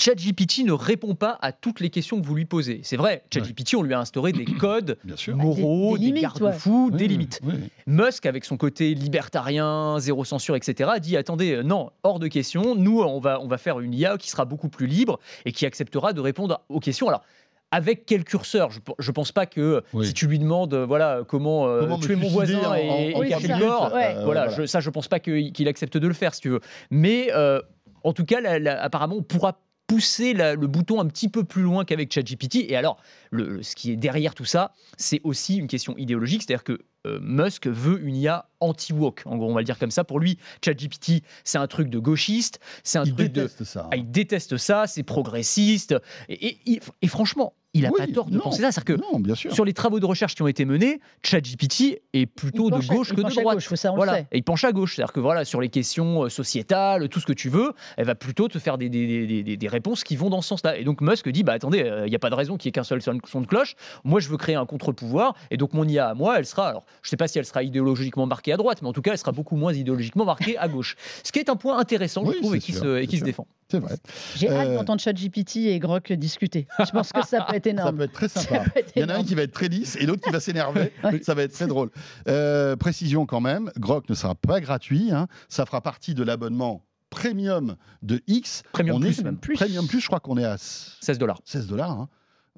ChatGPT 0.00 0.64
ne 0.64 0.72
répond 0.72 1.14
pas 1.14 1.38
à 1.42 1.50
toutes 1.52 1.80
les 1.80 1.90
questions 1.90 2.20
que 2.20 2.26
vous 2.26 2.34
lui 2.36 2.44
posez. 2.44 2.80
C'est 2.84 2.96
vrai, 2.96 3.24
ChatGPT, 3.34 3.74
on 3.74 3.82
lui 3.82 3.94
a 3.94 3.98
instauré 4.00 4.32
des 4.32 4.44
codes 4.58 4.96
moraux, 5.34 5.98
Des- 5.98 6.04
des, 6.04 6.10
des 6.12 6.20
limites, 6.20 6.22
garde-fous, 6.22 6.90
des 6.92 7.04
Oui, 7.04 7.08
limites. 7.08 7.40
oui. 7.44 7.54
Musk, 7.86 8.24
avec 8.26 8.44
son 8.44 8.56
côté 8.56 8.94
libertarien, 8.94 9.96
zéro 9.98 10.24
censure, 10.24 10.54
etc., 10.56 10.90
dit 11.00 11.16
attendez, 11.16 11.52
euh, 11.56 11.62
non, 11.62 11.90
hors 12.04 12.20
de 12.20 12.28
question. 12.28 12.74
Nous, 12.76 13.00
on 13.00 13.18
va, 13.18 13.40
on 13.40 13.48
va 13.48 13.58
faire 13.58 13.80
une 13.80 13.92
IA 13.92 14.16
qui 14.18 14.30
sera 14.30 14.44
beaucoup 14.44 14.68
plus 14.68 14.86
libre 14.86 15.18
et 15.44 15.52
qui 15.52 15.66
acceptera 15.66 16.12
de 16.12 16.20
répondre 16.20 16.60
aux 16.68 16.80
questions. 16.80 17.08
Alors. 17.08 17.22
Avec 17.70 18.06
quel 18.06 18.24
curseur? 18.24 18.70
Je 18.70 19.10
ne 19.10 19.12
pense 19.12 19.30
pas 19.30 19.44
que 19.44 19.82
Oui. 19.92 20.06
si 20.06 20.14
tu 20.14 20.26
lui 20.26 20.38
demandes 20.38 20.72
euh, 20.72 20.86
voilà 20.86 21.20
comment, 21.28 21.68
euh, 21.68 21.80
Comment 21.80 21.98
me 21.98 22.02
tuer 22.02 22.16
mon 22.16 22.28
voisin 22.30 22.60
en- 22.60 22.72
et, 22.72 22.88
en- 23.14 23.18
en 23.18 23.22
et 23.24 23.58
corps, 23.60 23.92
Ouais. 23.92 24.14
euh, 24.16 24.24
voilà, 24.24 24.48
je- 24.48 24.64
ça 24.64 24.80
je 24.80 24.88
pense 24.88 25.06
pas 25.06 25.20
qu'il 25.20 25.68
accepte 25.68 25.98
de 25.98 26.08
le 26.08 26.14
faire 26.14 26.32
si 26.34 26.40
tu 26.40 26.48
veux. 26.48 26.60
Mais 26.90 27.28
euh, 27.34 27.60
en 28.04 28.14
tout 28.14 28.24
cas, 28.24 28.40
la- 28.40 28.58
la- 28.58 28.82
apparemment, 28.82 29.16
on 29.16 29.22
pourra 29.22 29.60
pousser 29.88 30.34
la- 30.34 30.54
le 30.54 30.66
bouton 30.68 31.00
un 31.00 31.06
petit 31.06 31.28
peu 31.28 31.42
plus 31.42 31.62
loin 31.62 31.84
qu'avec 31.84 32.12
ChatGPT. 32.12 32.66
Et 32.70 32.76
alors, 32.76 32.98
le- 33.32 33.62
ce 33.64 33.74
qui 33.74 33.90
est 33.90 33.96
derrière 33.96 34.34
tout 34.36 34.44
ça, 34.44 34.72
c'est 34.96 35.20
aussi 35.24 35.56
une 35.56 35.66
question 35.66 35.96
idéologique, 35.96 36.42
c'est-à-dire 36.46 36.62
que 36.62 36.78
euh, 37.06 37.18
Musk 37.22 37.66
veut 37.68 38.00
une 38.04 38.16
IA 38.16 38.48
anti-woke. 38.60 39.22
En 39.24 39.36
gros, 39.36 39.48
on 39.50 39.54
va 39.54 39.60
le 39.60 39.64
dire 39.64 39.78
comme 39.78 39.90
ça. 39.90 40.04
Pour 40.04 40.20
lui, 40.20 40.36
ChatGPT, 40.64 41.22
c'est 41.42 41.56
un 41.58 41.66
truc 41.66 41.88
de 41.88 41.98
gauchiste, 41.98 42.60
c'est 42.84 42.98
un 42.98 43.04
Il 43.04 43.14
truc 43.14 43.32
de... 43.32 43.40
déteste 43.42 43.64
ça. 43.64 43.88
Ah, 43.90 43.96
il 43.96 44.10
déteste 44.10 44.56
ça, 44.58 44.86
c'est 44.86 45.04
progressiste. 45.04 45.94
Et, 46.28 46.48
et- 46.48 46.72
et- 46.74 46.80
et 47.02 47.08
franchement, 47.08 47.54
il 47.78 47.82
n'a 47.82 47.90
Oui, 47.90 47.94
pas 47.98 48.06
tort 48.12 48.26
de 48.30 48.36
non, 48.36 48.42
penser 48.42 48.62
ça. 48.62 48.72
C'est-à-dire 48.72 48.96
que 48.96 49.12
Non, 49.12 49.20
bien 49.20 49.34
sûr. 49.34 49.52
sur 49.52 49.64
les 49.64 49.72
travaux 49.72 50.00
de 50.00 50.06
recherche 50.06 50.34
qui 50.34 50.42
ont 50.42 50.46
été 50.48 50.64
menés, 50.64 51.00
ChatGPT 51.22 52.00
est 52.12 52.26
plutôt 52.26 52.70
de 52.70 52.76
à- 52.76 52.78
gauche 52.80 53.10
que 53.10 53.16
de 53.16 53.22
droite. 53.22 53.56
gauche, 53.56 53.74
ça, 53.74 53.90
on 53.92 53.94
le 53.94 53.98
voilà. 53.98 54.20
Et 54.20 54.38
il 54.38 54.42
penche 54.42 54.64
à 54.64 54.72
gauche. 54.72 54.96
C'est-à-dire 54.96 55.12
que 55.12 55.20
voilà, 55.20 55.44
sur 55.44 55.60
les 55.60 55.68
questions 55.68 56.24
euh, 56.24 56.28
sociétales, 56.28 57.08
tout 57.08 57.20
ce 57.20 57.26
que 57.26 57.32
tu 57.32 57.48
veux, 57.48 57.72
elle 57.96 58.06
va 58.06 58.14
plutôt 58.14 58.48
te 58.48 58.58
faire 58.58 58.78
des, 58.78 58.88
des, 58.88 59.26
des- 59.26 59.42
des- 59.42 59.56
des 59.56 59.68
réponses 59.68 60.04
qui 60.04 60.16
vont 60.16 60.30
dans 60.30 60.40
ce 60.40 60.48
sens-là. 60.48 60.76
Et 60.78 60.84
donc 60.84 61.00
Musk 61.00 61.28
dit 61.28 61.42
bah 61.42 61.52
attendez, 61.52 61.82
euh, 61.82 62.06
il 62.06 62.10
n'y 62.10 62.16
a 62.16 62.18
pas 62.18 62.30
de 62.30 62.34
raison 62.34 62.56
qu'il 62.56 62.68
n'y 62.68 62.70
ait 62.70 62.72
qu'un 62.72 62.84
seul 62.84 63.00
son 63.02 63.18
son 63.26 63.40
de 63.40 63.46
cloche. 63.46 63.74
Moi, 64.04 64.20
je 64.20 64.28
veux 64.28 64.36
créer 64.36 64.56
un 64.56 64.66
contre-pouvoir. 64.66 65.34
Et 65.50 65.56
donc 65.56 65.72
mon 65.74 65.86
IA 65.86 66.08
à 66.08 66.14
moi, 66.14 66.38
elle 66.38 66.46
sera. 66.46 66.68
Alors, 66.68 66.84
je 67.02 67.08
ne 67.08 67.10
sais 67.10 67.16
pas 67.16 67.28
si 67.28 67.38
elle 67.38 67.44
sera 67.46 67.62
idéologiquement 67.62 68.26
marquée 68.26 68.52
à 68.52 68.56
droite, 68.56 68.82
mais 68.82 68.88
en 68.88 68.92
tout 68.92 69.02
cas, 69.02 69.12
elle 69.12 69.18
sera 69.18 69.32
beaucoup 69.32 69.56
moins 69.56 69.72
idéologiquement 69.72 70.24
marquée 70.24 70.56
à 70.58 70.68
gauche. 70.68 70.96
Ce 71.22 71.32
qui 71.32 71.38
est 71.38 71.48
un 71.48 71.56
point 71.56 71.78
intéressant, 71.78 72.22
Oui, 72.24 72.34
je 72.34 72.38
trouve, 72.40 72.56
et 72.56 72.58
qui, 72.58 72.72
sûr, 72.72 72.82
se, 72.82 72.96
et 72.98 73.00
c'est 73.02 73.06
qui 73.06 73.16
se 73.16 73.18
sûr. 73.18 73.26
défend. 73.26 73.46
C'est 73.70 73.80
vrai. 73.80 73.96
J'ai 74.36 74.48
hâte 74.48 74.68
Euh, 74.68 74.76
d'entendre 74.76 75.00
ChatGPT 75.00 75.56
et 75.66 75.78
Grok 75.78 76.12
discuter. 76.14 76.66
Je 76.78 76.90
pense 76.90 77.12
que 77.12 77.24
ça 77.26 77.42
peut 77.42 77.54
être 77.56 77.64
Ça 77.64 77.70
énorme. 77.70 77.96
peut 77.98 78.02
être 78.04 78.12
très 78.12 78.28
Ça 78.28 78.40
sympa. 78.40 78.64
être 78.76 78.92
Il 78.96 79.02
y 79.02 79.04
en 79.04 79.08
a 79.10 79.16
un 79.16 79.24
qui 79.24 79.34
va 79.34 79.42
être 79.42 79.52
très 79.52 79.68
lisse 79.68 79.96
et 79.96 80.06
l'autre 80.06 80.22
qui 80.22 80.30
va 80.30 80.40
s'énerver. 80.40 80.92
Ouais. 81.04 81.22
Ça 81.22 81.34
va 81.34 81.42
être 81.42 81.52
très 81.52 81.66
drôle. 81.66 81.90
Euh, 82.28 82.76
précision 82.76 83.26
quand 83.26 83.40
même, 83.40 83.70
Grok 83.78 84.08
ne 84.08 84.14
sera 84.14 84.34
pas 84.34 84.60
gratuit. 84.60 85.10
hein. 85.12 85.26
Ça 85.48 85.66
fera 85.66 85.80
partie 85.82 86.14
de 86.14 86.22
l'abonnement 86.22 86.84
premium 87.10 87.76
de 88.02 88.20
X. 88.26 88.62
Premium 88.72 88.96
on 88.96 89.00
plus, 89.00 89.20
est, 89.20 89.22
même 89.22 89.38
plus. 89.38 89.54
Premium 89.54 89.86
plus, 89.86 90.00
je 90.00 90.06
crois 90.06 90.20
qu'on 90.20 90.36
est 90.38 90.44
à 90.44 90.56
16 90.58 91.18
dollars. 91.18 91.40
16 91.44 91.66
dollars. 91.66 91.90
hein. 91.92 92.08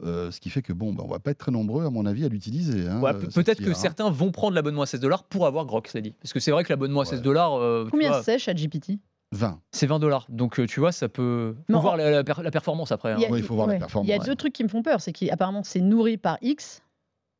Euh, 0.03 0.31
ce 0.31 0.41
qui 0.41 0.49
fait 0.49 0.63
que 0.63 0.73
bon, 0.73 0.95
bah, 0.95 1.03
on 1.05 1.11
va 1.11 1.19
pas 1.19 1.33
être 1.33 1.39
très 1.39 1.53
nombreux, 1.53 1.85
à 1.85 1.91
mon 1.91 2.07
avis, 2.07 2.25
à 2.25 2.29
l'utiliser. 2.29 2.89
hein, 2.89 3.01
Ouais, 3.01 3.13
Peut-être 3.13 3.63
que 3.63 3.75
certains 3.75 4.11
vont 4.11 4.31
prendre 4.31 4.55
l'abonnement 4.55 4.83
à 4.83 4.87
16 4.87 5.01
dollars 5.01 5.25
pour 5.25 5.45
avoir 5.47 5.67
Grok, 5.67 5.89
c'est 5.89 6.01
dit. 6.01 6.13
Parce 6.23 6.33
que 6.33 6.41
c'est 6.41 6.51
vrai 6.53 6.65
que 6.65 6.71
l'abonnement 6.71 7.01
à 7.01 7.05
16 7.05 7.19
Ouais. 7.19 7.25
dollars, 7.25 7.55
euh, 7.61 7.87
Combien 7.91 8.09
vois, 8.09 8.23
c'est 8.23 8.39
ChatGPT? 8.39 8.99
20. 9.33 9.61
c'est 9.71 9.87
20 9.87 9.99
dollars. 10.01 10.27
Donc 10.29 10.59
euh, 10.59 10.67
tu 10.67 10.81
vois, 10.81 10.93
ça 10.93 11.09
peut. 11.09 11.55
Faut 11.67 11.73
Non, 11.73 11.81
voir 11.81 11.97
la, 11.97 12.11
la 12.11 12.25
per- 12.25 12.43
la 12.43 12.51
performance 12.51 12.91
après. 12.93 13.13
hein. 13.13 13.17
Il 13.19 13.23
y 13.23 13.27
a- 13.27 13.31
Oui, 13.31 13.39
il 13.41 13.45
faut 13.45 13.55
voir 13.55 13.67
la 13.69 13.77
performance, 13.77 14.09
Il 14.09 14.11
y 14.11 14.15
a 14.15 14.19
ouais. 14.19 14.25
deux 14.27 14.35
trucs 14.35 14.53
qui 14.53 14.65
me 14.65 14.69
font 14.69 14.83
peur. 14.83 15.01
C'est 15.01 15.13
qu'apparemment, 15.13 15.63
c'est 15.63 15.81
nourri 15.81 16.17
par 16.17 16.39
X. 16.43 16.83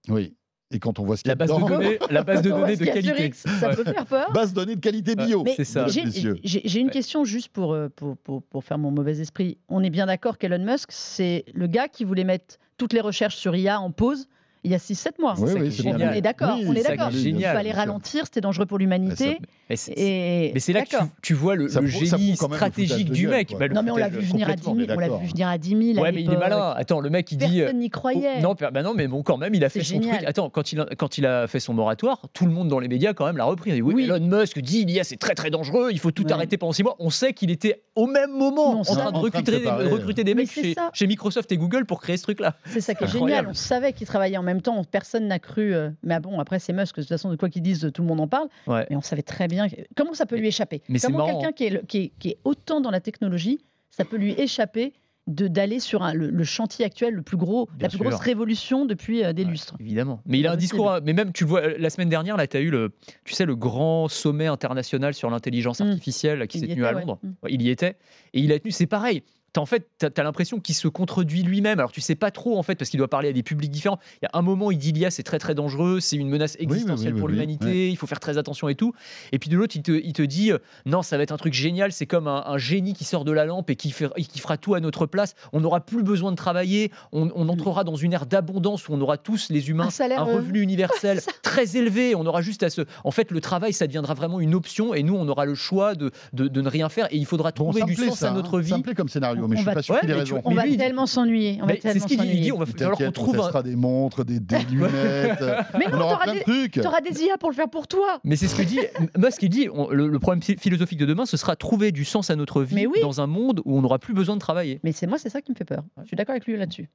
Oui. 0.09 0.35
Et 0.73 0.79
quand 0.79 1.01
on 1.01 1.05
voit 1.05 1.17
ce 1.17 1.25
qu'il 1.25 1.31
y 1.31 1.31
La 1.31 1.33
a 1.33 1.35
base 1.35 1.49
de 1.51 1.55
dedans, 1.57 1.69
données, 1.69 1.99
la 2.11 2.23
base 2.23 2.43
de 2.43 2.51
données 2.51 2.77
de 2.77 2.85
qualité. 2.85 3.27
X, 3.27 3.45
ça 3.59 3.71
peut 3.71 3.83
faire 3.83 4.07
peur. 4.07 4.31
base 4.33 4.51
de 4.51 4.55
données 4.55 4.77
de 4.77 4.81
qualité 4.81 5.17
bio. 5.17 5.45
C'est 5.57 5.65
ça. 5.65 5.87
j'ai- 5.89 6.79
une 6.81 6.87
Ouais. 6.87 6.93
question 6.93 7.25
juste 7.25 7.49
pour, 7.49 7.73
euh, 7.73 7.89
pour, 7.89 8.17
pour, 8.19 8.41
pour 8.45 8.63
faire 8.63 8.79
mon 8.79 8.93
mauvais 8.93 9.19
esprit. 9.19 9.59
On 9.69 9.83
est 9.83 9.91
bien 9.91 10.07
d'accord 10.07 10.39
qu'Elon 10.39 10.65
Musk, 10.65 10.91
c'est 10.93 11.45
le 11.55 11.67
gars 11.67 11.89
qui 11.89 12.05
voulait 12.05 12.23
mettre 12.23 12.59
toutes 12.77 12.93
les 12.93 13.01
recherches 13.01 13.35
sur 13.35 13.57
IA 13.57 13.81
en 13.81 13.91
pause 13.91 14.29
il 14.65 14.71
y 14.71 14.75
a 14.75 14.79
6-7 14.79 15.21
mois. 15.21 15.35
Oui, 15.39 15.51
oui, 15.59 15.69
est 15.69 15.87
On 15.87 16.13
est 16.13 16.21
d'accord, 16.21 16.57
Oui, 16.59 16.65
on 16.69 16.75
est 16.75 16.83
d'accord. 16.83 17.11
Il 17.13 17.43
fallait 17.43 17.73
ralentir, 17.73 18.25
c'était 18.25 18.41
dangereux 18.41 18.67
pour 18.67 18.79
l'humanité. 18.79 19.39
Mais 19.69 19.77
c'est- 19.77 19.93
Et 19.97 20.51
mais 20.53 20.59
c'est 20.61 20.73
là 20.73 20.83
que 20.85 20.97
tu, 21.23 21.33
vois 21.33 21.55
le, 21.55 21.69
génie 21.69 22.29
même 22.31 22.37
stratégique 22.37 23.11
du 23.11 23.27
gueule, 23.29 23.31
mec. 23.37 23.55
Bah, 23.59 23.69
Non, 23.69 23.83
mais 23.85 23.93
on 23.93 23.97
l'a 23.97 24.09
vu 24.09 24.19
venir 24.19 24.49
à 24.49 24.55
10 24.57 24.65
000. 24.65 24.75
complètement, 24.75 24.97
On 24.97 24.99
l'a 24.99 25.09
vu 25.19 25.27
venir 25.29 25.49
à 25.49 25.59
10 25.59 25.69
000. 25.95 25.99
à 25.99 26.03
Ouais, 26.03 26.13
mais 26.13 26.23
il 26.23 26.33
est 26.33 26.37
malin. 26.37 26.75
Attends, 26.77 27.01
le 27.01 27.09
mec, 27.09 27.31
il 27.31 27.39
dit. 27.39 27.61
euh, 27.61 27.65
Personne 27.67 27.79
n'y 27.79 27.89
croyait. 27.91 28.35
Oh, 28.39 28.43
non, 28.43 28.57
bah 28.73 28.83
non, 28.83 28.95
mais 28.95 29.07
bon, 29.07 29.23
quand 29.23 29.39
même, 29.39 29.55
il 29.55 29.65
a 29.65 29.69
fait 29.69 29.85
son 29.85 29.95
génial. 29.95 30.17
truc. 30.17 30.29
Attends, 30.29 30.51
quand 30.51 30.73
il, 30.73 30.81
a, 30.81 30.87
quand 30.97 31.19
il 31.19 31.27
a 31.27 31.47
fait 31.47 31.61
son 31.61 31.73
moratoire, 31.73 32.23
tout 32.33 32.47
le 32.47 32.53
monde 32.53 32.69
dans 32.69 32.81
les 32.81 32.89
médias, 32.89 33.13
quand 33.15 33.27
même, 33.27 33.37
l'a 33.37 33.45
repris. 33.45 33.71
Il 33.71 33.83
oui, 33.83 33.95
Oui. 33.95 34.05
Elon 34.05 34.19
Musk 34.21 34.59
dit 34.61 34.85
l'IA, 34.85 35.05
c'est 35.05 35.17
très 35.17 35.35
très 35.35 35.51
dangereux, 35.51 35.91
il 35.93 35.99
faut 36.01 36.11
tout 36.11 36.27
arrêter 36.31 36.57
pendant 36.57 36.73
six 36.73 36.83
mois. 36.83 36.97
On 36.99 37.11
sait 37.11 37.33
qu'il 37.33 37.51
était 37.53 37.83
au 37.95 38.07
même 38.07 38.33
moment 38.37 38.81
en 38.81 38.83
train 38.83 39.13
de 39.13 39.19
recruter, 39.19 40.25
des- 40.25 40.35
mecs 40.35 40.51
chez, 40.93 41.07
Microsoft 41.07 41.51
et 41.53 41.57
Google 41.57 41.85
pour 41.87 42.01
créer 42.01 42.17
ce 42.17 42.23
truc-là. 42.25 42.57
C'est 42.67 42.81
ça 42.81 42.95
qui 42.95 43.05
est 43.05 43.09
génial. 43.09 43.47
On 43.49 43.55
savait 43.55 43.93
qu'ils 43.93 44.07
travaillaient 44.07 44.37
en 44.37 44.43
même 44.53 44.63
temps. 44.63 44.83
Personne 44.85 45.27
n'a 45.29 45.39
cru. 45.39 45.75
euh, 45.75 45.91
Mais 46.03 46.19
bon, 46.21 46.39
après, 46.41 46.59
c'est 46.59 46.73
Musk. 46.73 46.97
De 46.97 47.03
toute 47.03 47.09
façon, 47.09 47.31
de 47.31 47.37
quoi 47.37 47.49
qu'ils 47.49 47.63
disent, 47.63 47.91
tout 47.95 48.03
le 48.03 48.09
monde 48.09 48.21
en 48.21 48.29
parle. 48.29 48.49
Ouais. 48.67 48.87
Mais 48.91 48.97
on 48.97 49.01
savait 49.03 49.23
très 49.23 49.49
bien. 49.49 49.69
que- 49.69 49.77
Comment 49.97 50.15
ça 50.15 50.27
peut 50.27 50.37
lui 50.37 50.49
échapper? 50.49 50.83
mais 50.89 50.99
Comment 50.99 51.27
quelqu'un 51.27 51.53
qui 51.53 51.71
qui, 51.87 51.99
est, 51.99 52.13
qui 52.19 52.29
est 52.31 52.39
autant 52.45 52.81
dans 52.81 52.91
la 52.91 53.01
technologie, 53.01 53.59
ça 53.91 54.05
peut 54.05 54.17
lui 54.17 54.33
échapper 54.33 54.93
de 55.27 55.47
d'aller 55.49 55.79
sur 55.81 56.03
un- 56.03 56.15
le, 56.15 56.31
le 56.31 56.45
chantier 56.45 56.85
actuel 56.85 57.15
le 57.15 57.23
plus 57.23 57.37
gros, 57.37 57.67
Bien 57.67 57.85
la 57.85 57.89
plus 57.91 57.99
sûr. 57.99 58.07
grosse 58.09 58.21
révolution 58.21 58.87
depuis 58.87 59.23
euh, 59.23 59.33
des 59.33 59.45
Ouais, 59.45 59.51
lustres? 59.51 59.77
Évidemment. 59.79 60.21
Mais 60.27 60.39
il 60.41 60.47
a 60.47 60.53
un 60.53 60.57
discours, 60.57 60.99
mais 61.05 61.13
même, 61.13 61.33
tu 61.33 61.45
le 61.45 61.51
vois, 61.51 61.69
la 61.79 61.91
semaine 61.91 62.09
dernière, 62.09 62.37
là, 62.37 62.47
tu 62.47 62.57
as 62.57 62.61
eu 62.61 62.71
le, 62.71 62.93
tu 63.25 63.35
sais, 63.35 63.45
le 63.45 63.55
grand 63.55 64.09
sommet 64.09 64.47
international 64.47 65.15
sur 65.15 65.31
l'intelligence 65.31 65.81
Mm. 65.81 65.89
artificielle 65.91 66.49
qui 66.49 66.59
s'est 66.59 66.67
tenu 66.69 66.85
à 66.85 66.91
était. 66.93 67.01
Londres. 67.01 67.19
Mm. 67.23 67.29
Ouais, 67.43 67.51
il 67.53 67.63
y 67.63 67.71
était. 67.71 67.97
Et 68.33 68.41
il 68.41 68.51
a 68.53 68.59
tenu, 68.59 68.73
c'est 68.73 68.87
pareil. 68.87 69.23
T'as- 69.53 69.61
en 69.61 69.67
fait, 69.67 69.89
tu 69.99 70.07
as, 70.07 70.23
l'impression 70.23 70.61
qu'il 70.61 70.75
se 70.75 70.89
contredit 70.89 71.43
lui-même. 71.43 71.79
Alors, 71.79 71.93
tu 71.93 72.01
sais 72.01 72.15
pas 72.15 72.31
trop, 72.31 72.59
en 72.59 72.63
fait, 72.63 72.75
parce 72.77 72.91
qu'il 72.91 72.99
doit 72.99 73.09
parler 73.09 73.29
à 73.29 73.33
des 73.33 73.43
publics 73.43 73.71
différents. 73.71 73.99
Il 74.23 74.27
y 74.27 74.27
a 74.27 74.39
un 74.39 74.43
moment, 74.43 74.71
il 74.71 74.79
dit 74.79 74.93
l'IA, 74.93 75.11
c'est 75.11 75.23
très, 75.23 75.39
très 75.39 75.55
dangereux, 75.55 76.01
c'est 76.01 76.17
une 76.17 76.29
menace 76.29 76.57
oui, 76.61 76.67
oui, 76.69 76.73
existentielle 76.75 77.15
oui, 77.15 77.21
pour 77.21 77.27
oui, 77.29 77.35
l'humanité, 77.35 77.89
il 77.91 77.97
faut 77.97 78.07
faire 78.07 78.21
très 78.21 78.39
attention 78.39 78.69
et 78.69 78.75
tout. 78.75 78.93
Et 79.33 79.39
puis 79.39 79.49
de 79.51 79.57
l'autre, 79.57 79.75
il 79.77 79.83
te, 79.83 79.93
il 79.93 80.13
te 80.13 80.23
dit, 80.23 80.53
euh, 80.53 80.59
non, 80.87 81.03
ça 81.03 81.17
va 81.17 81.23
être 81.23 81.33
un 81.33 81.37
truc 81.37 81.53
génial, 81.55 81.93
c'est 81.93 82.07
comme 82.07 82.29
un, 82.29 82.45
un 82.47 82.59
génie 82.59 82.95
qui 82.95 83.05
sort 83.05 83.25
de 83.25 83.33
la 83.33 83.45
lampe 83.45 83.71
et 83.71 83.77
qui, 83.77 83.91
fait, 83.91 84.09
et 84.17 84.25
qui 84.25 84.39
fera 84.39 84.57
tout 84.57 84.75
à 84.75 84.81
notre 84.81 85.07
place. 85.07 85.35
On 85.53 85.61
n'aura 85.61 85.81
plus 85.81 86.03
besoin 86.03 86.31
de 86.31 86.37
travailler, 86.37 86.91
on, 87.13 87.31
on 87.35 87.49
entrera 87.49 87.85
dans 87.85 87.97
une 87.97 88.13
ère 88.13 88.27
d'abondance 88.27 88.89
où 88.89 88.93
on 88.93 89.01
aura 89.01 89.17
tous, 89.19 89.51
les 89.51 89.71
humains, 89.71 89.87
Un 89.87 89.91
salaire, 89.91 90.23
un 90.23 90.29
euh, 90.29 90.37
revenu 90.37 90.61
universel 90.61 91.21
très 91.43 91.77
élevé. 91.77 92.15
On 92.15 92.27
aura 92.27 92.43
juste 92.43 92.63
à 92.63 92.71
se. 92.71 92.83
En 93.05 93.11
fait, 93.11 93.31
le 93.31 93.41
travail, 93.41 93.73
ça 93.73 93.87
deviendra 93.87 94.15
vraiment 94.15 94.41
une 94.41 94.55
option 94.55 94.95
et 94.95 95.03
nous, 95.03 95.15
on 95.17 95.27
aura 95.29 95.45
le 95.45 95.55
choix 95.55 95.95
de, 95.95 96.11
de, 96.33 96.49
de 96.49 96.61
ne 96.61 96.69
rien 96.69 96.89
faire 96.89 97.07
et 97.11 97.17
il 97.17 97.27
faudra 97.27 97.51
Bon, 97.51 97.71
trouver 97.71 97.83
du 97.83 97.95
plaît, 97.95 98.09
sens 98.09 98.19
ça, 98.21 98.29
à 98.29 98.31
hein. 98.31 98.35
notre 98.35 98.61
vie. 98.61 98.71
Ça 98.71 98.79
me 98.79 98.83
plaît 98.83 98.95
comme 98.95 99.09
scénario, 99.09 99.40
On 99.43 99.49
mais 99.49 99.57
je 99.57 99.61
suis 99.61 99.67
va- 99.67 99.75
pas 99.75 99.83
sûr 99.83 99.99
qu'il 100.01 100.11
ait 100.11 100.15
raison. 100.15 100.41
On 100.45 100.55
va 100.55 100.67
dit- 100.67 100.77
tellement 100.77 101.07
s'ennuyer. 101.07 101.59
On 101.63 101.69
c'est 101.81 101.99
ce 101.99 102.07
qu'il 102.07 102.19
dit. 102.21 102.41
Dit 102.41 102.53
on 102.53 102.59
va 102.59 102.67
falloir 102.67 102.97
qu'on 102.99 103.07
on 103.07 103.13
trouve 103.13 103.63
des 103.65 103.77
montres, 103.77 104.25
des, 104.25 104.39
lunettes. 104.71 105.43
Mais 105.79 105.87
on 105.93 105.97
non, 105.97 106.03
aura 106.05 106.25
t'auras 106.25 106.33
des, 106.33 106.41
trucs. 106.41 106.73
t'auras 106.81 107.01
des 107.01 107.23
IA 107.23 107.37
pour 107.39 107.51
le 107.51 107.55
faire 107.57 107.69
pour 107.69 107.87
toi. 107.89 108.21
Mais 108.25 108.37
c'est 108.37 108.49
ce 108.49 108.55
que 108.55 108.63
dit 108.63 108.81
Musk. 109.19 109.43
Il 109.43 109.49
dit 109.49 109.69
on- 109.73 109.89
le, 109.91 110.19
problème 110.19 110.43
phi- 110.43 110.59
philosophique 110.59 110.99
de 110.99 111.07
demain, 111.07 111.27
ce 111.27 111.37
sera 111.37 111.57
trouver 111.57 111.93
du 111.93 112.05
sens 112.05 112.31
à 112.31 112.37
notre 112.37 112.63
vie 112.63 112.87
dans 113.03 113.21
un 113.21 113.27
monde 113.27 113.61
où 113.65 113.77
on 113.77 113.83
n'aura 113.83 113.99
plus 113.99 114.15
besoin 114.15 114.35
de 114.37 114.41
travailler. 114.41 114.81
Mais 114.85 114.93
c'est 114.93 115.07
moi, 115.07 115.19
c'est 115.19 115.31
ça 115.31 115.41
qui 115.41 115.51
me 115.53 115.57
fait 115.57 115.65
peur. 115.65 115.83
Je 116.03 116.07
suis 116.07 116.17
d'accord 116.17 116.33
avec 116.33 116.47
lui 116.47 116.57
là-dessus. 116.57 116.89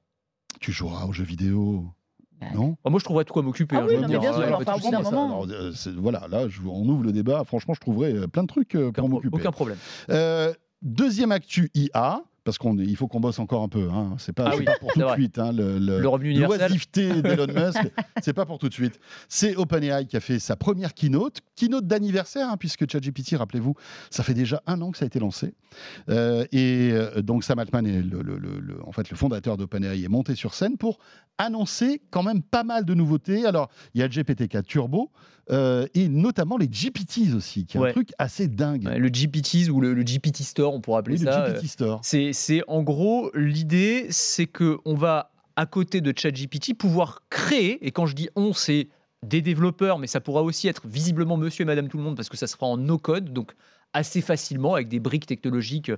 Tu 0.60 0.72
joueras 0.72 1.06
aux 1.06 1.12
jeux 1.12 1.24
vidéo. 1.24 1.84
Bah, 2.40 2.48
Non? 2.54 2.76
Enfin, 2.82 2.90
moi, 2.90 2.98
je 3.00 3.04
trouverais 3.04 3.24
de 3.24 3.30
quoi 3.30 3.42
m'occuper. 3.42 3.76
Ah 3.76 3.80
hein, 3.80 3.84
oui, 3.88 3.92
je 3.92 3.96
veux 3.96 4.02
non, 4.02 4.08
dire, 4.08 4.20
mais 4.20 4.26
bien 4.26 4.32
sûr, 4.34 4.42
y 4.42 4.52
a 4.52 4.56
enfin, 4.58 5.00
moment- 5.02 5.42
alors, 5.42 5.46
euh, 5.50 5.72
voilà, 5.96 6.26
là, 6.30 6.48
je- 6.48 6.60
on 6.66 6.86
ouvre 6.86 7.02
le 7.02 7.12
débat. 7.12 7.44
Franchement, 7.44 7.72
je 7.72 7.80
trouverai 7.80 8.12
euh, 8.12 8.26
plein 8.26 8.42
de 8.42 8.46
trucs 8.48 8.74
euh, 8.74 8.92
pour 8.92 9.08
m'occuper. 9.08 9.34
aucun 9.36 9.52
problème. 9.52 9.78
Euh, 10.10 10.52
deuxième 10.82 11.32
actu 11.32 11.70
IA, 11.74 12.20
parce 12.46 12.56
qu'il 12.56 12.96
faut 12.96 13.08
qu'on 13.08 13.20
bosse 13.20 13.38
encore 13.38 13.62
un 13.62 13.68
peu. 13.68 13.90
Hein. 13.90 14.14
C'est 14.18 14.32
pas, 14.32 14.44
Ah 14.46 14.50
c'est 14.52 14.58
oui, 14.60 14.64
pas 14.64 14.78
pour 14.80 14.90
tout 14.94 15.00
de 15.00 15.12
suite. 15.12 15.38
hein, 15.38 15.52
le, 15.52 15.78
le- 15.78 16.00
Le 16.00 16.08
revenu 16.08 16.30
universel. 16.30 16.60
L'oisiveté 16.60 17.20
d'Elon 17.20 17.46
Musk, 17.54 17.78
c'est 18.22 18.32
pas 18.32 18.46
pour 18.46 18.58
tout 18.58 18.68
de 18.70 18.72
suite. 18.72 18.98
C'est 19.28 19.54
OpenAI 19.56 20.06
qui 20.06 20.16
a 20.16 20.20
fait 20.20 20.38
sa 20.38 20.56
première 20.56 20.94
keynote, 20.94 21.40
keynote 21.56 21.86
d'anniversaire, 21.86 22.48
hein, 22.48 22.56
puisque 22.56 22.90
ChatGPT, 22.90 23.36
rappelez-vous, 23.36 23.74
ça 24.10 24.22
fait 24.22 24.32
déjà 24.32 24.62
un 24.66 24.80
an 24.80 24.92
que 24.92 24.96
ça 24.98 25.04
a 25.04 25.06
été 25.06 25.18
lancé. 25.18 25.52
Euh, 26.08 26.46
et 26.52 26.92
euh, 26.92 27.20
donc 27.20 27.44
Sam 27.44 27.58
Altman, 27.58 27.86
est 27.86 28.00
le, 28.00 28.78
en 28.86 28.92
fait, 28.92 29.10
le 29.10 29.16
fondateur 29.16 29.56
d'OpenAI, 29.58 30.04
est 30.04 30.08
monté 30.08 30.34
sur 30.34 30.54
scène 30.54 30.76
pour 30.78 30.98
annoncer 31.38 32.00
quand 32.10 32.22
même 32.22 32.42
pas 32.42 32.64
mal 32.64 32.84
de 32.84 32.94
nouveautés. 32.94 33.44
Alors, 33.44 33.68
il 33.94 34.00
y 34.00 34.02
a 34.02 34.06
le 34.06 34.12
GPT-4 34.12 34.62
Turbo 34.62 35.10
euh, 35.50 35.86
et 35.94 36.08
notamment 36.08 36.56
les 36.56 36.66
GPTs 36.70 37.34
aussi, 37.34 37.66
qui 37.66 37.76
est 37.76 37.80
Ouais. 37.80 37.90
un 37.90 37.92
truc 37.92 38.10
assez 38.18 38.48
dingue. 38.48 38.84
Ouais, 38.86 38.98
le 38.98 39.08
GPTs 39.08 39.70
ou 39.70 39.80
le, 39.80 39.94
le 39.94 40.02
GPT 40.02 40.42
Store, 40.42 40.74
on 40.74 40.80
pourrait 40.80 40.98
appeler 41.00 41.18
Oui, 41.18 41.24
ça. 41.24 41.46
le 41.46 41.52
euh, 41.52 41.54
GPT 41.54 41.66
Store. 41.68 42.00
C'est, 42.02 42.32
c'est 42.32 42.62
en 42.68 42.82
gros 42.82 43.30
l'idée, 43.34 44.06
c'est 44.10 44.46
que 44.46 44.78
on 44.84 44.94
va 44.94 45.30
à 45.56 45.66
côté 45.66 46.00
de 46.00 46.12
ChatGPT 46.16 46.74
pouvoir 46.76 47.22
créer. 47.30 47.84
Et 47.86 47.90
quand 47.92 48.06
je 48.06 48.14
dis 48.14 48.28
on, 48.36 48.52
c'est 48.52 48.88
des 49.24 49.40
développeurs, 49.40 49.98
mais 49.98 50.06
ça 50.06 50.20
pourra 50.20 50.42
aussi 50.42 50.68
être 50.68 50.86
visiblement 50.86 51.36
Monsieur 51.36 51.62
et 51.62 51.66
Madame 51.66 51.88
tout 51.88 51.96
le 51.96 52.02
monde 52.02 52.16
parce 52.16 52.28
que 52.28 52.36
ça 52.36 52.46
sera 52.46 52.66
en 52.66 52.76
no 52.76 52.98
code, 52.98 53.32
donc 53.32 53.52
assez 53.92 54.20
facilement 54.20 54.74
avec 54.74 54.88
des 54.88 55.00
briques 55.00 55.26
technologiques 55.26 55.88
euh, 55.88 55.96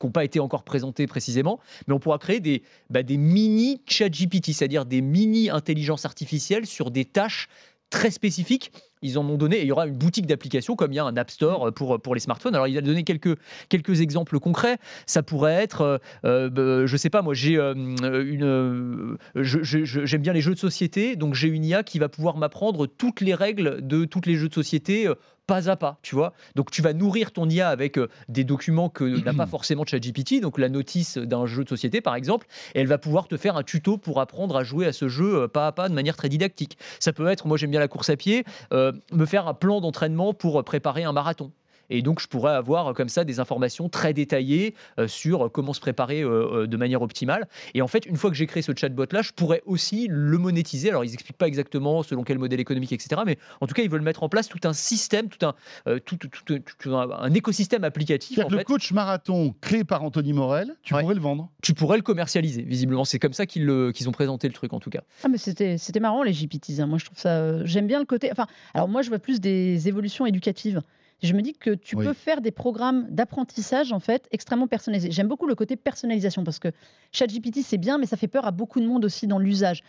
qui 0.00 0.06
n'ont 0.06 0.12
pas 0.12 0.24
été 0.24 0.38
encore 0.40 0.62
présentées 0.64 1.06
précisément, 1.06 1.58
mais 1.88 1.94
on 1.94 1.98
pourra 1.98 2.18
créer 2.18 2.40
des, 2.40 2.62
bah, 2.90 3.02
des 3.02 3.16
mini 3.16 3.80
ChatGPT, 3.86 4.52
c'est-à-dire 4.52 4.84
des 4.86 5.00
mini 5.00 5.50
intelligences 5.50 6.04
artificielles 6.04 6.66
sur 6.66 6.90
des 6.90 7.04
tâches 7.04 7.48
très 7.94 8.10
spécifiques. 8.10 8.72
ils 9.02 9.18
en 9.18 9.28
ont 9.28 9.36
donné, 9.36 9.60
il 9.60 9.66
y 9.66 9.72
aura 9.72 9.86
une 9.86 9.96
boutique 9.96 10.26
d'applications 10.26 10.76
comme 10.76 10.90
il 10.92 10.96
y 10.96 10.98
a 10.98 11.04
un 11.04 11.16
App 11.16 11.30
Store 11.30 11.72
pour, 11.74 12.00
pour 12.00 12.14
les 12.14 12.20
smartphones. 12.20 12.54
Alors, 12.54 12.66
il 12.66 12.76
a 12.76 12.80
donné 12.80 13.04
quelques, 13.04 13.38
quelques 13.68 14.00
exemples 14.00 14.40
concrets. 14.40 14.78
Ça 15.06 15.22
pourrait 15.22 15.62
être, 15.62 15.82
euh, 15.82 15.98
euh, 16.24 16.50
bah, 16.50 16.86
je 16.86 16.96
sais 16.96 17.10
pas, 17.10 17.22
moi, 17.22 17.34
j'ai 17.34 17.56
euh, 17.56 17.74
une. 17.74 18.44
euh, 18.44 19.16
J'aime 19.36 20.22
bien 20.22 20.32
les 20.32 20.40
jeux 20.40 20.54
de 20.54 20.58
société, 20.58 21.16
donc 21.16 21.34
j'ai 21.34 21.48
une 21.48 21.64
IA 21.64 21.82
qui 21.82 21.98
va 21.98 22.08
pouvoir 22.08 22.36
m'apprendre 22.36 22.86
toutes 22.86 23.20
les 23.20 23.34
règles 23.34 23.86
de 23.86 24.04
tous 24.06 24.22
les 24.26 24.34
jeux 24.36 24.48
de 24.48 24.54
société. 24.54 25.08
Pas 25.46 25.70
à 25.70 25.76
pas, 25.76 25.98
tu 26.02 26.14
vois. 26.14 26.32
Donc 26.54 26.70
tu 26.70 26.82
vas 26.82 26.92
nourrir 26.92 27.32
ton 27.32 27.48
IA 27.48 27.68
avec 27.68 27.98
euh, 27.98 28.08
des 28.28 28.44
documents 28.44 28.88
que 28.88 29.04
n'a 29.04 29.34
pas 29.34 29.46
forcément 29.46 29.84
ChatGPT, 29.84 30.40
donc 30.40 30.58
la 30.58 30.68
notice 30.68 31.18
d'un 31.18 31.46
jeu 31.46 31.64
de 31.64 31.68
société 31.68 32.00
par 32.00 32.14
exemple, 32.14 32.46
et 32.74 32.80
elle 32.80 32.86
va 32.86 32.98
pouvoir 32.98 33.28
te 33.28 33.36
faire 33.36 33.56
un 33.56 33.62
tuto 33.62 33.98
pour 33.98 34.20
apprendre 34.20 34.56
à 34.56 34.64
jouer 34.64 34.86
à 34.86 34.92
ce 34.92 35.08
jeu 35.08 35.42
euh, 35.42 35.48
pas 35.48 35.66
à 35.66 35.72
pas 35.72 35.88
de 35.88 35.94
manière 35.94 36.16
très 36.16 36.28
didactique. 36.28 36.78
Ça 36.98 37.12
peut 37.12 37.26
être, 37.26 37.46
moi 37.46 37.56
j'aime 37.56 37.70
bien 37.70 37.80
la 37.80 37.88
course 37.88 38.10
à 38.10 38.16
pied, 38.16 38.44
euh, 38.72 38.92
me 39.12 39.26
faire 39.26 39.48
un 39.48 39.54
plan 39.54 39.80
d'entraînement 39.80 40.34
pour 40.34 40.62
préparer 40.64 41.04
un 41.04 41.12
marathon. 41.12 41.52
Et 41.90 42.02
donc, 42.02 42.20
je 42.20 42.26
pourrais 42.28 42.52
avoir 42.52 42.88
euh, 42.88 42.92
comme 42.92 43.08
ça 43.08 43.24
des 43.24 43.40
informations 43.40 43.88
très 43.88 44.12
détaillées 44.12 44.74
euh, 44.98 45.08
sur 45.08 45.50
comment 45.52 45.72
se 45.72 45.80
préparer 45.80 46.22
euh, 46.22 46.62
euh, 46.62 46.66
de 46.66 46.76
manière 46.76 47.02
optimale. 47.02 47.46
Et 47.74 47.82
en 47.82 47.88
fait, 47.88 48.06
une 48.06 48.16
fois 48.16 48.30
que 48.30 48.36
j'ai 48.36 48.46
créé 48.46 48.62
ce 48.62 48.72
chatbot-là, 48.74 49.22
je 49.22 49.32
pourrais 49.32 49.62
aussi 49.66 50.06
le 50.08 50.38
monétiser. 50.38 50.90
Alors, 50.90 51.04
ils 51.04 51.10
n'expliquent 51.10 51.36
pas 51.38 51.46
exactement 51.48 52.02
selon 52.02 52.22
quel 52.24 52.38
modèle 52.38 52.60
économique, 52.60 52.92
etc. 52.92 53.22
Mais 53.26 53.38
en 53.60 53.66
tout 53.66 53.74
cas, 53.74 53.82
ils 53.82 53.90
veulent 53.90 54.00
mettre 54.02 54.22
en 54.22 54.28
place 54.28 54.48
tout 54.48 54.58
un 54.64 54.72
système, 54.72 55.28
tout 55.28 55.44
un, 55.46 55.54
euh, 55.88 55.98
tout, 56.04 56.16
tout- 56.16 56.28
tout- 56.28 56.58
tout 56.78 56.94
un, 56.96 57.10
un 57.10 57.32
écosystème 57.34 57.84
applicatif. 57.84 58.38
En 58.38 58.48
le 58.48 58.58
fait. 58.58 58.64
coach 58.64 58.92
marathon 58.92 59.54
créé 59.60 59.84
par 59.84 60.02
Anthony 60.04 60.32
Morel, 60.32 60.74
tu 60.82 60.94
Ouais. 60.94 61.00
pourrais 61.02 61.14
le 61.14 61.20
vendre. 61.20 61.50
Tu 61.62 61.74
pourrais 61.74 61.96
le 61.96 62.02
commercialiser, 62.02 62.62
visiblement. 62.62 63.04
C'est 63.04 63.18
comme 63.18 63.32
ça 63.32 63.46
qu'ils 63.46 63.68
ont 63.70 64.12
présenté 64.12 64.48
le 64.48 64.54
truc, 64.54 64.72
en 64.72 64.80
tout 64.80 64.90
cas. 64.90 65.02
Ah, 65.22 65.28
mais 65.28 65.38
c'était, 65.38 65.78
c'était 65.78 66.00
marrant, 66.00 66.22
les 66.22 66.32
GPTs. 66.32 66.80
hein. 66.80 66.86
Moi, 66.86 66.98
je 66.98 67.04
trouve 67.06 67.18
ça. 67.18 67.30
euh, 67.30 67.62
j'aime 67.64 67.86
bien 67.86 67.98
le 67.98 68.04
côté. 68.06 68.30
Enfin, 68.30 68.46
alors, 68.74 68.88
moi, 68.88 69.02
je 69.02 69.08
vois 69.08 69.18
plus 69.18 69.40
des 69.40 69.88
évolutions 69.88 70.26
éducatives. 70.26 70.80
Je 71.24 71.32
me 71.34 71.42
dis 71.42 71.54
que 71.54 71.70
tu 71.74 71.96
Oui. 71.96 72.04
peux 72.06 72.12
faire 72.12 72.40
des 72.40 72.50
programmes 72.50 73.06
d'apprentissage, 73.10 73.92
en 73.92 73.98
fait, 74.00 74.28
extrêmement 74.30 74.66
personnalisés. 74.68 75.10
J'aime 75.10 75.26
beaucoup 75.28 75.46
le 75.46 75.54
côté 75.54 75.74
personnalisation 75.76 76.44
parce 76.44 76.58
que 76.58 76.68
ChatGPT, 77.12 77.60
c'est 77.64 77.78
bien, 77.78 77.98
mais 77.98 78.06
ça 78.06 78.16
fait 78.16 78.28
peur 78.28 78.46
à 78.46 78.50
beaucoup 78.50 78.78
de 78.80 78.86
monde 78.86 79.04
aussi 79.04 79.26
dans 79.26 79.38
l'usage. 79.38 79.82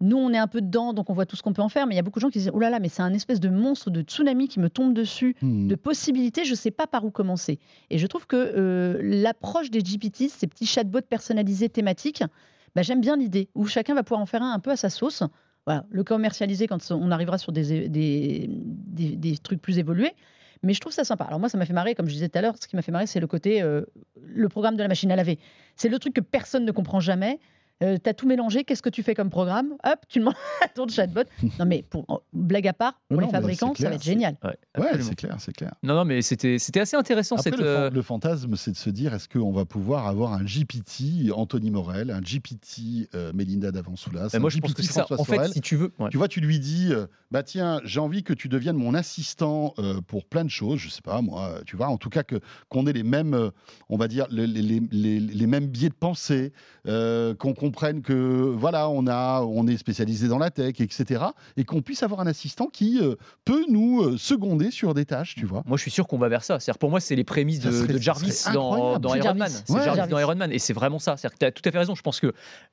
Nous, 0.00 0.16
on 0.16 0.32
est 0.32 0.38
un 0.38 0.48
peu 0.48 0.60
dedans, 0.60 0.92
donc 0.92 1.08
on 1.10 1.12
voit 1.12 1.26
tout 1.26 1.36
ce 1.36 1.42
qu'on 1.42 1.52
peut 1.52 1.62
en 1.62 1.68
faire, 1.68 1.86
mais 1.86 1.94
il 1.94 1.96
y 1.96 2.00
a 2.00 2.02
beaucoup 2.02 2.18
de 2.18 2.22
gens 2.22 2.30
qui 2.30 2.38
disent 2.40 2.50
Oh 2.52 2.58
là 2.58 2.70
là, 2.70 2.80
mais 2.80 2.88
c'est 2.88 3.02
un 3.02 3.12
espèce 3.14 3.38
de 3.38 3.48
monstre 3.48 3.88
de 3.90 4.00
tsunami 4.02 4.48
qui 4.48 4.58
me 4.58 4.68
tombe 4.68 4.92
dessus 4.92 5.36
Hmm. 5.40 5.68
de 5.68 5.74
possibilités, 5.76 6.44
je 6.44 6.50
ne 6.50 6.56
sais 6.56 6.72
pas 6.72 6.88
par 6.88 7.04
où 7.04 7.12
commencer. 7.12 7.60
Et 7.90 7.98
je 7.98 8.06
trouve 8.08 8.26
que 8.26 8.34
euh, 8.36 8.98
l'approche 9.00 9.70
des 9.70 9.78
GPT, 9.80 10.28
ces 10.28 10.48
petits 10.48 10.66
chatbots 10.66 11.02
personnalisés 11.08 11.68
thématiques, 11.68 12.24
bah, 12.74 12.82
j'aime 12.82 13.00
bien 13.00 13.16
l'idée, 13.16 13.48
où 13.54 13.66
chacun 13.66 13.94
va 13.94 14.02
pouvoir 14.02 14.20
en 14.20 14.26
faire 14.26 14.42
un 14.42 14.52
un 14.52 14.58
peu 14.58 14.70
à 14.72 14.76
sa 14.76 14.90
sauce. 14.90 15.22
Voilà, 15.66 15.84
le 15.90 16.02
commercialiser 16.02 16.66
quand 16.66 16.90
on 16.90 17.12
arrivera 17.12 17.38
sur 17.38 17.52
des, 17.52 17.88
des, 17.88 18.48
des- 18.50 19.14
des 19.14 19.38
trucs 19.38 19.62
plus 19.62 19.78
évolués. 19.78 20.10
Mais 20.62 20.74
je 20.74 20.80
trouve 20.80 20.92
ça 20.92 21.04
sympa. 21.04 21.24
Alors 21.24 21.40
moi, 21.40 21.48
ça 21.48 21.58
m'a 21.58 21.66
fait 21.66 21.72
marrer, 21.72 21.94
comme 21.94 22.06
je 22.06 22.12
disais 22.12 22.28
tout 22.28 22.38
à 22.38 22.42
l'heure, 22.42 22.54
ce 22.60 22.68
qui 22.68 22.76
m'a 22.76 22.82
fait 22.82 22.92
marrer, 22.92 23.06
c'est 23.06 23.20
le 23.20 23.26
côté, 23.26 23.62
euh, 23.62 23.82
le 24.22 24.48
programme 24.48 24.76
de 24.76 24.82
la 24.82 24.88
machine 24.88 25.10
à 25.10 25.16
laver. 25.16 25.38
C'est 25.76 25.88
le 25.88 25.98
truc 25.98 26.14
que 26.14 26.20
personne 26.20 26.64
ne 26.64 26.72
comprend 26.72 27.00
jamais. 27.00 27.40
Euh, 27.82 27.98
tu 28.02 28.08
as 28.08 28.14
tout 28.14 28.26
mélangé, 28.28 28.64
qu'est-ce 28.64 28.82
que 28.82 28.88
tu 28.90 29.02
fais 29.02 29.14
comme 29.14 29.30
programme 29.30 29.70
Hop, 29.84 29.98
tu 30.08 30.20
demandes 30.20 30.34
à 30.64 30.68
ton 30.68 30.86
chatbot. 30.88 31.22
Non 31.58 31.64
mais, 31.66 31.82
pour, 31.88 32.22
blague 32.32 32.68
à 32.68 32.72
part, 32.72 33.00
pour 33.08 33.20
Non, 33.20 33.26
les 33.26 33.32
fabricants, 33.32 33.74
ça 33.74 33.88
va 33.88 33.94
être 33.96 34.02
génial. 34.02 34.36
Ouais, 34.44 34.86
c'est 35.00 35.14
clair, 35.16 35.36
c'est 35.38 35.52
clair. 35.52 35.74
Non, 35.82 35.94
non, 35.94 36.04
mais 36.04 36.22
c'était 36.22 36.58
c'était 36.58 36.80
assez 36.80 36.96
intéressant 36.96 37.36
Après, 37.36 37.50
cette. 37.50 37.58
le, 37.58 37.64
fan- 37.64 37.82
euh, 37.82 37.90
le 37.90 38.02
fantasme, 38.02 38.56
c'est 38.56 38.70
de 38.70 38.76
se 38.76 38.90
dire 38.90 39.12
est-ce 39.14 39.28
qu'on 39.28 39.52
va 39.52 39.64
pouvoir 39.64 40.06
avoir 40.06 40.32
un 40.32 40.44
GPT 40.44 41.30
Anthony 41.34 41.70
Morel, 41.70 42.10
un 42.10 42.20
GPT 42.20 43.08
euh, 43.14 43.32
Melinda 43.34 43.70
Davansoulas, 43.72 44.28
moi, 44.38 44.50
je 44.50 44.58
pense 44.58 44.70
GPT 44.70 44.76
que 44.76 44.82
c'est 44.82 44.92
ça. 44.92 45.06
En 45.10 45.24
fait, 45.24 45.34
Sorel 45.36 45.52
si 45.52 45.60
tu 45.60 45.76
veux. 45.76 45.92
ouais. 45.98 46.08
Tu 46.10 46.16
vois, 46.16 46.28
tu 46.28 46.40
lui 46.40 46.58
dis, 46.60 46.88
euh, 46.92 47.06
bah 47.30 47.42
tiens, 47.42 47.80
j'ai 47.84 48.00
envie 48.00 48.22
que 48.22 48.32
tu 48.32 48.48
deviennes 48.48 48.76
mon 48.76 48.94
assistant 48.94 49.74
euh, 49.78 50.00
pour 50.00 50.24
plein 50.24 50.44
de 50.44 50.50
choses, 50.50 50.78
je 50.78 50.88
sais 50.88 51.02
pas 51.02 51.20
moi, 51.22 51.54
tu 51.66 51.76
vois, 51.76 51.88
en 51.88 51.96
tout 51.98 52.10
cas 52.10 52.22
qu'on 52.68 52.86
ait 52.86 52.92
les 52.92 53.02
mêmes, 53.02 53.34
euh, 53.34 53.50
on 53.88 53.96
va 53.96 54.08
dire 54.08 54.26
les, 54.30 54.46
les- 54.46 54.62
les- 54.90 55.20
les 55.20 55.46
mêmes 55.46 55.66
biais 55.66 55.88
de 55.88 55.94
pensée, 55.94 56.52
euh, 56.86 57.34
qu'on 57.34 57.54
comprenne 57.72 58.02
que 58.02 58.12
voilà, 58.54 58.88
on 58.90 59.06
a, 59.06 59.40
on 59.42 59.66
est 59.66 59.78
spécialisé 59.78 60.28
dans 60.28 60.36
la 60.38 60.50
tech, 60.50 60.74
etc., 60.80 61.24
et 61.56 61.64
qu'on 61.64 61.80
puisse 61.80 62.02
avoir 62.02 62.20
un 62.20 62.26
assistant 62.26 62.66
qui 62.66 62.98
euh, 63.00 63.14
peut 63.46 63.64
nous 63.70 64.02
euh, 64.02 64.16
seconder 64.18 64.70
sur 64.70 64.92
des 64.92 65.06
tâches, 65.06 65.34
tu 65.36 65.46
vois. 65.46 65.62
Moi, 65.66 65.78
je 65.78 65.82
suis 65.82 65.90
sûr 65.90 66.06
qu'on 66.06 66.18
va 66.18 66.28
vers 66.28 66.44
ça. 66.44 66.60
C'est-à-dire, 66.60 66.78
pour 66.78 66.90
moi, 66.90 67.00
c'est 67.00 67.16
les 67.16 67.24
prémices 67.24 67.60
de, 67.60 67.70
serait- 67.72 67.88
de 67.94 67.98
ça 67.98 68.02
Jarvis 68.02 68.44
dans, 68.52 69.00
C'est 69.00 69.18
Iron 69.18 69.22
Jarvis. 69.22 69.38
Man. 69.38 69.50
C'est 69.50 69.72
Ouais. 69.72 69.84
Jarvis 69.84 69.96
Jarvis. 69.96 70.10
dans 70.10 70.18
Iron 70.18 70.36
Man. 70.36 70.52
Et 70.52 70.58
c'est 70.58 70.74
vraiment 70.74 70.98
ça. 70.98 71.16
C'est-à-dire 71.16 71.34
que 71.34 71.38
tu 71.38 71.46
as 71.46 71.52
tout 71.52 71.62
à 71.66 71.72
fait 71.72 71.78
raison. 71.78 71.94
Je 71.94 72.02
pense 72.02 72.20
que 72.20 72.32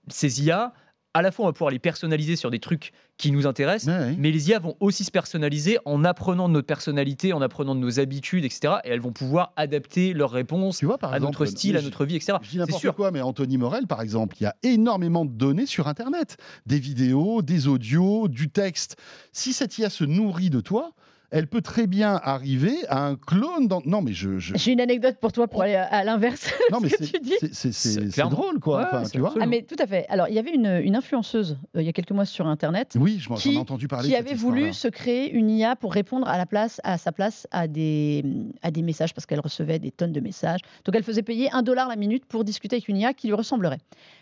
ces 0.10 0.44
IA, 0.44 0.74
à 1.14 1.22
la 1.22 1.32
fois, 1.32 1.46
on 1.46 1.48
va 1.50 1.54
pouvoir 1.54 1.72
les 1.72 1.80
personnaliser 1.80 2.36
sur 2.36 2.52
des 2.52 2.60
trucs 2.60 2.92
qui 3.18 3.32
nous 3.32 3.48
intéressent. 3.48 3.94
Ouais, 3.94 4.10
ouais. 4.10 4.16
Mais 4.18 4.32
les 4.32 4.50
IA 4.50 4.60
vont 4.60 4.76
aussi 4.80 5.04
se 5.04 5.12
personnaliser 5.12 5.78
en 5.86 6.04
apprenant 6.04 6.48
de 6.48 6.54
notre 6.54 6.68
personnalité, 6.68 7.34
en 7.34 7.42
apprenant 7.42 7.74
de 7.74 7.80
nos 7.80 8.00
habitudes, 8.00 8.46
etc. 8.46 8.76
Et 8.84 8.90
elles 8.90 9.02
vont 9.02 9.12
pouvoir 9.12 9.52
adapter 9.56 10.14
leurs 10.14 10.32
réponses 10.32 10.78
Tu 10.78 10.86
vois, 10.86 10.98
par 10.98 11.12
à 11.12 11.18
exemple, 11.18 11.40
notre 11.40 11.46
style, 11.46 11.78
à 11.78 11.82
notre 11.82 12.06
vie, 12.06 12.16
etc. 12.16 12.38
Je 12.42 12.48
dis 12.48 12.54
C'est 12.54 12.60
n'importe 12.60 12.82
sûr. 12.82 12.96
quoi, 12.96 13.12
mais 13.12 13.22
Anthony 13.22 13.58
Morel, 13.58 13.88
par 13.88 14.02
exemple, 14.02 14.36
il 14.40 14.44
y 14.44 14.48
a 14.48 14.56
énormément 14.64 15.26
de 15.26 15.32
données 15.32 15.66
sur 15.66 15.88
Internet. 15.88 16.38
Des 16.68 16.80
vidéos, 16.80 17.42
des 17.42 17.68
audios, 17.68 18.28
du 18.28 18.50
texte. 18.50 18.96
Si 19.32 19.54
cette 19.54 19.78
IA 19.78 19.90
se 19.90 20.04
nourrit 20.04 20.52
de 20.52 20.62
toi, 20.62 20.92
elle 21.32 21.48
peut 21.48 21.62
très 21.62 21.86
bien 21.88 22.20
arriver 22.24 22.76
à 22.88 23.06
un 23.06 23.16
clone 23.16 23.68
dans... 23.68 23.82
Non, 23.86 24.02
mais 24.02 24.14
je... 24.14 24.40
je- 24.40 24.56
J'ai 24.58 24.72
une 24.72 24.82
anecdote 24.82 25.18
pour 25.20 25.32
toi 25.32 25.48
pour 25.48 25.62
aller 25.62 25.76
à, 25.76 25.84
à 25.86 26.04
l'inverse 26.04 26.52
Non, 26.72 26.80
mais 26.82 26.90
ce 26.90 26.96
que 27.12 27.48
c'est 27.52 28.22
drôle, 28.30 28.60
quoi. 28.60 28.80
Ouais, 28.80 28.86
Enfin, 28.88 29.06
c'est 29.06 29.12
tu 29.12 29.20
vois 29.20 29.28
absolument. 29.30 29.46
Ah 29.46 29.56
mais 29.58 29.62
tout 29.64 29.76
à 29.78 29.86
fait. 29.88 30.06
Alors 30.10 30.28
il 30.28 30.34
y 30.36 30.40
avait 30.40 30.54
une, 30.54 30.82
une 30.84 30.96
influenceuse 30.96 31.58
euh, 31.76 31.82
il 31.82 31.86
y 31.86 31.90
a 31.90 31.94
quelques 31.94 32.12
mois 32.12 32.26
sur 32.26 32.48
Internet 32.48 32.96
Oui, 33.00 33.20
je 33.20 33.30
m'en- 33.30 33.38
ai 33.38 33.58
entendu 33.58 33.88
parler. 33.88 34.08
qui 34.10 34.16
avait 34.16 34.34
voulu 34.34 34.74
se 34.74 34.88
créer 34.88 35.32
une 35.32 35.50
IA 35.50 35.76
pour 35.76 35.94
répondre 35.94 36.28
à 36.28 36.38
la 36.38 36.46
place, 36.46 36.82
à 36.84 36.98
sa 36.98 37.12
place, 37.12 37.48
à 37.52 37.68
des, 37.68 38.24
à 38.62 38.72
des 38.72 38.82
messages 38.82 39.14
parce 39.14 39.26
qu'elle 39.26 39.40
recevait 39.40 39.80
des 39.80 39.92
tonnes 39.92 40.14
de 40.14 40.20
messages. 40.20 40.60
Donc 40.86 40.96
elle 40.96 41.04
faisait 41.04 41.24
payer 41.24 41.52
un 41.52 41.62
dollar 41.62 41.88
la 41.88 41.96
minute 41.96 42.26
pour 42.26 42.44
discuter 42.44 42.78
avec 42.78 42.88
une 42.88 42.98
IA 42.98 43.14
qui 43.14 43.28
lui 43.28 43.34
ressemblerait. 43.34 43.80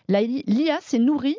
L'IA 0.10 0.80
s'est 0.82 1.00
nourrie 1.00 1.38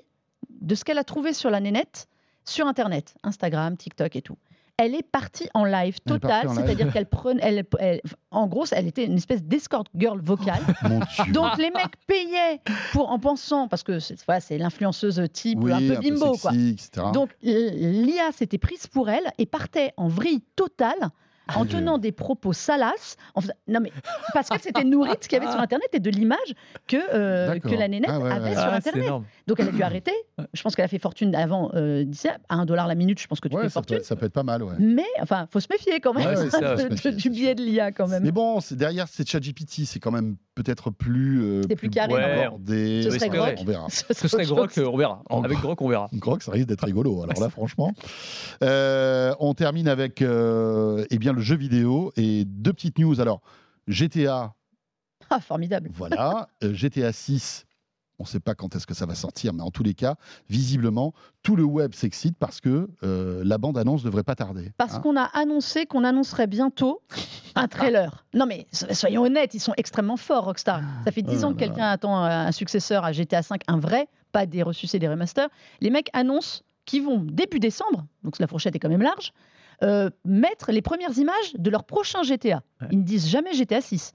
de 0.61 0.75
ce 0.75 0.85
qu'elle 0.85 0.99
a 0.99 1.05
trouvé 1.05 1.33
sur 1.33 1.51
la 1.51 1.61
nénette, 1.61 2.09
sur 2.45 2.67
Internet, 2.67 3.15
Instagram, 3.23 3.77
TikTok 3.77 4.17
et 4.17 4.23
tout. 4.23 4.37
Elle 4.81 4.95
est 4.95 5.03
partie 5.03 5.49
en 5.55 5.65
live 5.65 5.97
Elle 6.07 6.13
est 6.13 6.19
total, 6.21 6.31
partie 6.31 6.47
en 6.47 6.55
live. 6.55 6.65
c'est-à-dire 6.67 6.93
qu'elle 6.93 7.07
prenait, 7.07 7.41
elle, 7.43 7.65
elle- 7.81 8.01
en 8.31 8.47
gros, 8.47 8.65
elle 8.71 8.87
était 8.87 9.05
une 9.07 9.17
espèce 9.17 9.43
d'escort 9.43 9.83
girl 9.97 10.21
vocale. 10.21 10.63
Donc 11.33 11.59
les 11.59 11.71
mecs 11.71 11.97
payaient 12.07 12.61
pour 12.93 13.11
en 13.11 13.19
pensant 13.19 13.67
parce 13.67 13.83
que 13.83 13.99
c'est 13.99 14.17
voilà, 14.25 14.41
l'influenceuse 14.51 15.21
type 15.33 15.59
oui, 15.63 15.73
un 15.73 15.79
peu 15.79 15.97
bimbo 16.01 16.37
quoi. 16.41 16.53
sexy, 16.53 16.69
etc. 16.71 17.07
Donc 17.13 17.31
l'IA 17.43 18.31
s'était 18.33 18.59
prise 18.59 18.87
pour 18.87 19.11
elle 19.11 19.25
et 19.39 19.47
partait 19.47 19.93
en 19.97 20.07
vrille 20.09 20.43
totale 20.55 21.09
en 21.57 21.65
tenant 21.65 21.99
des 21.99 22.13
propos 22.13 22.53
salaces. 22.53 23.17
en 23.35 23.41
faisant- 23.41 23.53
Non 23.69 23.81
mais 23.81 23.93
parce 24.35 24.49
qu'elle 24.49 24.61
s'était 24.61 24.85
nourrie 24.85 25.11
de 25.11 25.17
ce 25.23 25.29
qu'il 25.29 25.39
y 25.39 25.43
avait 25.43 25.51
sur 25.51 25.61
Internet 25.61 25.89
et 25.93 26.01
de 26.01 26.11
l'image 26.11 26.39
que 26.87 26.97
euh, 27.15 27.59
que 27.59 27.75
la 27.75 27.89
nénette 27.89 28.11
Ah 28.13 28.19
ouais, 28.21 28.31
avait 28.31 28.51
ouais. 28.51 28.55
sur 28.55 28.65
Ah, 28.65 28.75
Internet. 28.77 29.11
Donc 29.47 29.61
elle 29.61 29.69
a 29.69 29.73
dû 29.73 29.83
arrêter. 29.83 30.13
Je 30.53 30.63
pense 30.63 30.75
qu'elle 30.77 30.85
a 30.85 30.89
fait 30.89 30.99
fortune 30.99 31.35
avant 31.35 31.71
euh, 31.75 32.05
à 32.49 32.55
un 32.57 32.65
dollar 32.67 32.87
la 32.87 32.95
minute. 32.95 33.21
Je 33.21 33.27
pense 33.27 33.41
que 33.41 33.49
tu 33.49 33.57
Ouais, 33.57 33.63
fais 33.65 33.69
ça, 33.71 33.81
peut, 33.83 33.95
fortune. 33.95 34.05
ça 34.05 34.17
peut 34.17 34.27
être 34.27 34.33
pas 34.33 34.43
mal, 34.43 34.63
ouais. 34.63 34.75
Mais 34.79 35.05
enfin, 35.21 35.47
faut 35.51 35.61
se 35.61 35.69
méfier 35.71 36.01
quand 36.01 36.13
même 36.15 36.27
Ouais, 36.27 36.37
ouais, 36.37 36.51
ça, 36.51 36.61
de- 36.61 36.67
faut 36.77 36.83
se 36.83 36.89
méfier, 36.89 37.13
du 37.13 37.31
biais 37.31 37.55
de 37.55 37.63
l'IA 37.63 37.93
quand 37.93 38.09
même. 38.09 38.23
Mais 38.23 38.31
bon, 38.33 38.61
c'est- 38.61 38.77
derrière, 38.77 39.07
c'est 39.09 39.27
ChatGPT, 39.29 39.85
c'est 39.87 39.99
quand 40.01 40.11
même 40.11 40.37
peut-être 40.55 40.91
plus, 40.91 41.43
euh, 41.43 41.63
C'est 41.69 41.77
plus 41.77 41.89
carré, 41.91 42.15
abordé. 42.45 43.03
Ce 43.05 43.11
serait 43.11 43.29
Enfin, 43.29 43.37
Grok. 43.53 43.55
On 43.61 43.65
verra. 43.65 43.87
Ce 43.91 44.29
serait 44.29 44.45
Grok, 44.45 44.77
euh, 44.79 44.91
on 44.93 44.97
verra. 44.97 45.23
En 45.31 45.43
Avec. 45.43 45.59
Grok, 45.59 45.81
on 45.83 45.89
verra. 45.89 46.09
Grok, 46.13 46.43
ça 46.43 46.53
risque 46.53 46.67
d'être 46.69 46.85
rigolo. 46.85 47.23
Alors 47.23 47.41
là, 47.41 47.49
franchement. 47.51 47.93
Euh, 48.63 49.35
on 49.41 49.55
termine 49.55 49.89
avec 49.89 50.23
euh, 50.23 51.05
eh 51.11 51.19
bien, 51.19 51.33
le 51.39 51.45
jeu 51.45 51.57
vidéo 51.57 52.13
et 52.17 52.45
deux 52.45 52.73
petites 52.73 52.99
news. 52.99 53.21
Alors, 53.21 53.41
GTA, 53.87 54.55
Ah, 55.31 55.41
formidable. 55.41 55.89
voilà. 55.93 56.49
Euh, 56.65 56.75
GTA 56.75 57.13
6, 57.13 57.65
on 58.19 58.25
ne 58.25 58.29
sait 58.29 58.41
pas 58.41 58.57
quand 58.57 58.75
est-ce 58.75 58.87
que 58.87 58.95
ça 58.95 59.07
va 59.07 59.15
sortir, 59.15 59.53
mais 59.55 59.63
en 59.63 59.71
tous 59.71 59.85
les 59.85 59.95
cas, 59.95 60.17
visiblement, 60.51 61.15
tout 61.45 61.55
le 61.55 61.63
web 61.63 61.95
s'excite 61.95 62.37
parce 62.37 62.61
que 62.61 62.89
euh, 63.05 63.43
la 63.45 63.59
bande-annonce 63.59 64.03
devrait 64.03 64.25
pas 64.25 64.35
tarder. 64.35 64.73
Parce 64.77 64.95
hein. 64.97 65.01
qu'on 65.01 65.17
a 65.17 65.23
annoncé 65.23 65.87
qu'on 65.87 66.03
annoncerait 66.03 66.49
bientôt 66.49 67.01
un 67.55 67.69
trailer. 67.69 68.27
Non 68.35 68.47
mais 68.47 68.67
so- 68.73 68.93
soyons 68.93 69.23
honnêtes, 69.23 69.55
ils 69.55 69.61
sont 69.61 69.75
extrêmement 69.77 70.17
forts, 70.17 70.47
Rockstar. 70.47 70.83
Ça 71.05 71.13
fait 71.13 71.23
10 71.23 71.45
Oh 71.45 71.47
ans 71.47 71.53
que 71.53 71.59
quelqu'un 71.59 71.87
attend 71.91 72.25
euh, 72.25 72.29
un 72.29 72.53
successeur 72.53 73.05
à 73.05 73.13
GTA 73.13 73.41
V, 73.43 73.57
un 73.69 73.79
vrai, 73.79 74.09
pas 74.33 74.47
des 74.47 74.65
ressuscités, 74.65 74.99
des 74.99 75.09
remasters. 75.09 75.49
Les 75.81 75.91
mecs 75.91 76.11
annoncent 76.13 76.63
qu'ils 76.87 77.05
vont, 77.05 77.19
début 77.19 77.61
décembre, 77.61 78.05
donc 78.25 78.39
la 78.41 78.49
fourchette 78.49 78.75
est 78.75 78.79
quand 78.81 78.89
même 78.89 79.03
large, 79.03 79.33
euh, 79.83 80.11
mettre 80.25 80.73
les 80.73 80.83
premières 80.83 81.17
images 81.19 81.53
de 81.57 81.71
leur 81.71 81.85
prochain 81.85 82.23
GTA. 82.23 82.63
Ouais. 82.81 82.89
Ils 82.93 82.99
ne 82.99 83.05
disent 83.05 83.29
jamais 83.29 83.53
GTA 83.55 83.81
6. 83.81 84.13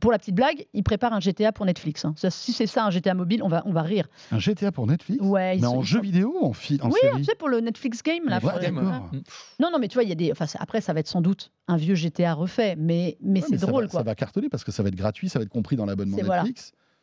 Pour 0.00 0.10
la 0.10 0.18
petite 0.18 0.34
blague, 0.34 0.64
ils 0.72 0.82
préparent 0.82 1.12
un 1.12 1.20
GTA 1.20 1.52
pour 1.52 1.66
Netflix. 1.66 2.06
hein. 2.06 2.14
Ça, 2.16 2.30
si 2.30 2.54
c'est 2.54 2.66
ça 2.66 2.86
un 2.86 2.90
GTA 2.90 3.12
mobile, 3.12 3.42
on 3.42 3.48
va, 3.48 3.62
on 3.66 3.72
va 3.74 3.82
rire. 3.82 4.08
Un 4.30 4.38
GTA 4.38 4.72
pour 4.72 4.86
Netflix? 4.86 5.22
Ouais, 5.22 5.56
Mais 5.56 5.60
sont- 5.60 5.76
en 5.76 5.82
jeu 5.82 5.98
sont- 5.98 6.02
vidéo 6.02 6.34
ou 6.40 6.46
en, 6.46 6.54
fi- 6.54 6.78
en 6.82 6.88
Oui, 6.88 6.98
série? 7.02 7.18
tu 7.18 7.24
sais, 7.24 7.34
pour 7.34 7.50
le 7.50 7.60
Netflix 7.60 8.02
Game. 8.02 8.24
Là, 8.26 8.38
Ouais, 8.42 8.70
pour-. 8.70 8.82
Mm. 8.82 9.22
Non, 9.60 9.70
non, 9.70 9.78
mais 9.78 9.88
tu 9.88 9.94
vois, 9.94 10.02
il 10.04 10.08
y 10.08 10.12
a 10.12 10.14
des. 10.14 10.32
Enfin, 10.32 10.46
après, 10.60 10.80
ça 10.80 10.94
va 10.94 11.00
être 11.00 11.08
sans 11.08 11.20
doute 11.20 11.50
un 11.68 11.76
vieux 11.76 11.94
GTA 11.94 12.32
refait, 12.32 12.74
mais, 12.76 13.18
mais 13.20 13.40
Ouais, 13.42 13.46
c'est 13.50 13.60
drôle, 13.60 13.84
va- 13.84 13.90
quoi. 13.90 14.00
Ça 14.00 14.04
va 14.04 14.14
cartonner 14.14 14.48
parce 14.48 14.64
que 14.64 14.72
ça 14.72 14.82
va 14.82 14.88
être 14.88 14.94
gratuit, 14.96 15.28
ça 15.28 15.38
va 15.38 15.42
être 15.42 15.50
compris 15.50 15.76
dans 15.76 15.84
l'abonnement 15.84 16.16
C'est- 16.16 16.22
voilà. 16.24 16.44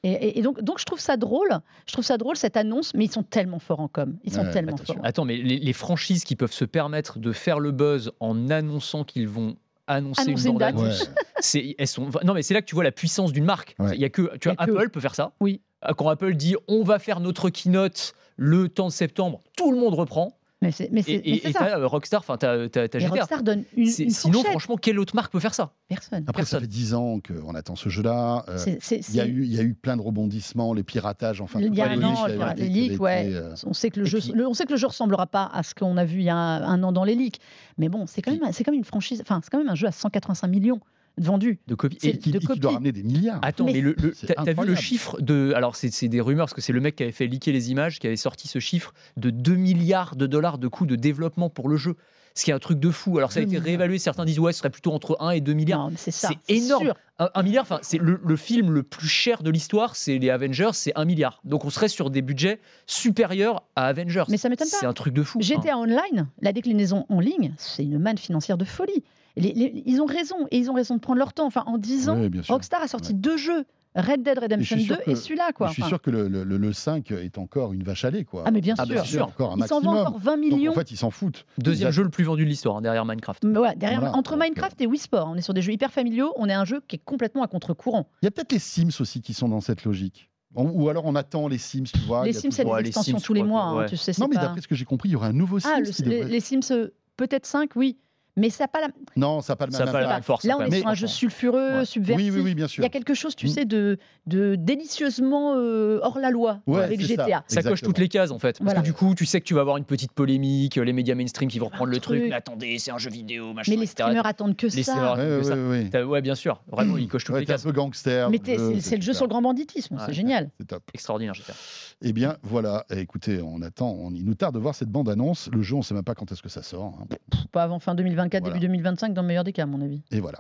Et, 0.04 0.12
et- 0.12 0.40
et 0.40 0.42
donc, 0.42 0.62
donc 0.62 0.80
je 0.80 0.86
trouve 0.86 1.00
ça 1.00 1.18
drôle. 1.18 1.50
Je 1.86 1.92
trouve 1.94 2.06
ça 2.06 2.18
drôle 2.18 2.38
cette 2.38 2.56
annonce, 2.58 2.94
mais 2.94 3.06
ils 3.06 3.12
sont 3.12 3.24
tellement 3.24 3.60
forts 3.60 3.82
en 3.82 3.88
com. 3.90 4.18
Ils 4.24 4.32
sont 4.34 4.42
Ouais, 4.46 4.52
tellement 4.52 4.74
attention. 4.74 4.94
forts. 4.96 5.06
Attends, 5.06 5.26
mais 5.26 5.38
les, 5.38 5.60
les 5.60 5.74
franchises 5.74 6.24
qui 6.24 6.36
peuvent 6.36 6.54
se 6.54 6.64
permettre 6.66 7.20
de 7.20 7.32
faire 7.34 7.60
le 7.60 7.72
buzz 7.72 8.12
en 8.22 8.50
annonçant 8.50 9.04
qu'ils 9.04 9.28
vont 9.28 9.58
annoncer, 9.88 10.22
Annoncer 10.22 10.46
une 10.48 10.54
une 10.54 10.58
date. 10.60 10.76
Ouais. 10.78 10.92
c'est 11.40 11.76
elles 11.80 11.88
sont 11.88 12.10
non 12.24 12.34
mais 12.34 12.44
c'est 12.44 12.54
là 12.54 12.62
que 12.62 12.68
tu 12.68 12.76
vois 12.76 12.84
la 12.84 12.92
puissance 12.92 13.32
d'une 13.34 13.44
marque. 13.46 13.76
Ouais. 13.80 13.96
Il 13.96 14.00
y 14.02 14.06
a 14.06 14.10
que 14.10 14.22
tu 14.38 14.48
vois 14.50 14.56
Il 14.58 14.62
y 14.62 14.64
a 14.64 14.66
que- 14.68 14.72
Apple 14.72 14.90
peut 14.90 15.00
faire 15.02 15.16
ça. 15.16 15.32
Oui. 15.42 15.62
Euh, 15.88 15.94
Quand 15.98 16.08
Apple 16.10 16.36
dit 16.36 16.56
on 16.68 16.84
va 16.84 17.00
faire 17.00 17.20
notre 17.20 17.50
keynote 17.50 18.14
le 18.38 18.70
temps 18.70 18.88
de 18.88 18.92
septembre, 18.94 19.42
tout 19.58 19.72
le 19.72 19.78
monde 19.78 19.96
reprend. 19.96 20.38
Mais 20.62 20.72
c'est 20.72 20.90
mais 20.92 21.00
Et 21.00 21.04
c'est- 21.04 21.12
mais 21.14 21.22
et- 21.24 21.40
c'est 21.42 21.50
et 21.50 21.54
ça. 21.54 21.60
t'as 21.60 21.80
euh, 21.80 21.88
Rockstar, 21.88 22.20
enfin 22.20 22.36
t'as 22.36 22.68
t'as- 22.68 22.90
t'as 22.90 22.98
Et 23.00 23.02
GTA. 23.02 23.14
Rockstar 23.16 23.44
donne 23.44 23.64
une, 23.78 23.88
C'est- 23.88 24.04
une 24.04 24.10
Sinon 24.10 24.34
fourchette. 24.34 24.52
franchement 24.52 24.76
quelle 24.76 25.00
autre 25.00 25.16
marque 25.16 25.32
peut 25.32 25.40
faire 25.40 25.54
ça? 25.54 25.72
Personne. 25.88 26.26
Après, 26.28 26.44
ça 26.44 26.60
fait 26.60 26.68
10 26.68 26.94
ans 26.94 27.20
qu'on 27.26 27.56
attend 27.56 27.78
ce 27.78 27.88
jeu-là. 27.88 28.44
Euh, 28.50 28.58
Il 28.66 29.16
y, 29.16 29.22
a 29.22 29.26
eu, 29.26 29.46
il 29.46 29.54
y 29.54 29.58
a 29.60 29.64
eu 29.64 29.74
plein 29.74 29.96
de 29.96 30.02
rebondissements, 30.02 30.74
les 30.74 30.84
piratages, 30.84 31.40
enfin, 31.40 31.62
Il 31.62 31.74
y 31.74 31.80
a 31.82 31.90
un 31.90 32.04
an, 32.04 32.26
les, 32.58 32.68
leaks, 32.68 33.00
ouais. 33.00 33.30
euh, 33.34 33.56
On 33.66 33.72
sait 33.74 33.90
que 33.90 34.02
le 34.02 34.06
jeu, 34.06 34.20
puis- 34.20 34.34
le- 34.36 34.46
on 34.48 34.54
sait 34.54 34.66
que 34.66 34.72
le 34.72 34.78
jeu 34.78 34.88
ressemblera 34.88 35.28
pas 35.28 35.50
à 35.54 35.64
ce 35.64 35.74
qu'on 35.74 35.96
a 35.96 36.04
vu 36.04 36.20
il 36.20 36.26
y 36.26 36.30
a 36.30 36.36
un 36.36 36.84
an 36.84 36.92
dans 36.92 37.06
les 37.06 37.16
leaks. 37.16 37.40
Mais 37.78 37.88
bon, 37.88 38.06
c'est 38.06 38.22
quand 38.22 38.32
Puis- 38.32 38.42
même, 38.42 38.52
c'est 38.52 38.66
quand 38.66 38.72
même 38.72 38.80
une 38.80 38.84
franchise. 38.86 39.22
Enfin, 39.22 39.40
c'est 39.42 39.50
quand 39.50 39.60
même 39.60 39.70
un 39.70 39.76
jeu 39.76 39.88
à 39.88 39.92
185 39.94 40.48
millions 40.50 40.82
vendus. 41.20 41.60
de 41.68 41.76
copies. 41.76 41.98
C'est- 42.02 42.10
Et- 42.10 42.18
qui, 42.18 42.32
de 42.32 42.38
et 42.38 42.40
qui 42.40 42.46
copies. 42.48 42.60
doit 42.60 42.72
ramener 42.74 42.92
des 42.92 43.04
milliards. 43.04 43.40
Attends, 43.42 43.66
Mais 43.66 43.74
mais, 43.74 43.82
le, 43.82 43.96
t'as 43.96 44.54
vu 44.54 44.66
le 44.66 44.76
chiffre 44.76 45.22
de. 45.22 45.54
Alors, 45.56 45.76
c'est 45.76 45.92
c'est 45.92 46.08
des 46.08 46.22
rumeurs, 46.22 46.46
parce 46.46 46.54
que 46.54 46.62
c'est 46.62 46.74
le 46.74 46.82
mec 46.82 46.96
qui 46.96 47.04
avait 47.04 47.12
fait 47.12 47.28
leaker 47.28 47.54
les 47.54 47.72
images, 47.72 48.00
qui 48.00 48.08
avait 48.08 48.16
sorti 48.16 48.48
ce 48.48 48.60
chiffre 48.60 48.94
de 49.18 49.30
2 49.30 49.56
milliards 49.56 50.16
de 50.16 50.26
dollars 50.28 50.58
de 50.58 50.68
coûts 50.68 50.86
de 50.86 50.96
développement 50.96 51.50
pour 51.50 51.70
le 51.70 51.78
jeu. 51.78 51.96
Ce 52.36 52.46
qui 52.46 52.52
est 52.52 52.54
un 52.54 52.60
truc 52.60 52.80
de 52.80 52.92
fou. 52.92 53.18
Alors, 53.18 53.32
ça 53.32 53.40
a 53.40 53.42
2 53.42 53.48
été 53.48 53.50
milliards. 53.56 53.66
réévalué. 53.66 53.98
Certains 53.98 54.24
disent, 54.24 54.40
ouais, 54.40 54.54
ce 54.54 54.60
serait 54.60 54.70
plutôt 54.70 54.94
entre 54.94 55.18
1 55.20 55.32
et 55.32 55.42
2 55.42 55.52
milliards. 55.54 55.80
Non, 55.86 55.90
mais 55.90 55.98
c'est 55.98 56.12
ça. 56.12 56.30
C'est 56.48 56.54
énorme. 56.56 56.86
sûr. 56.86 56.96
Un, 57.18 57.30
un 57.34 57.44
milliard, 57.44 57.64
enfin, 57.64 57.80
c'est 57.82 57.98
le, 57.98 58.22
le 58.24 58.36
film 58.38 58.72
le 58.72 58.84
plus 58.84 59.10
cher 59.10 59.44
de 59.44 59.50
l'histoire, 59.50 59.96
c'est 59.98 60.20
les 60.20 60.30
Avengers, 60.30 60.70
c'est 60.74 60.94
1 60.96 61.04
milliard. 61.06 61.42
Donc, 61.44 61.66
on 61.66 61.70
serait 61.70 61.90
sur 61.90 62.10
des 62.12 62.22
budgets 62.22 62.60
supérieurs 62.86 63.64
à 63.76 63.88
Avengers. 63.88 64.24
Mais 64.30 64.38
ça 64.38 64.48
m'étonne 64.50 64.70
pas. 64.70 64.78
C'est 64.80 64.86
un 64.86 64.94
truc 64.94 65.14
de 65.14 65.24
fou. 65.24 65.40
hein. 65.40 65.46
GTA 65.46 65.78
Online, 65.78 66.28
la 66.42 66.54
déclinaison 66.54 67.06
en 67.10 67.20
ligne, 67.20 67.54
c'est 67.58 67.84
une 67.84 67.98
manne 68.00 68.18
financière 68.18 68.58
de 68.58 68.66
folie. 68.66 69.04
Les- 69.36 69.54
les- 69.54 69.84
ils 69.86 70.02
ont 70.02 70.06
raison, 70.06 70.36
et 70.52 70.58
ils 70.58 70.70
ont 70.70 70.74
raison 70.74 70.96
de 70.96 71.00
prendre 71.00 71.20
leur 71.20 71.34
temps. 71.34 71.46
Enfin, 71.46 71.64
en 71.68 71.78
10 71.78 72.10
ans, 72.10 72.20
Oui. 72.20 72.30
Rockstar 72.48 72.82
a 72.82 72.88
sorti 72.88 73.14
deux 73.14 73.38
jeux, 73.38 73.66
Red 73.96 74.22
Dead 74.22 74.38
Redemption 74.38 74.76
Et 74.76 74.80
je 74.80 74.84
suis 74.86 74.90
2 74.90 74.96
sûr 74.96 75.04
que- 75.06 75.10
et 75.12 75.16
celui-là. 75.16 75.52
Quoi. 75.52 75.68
je 75.68 75.74
suis 75.74 75.82
Enfin, 75.82 75.90
sûr 75.90 76.02
que 76.02 76.12
le, 76.12 76.28
le- 76.28 76.44
le- 76.44 76.58
le 76.58 76.74
5 76.74 77.12
est 77.12 77.38
encore 77.38 77.74
une 77.74 77.84
vache 77.84 78.06
à 78.06 78.12
lait. 78.12 78.24
Quoi. 78.24 78.44
Ah, 78.46 78.52
mais 78.52 78.62
bien 78.62 78.76
Ah, 78.78 78.86
sûr. 78.86 78.94
bien 78.94 79.04
sûr. 79.04 79.26
Encore 79.28 79.54
un 79.54 79.58
Ils 79.58 79.66
s'en 79.66 79.82
vendent 79.82 79.98
encore 80.00 80.20
20 80.20 80.38
Donc, 80.38 80.40
millions. 80.46 80.72
en 80.72 80.76
fait, 80.76 80.92
ils 80.92 80.98
s'en 80.98 81.10
foutent. 81.10 81.46
Deuxième 81.58 81.88
a- 81.90 81.92
jeu 81.92 82.04
le 82.04 82.10
plus 82.10 82.24
vendu 82.24 82.44
de 82.44 82.50
l'histoire, 82.50 82.78
hein, 82.78 82.82
derrière 82.82 83.04
Minecraft. 83.06 83.44
Mais 83.46 83.58
ouais, 83.58 83.76
derrière, 83.76 84.00
Voilà, 84.02 84.16
entre 84.16 84.34
donc, 84.34 84.44
Minecraft 84.44 84.80
et 84.82 84.86
Wii 84.88 85.00
Sport, 85.00 85.28
on 85.32 85.36
est 85.36 85.42
sur 85.42 85.54
des 85.56 85.62
jeux 85.62 85.72
hyper 85.74 85.92
familiaux. 85.92 86.34
On 86.38 86.48
est 86.48 86.54
un 86.54 86.66
jeu 86.66 86.82
qui 86.88 86.98
est 86.98 87.02
complètement 87.04 87.44
à 87.44 87.48
contre-courant. 87.48 88.08
Il 88.22 88.26
y 88.26 88.28
a 88.28 88.32
peut-être 88.32 88.52
les 88.52 88.60
Sims 88.60 88.90
aussi 89.00 89.22
qui 89.22 89.34
sont 89.34 89.50
dans 89.50 89.62
cette 89.62 89.84
logique. 89.86 90.30
On- 90.56 90.70
Ou 90.70 90.90
alors 90.90 91.06
on 91.06 91.16
attend 91.16 91.48
les 91.48 91.58
Sims, 91.60 91.84
tu 91.86 92.00
vois. 92.08 92.26
les 92.26 92.34
Sims, 92.34 92.50
toujours- 92.50 92.66
il 92.66 92.68
y 92.68 92.70
a 92.70 92.74
Ouais, 92.74 92.78
des 92.80 92.84
les 92.84 92.90
extensions 92.90 93.18
Sims, 93.20 93.24
tous 93.26 93.34
les 93.34 93.44
mois. 93.44 93.64
hein, 93.64 93.86
tu 93.88 93.98
sais, 93.98 94.14
c'est 94.14 94.22
Non, 94.22 94.28
mais 94.28 94.36
pas- 94.36 94.42
d'après 94.44 94.62
ce 94.62 94.68
que 94.68 94.76
j'ai 94.76 94.86
compris, 94.86 95.10
il 95.10 95.14
y 95.14 95.16
aura 95.16 95.28
un 95.28 95.34
nouveau 95.34 95.60
Sims. 95.60 95.70
Ah, 95.74 95.80
le- 95.80 95.90
qui 95.90 96.04
les, 96.04 96.18
devrait- 96.20 96.32
les 96.32 96.40
Sims, 96.40 96.60
euh, 96.72 96.90
peut-être 97.18 97.46
5, 97.48 97.72
oui. 97.76 97.98
Mais 98.40 98.50
ça 98.50 98.64
n'a 98.64 98.68
pas 98.70 98.82
la. 98.82 98.88
Non, 99.16 99.42
ça 99.42 99.54
n'a 99.54 99.58
pas 99.58 99.66
le 99.66 99.72
Ça 99.72 99.86
même 99.86 99.94
pas 99.94 100.22
force. 100.22 100.44
Là, 100.46 100.58
on 100.58 100.66
est 100.66 100.80
sur 100.80 100.88
un 100.88 100.94
jeu 100.94 101.08
sulfureux, 101.08 101.80
Ouais. 101.80 101.86
subversif. 101.86 102.26
Oui, 102.26 102.32
oui, 102.32 102.42
oui, 102.44 102.56
bien 102.56 102.66
Il 102.66 102.70
sûr. 102.70 102.84
y 102.84 102.88
a 102.88 102.90
quelque 102.90 103.14
chose, 103.14 103.36
tu 103.36 103.48
Mm. 103.48 103.50
sais, 103.50 103.66
de, 103.66 103.98
de 104.28 104.56
délicieusement 104.56 105.54
euh, 105.56 106.00
hors 106.02 106.20
la 106.20 106.30
loi 106.32 106.60
Ouais, 106.68 106.84
avec 106.84 107.00
GTA. 107.02 107.44
ça. 107.48 107.62
Ça 107.62 107.64
coche 107.70 107.82
toutes 107.82 107.98
les 108.00 108.08
cases 108.10 108.32
en 108.32 108.40
fait. 108.40 108.54
Parce 108.60 108.64
Voilà. 108.64 108.80
que 108.82 108.86
du 108.86 108.94
coup, 108.94 109.14
tu 109.16 109.26
sais 109.26 109.40
que 109.42 109.46
tu 109.46 109.54
vas 109.54 109.62
avoir 109.62 109.78
une 109.78 109.86
petite 109.86 110.12
polémique, 110.14 110.76
les 110.76 110.94
médias 110.94 111.16
mainstream 111.16 111.50
qui 111.50 111.60
vont 111.60 111.68
Il 111.68 111.72
reprendre 111.72 111.92
le 111.92 112.00
truc. 112.00 112.20
truc. 112.20 112.30
Mais 112.30 112.36
attendez, 112.36 112.80
c'est 112.80 112.92
un 112.92 112.98
jeu 112.98 113.10
vidéo, 113.10 113.54
machin. 113.54 113.72
Mais 113.72 113.78
les 113.78 113.84
etc. 113.84 114.04
streamers 114.04 114.26
attendent 114.26 114.56
que 114.56 114.68
Les 114.68 114.84
ça. 114.84 114.94
streamers- 114.94 115.18
Ouais, 115.18 115.24
que 115.24 115.38
ouais, 115.38 115.44
ça. 115.44 115.56
ouais, 115.56 115.70
ouais. 115.70 115.90
T'as- 115.92 116.06
Ouais, 116.06 116.22
bien 116.22 116.36
sûr. 116.36 116.62
Vraiment, 116.72 116.98
il 116.98 117.08
coche 117.08 117.24
toutes 117.26 117.34
Ouais, 117.36 117.42
les 117.42 117.46
t'es 117.46 117.52
un 117.52 117.56
cases. 117.56 117.64
peu 117.64 117.72
gangster. 117.72 118.30
Mais 118.30 118.40
jeu, 118.46 118.80
c'est 118.80 118.96
le 118.96 119.02
jeu 119.02 119.14
sur 119.14 119.26
le 119.26 119.30
grand 119.30 119.42
banditisme, 119.42 119.98
c'est 120.06 120.14
génial. 120.14 120.50
C'est 120.60 120.68
top. 120.68 120.84
Extraordinaire, 120.94 121.34
GTA. 121.34 121.54
Eh 122.02 122.14
bien, 122.14 122.38
voilà. 122.44 122.86
Eh, 122.90 123.00
Écoutez, 123.00 123.42
on 123.42 123.62
attend. 123.62 123.90
on- 123.92 124.12
il 124.14 124.24
nous 124.24 124.36
tarde 124.36 124.54
de 124.54 124.60
voir 124.60 124.76
cette 124.76 124.90
bande-annonce. 124.90 125.50
Le 125.52 125.62
jeu, 125.62 125.76
on 125.76 125.80
ne 125.80 125.84
sait 125.84 125.94
même 125.96 126.04
pas 126.04 126.14
quand 126.16 126.32
est-ce 126.32 126.42
que 126.44 126.50
ça 126.50 126.62
sort. 126.64 126.94
hein. 127.02 127.06
Pas 127.52 127.64
avant 127.64 127.80
fin 127.80 127.96
2024, 127.96 128.29
Voilà. 128.38 128.54
début 128.54 128.68
2025, 128.68 129.14
dans 129.14 129.22
le 129.22 129.28
meilleur 129.28 129.44
des 129.44 129.54
cas, 129.54 129.64
à 129.64 129.66
mon 129.66 129.82
avis. 129.82 130.02
Et 130.12 130.20
voilà. 130.20 130.40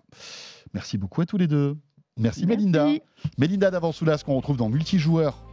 Merci 0.74 0.98
beaucoup 0.98 1.22
à 1.22 1.26
tous 1.26 1.38
les 1.38 1.48
deux. 1.48 1.78
Merci, 2.18 2.46
Mélinda. 2.46 2.86
Merci. 2.86 3.02
Mélinda 3.38 3.72
d'Avansoulas 3.72 4.22
qu'on 4.26 4.36
retrouve 4.36 4.58
dans 4.58 4.70
Multijoueur. 4.70 5.49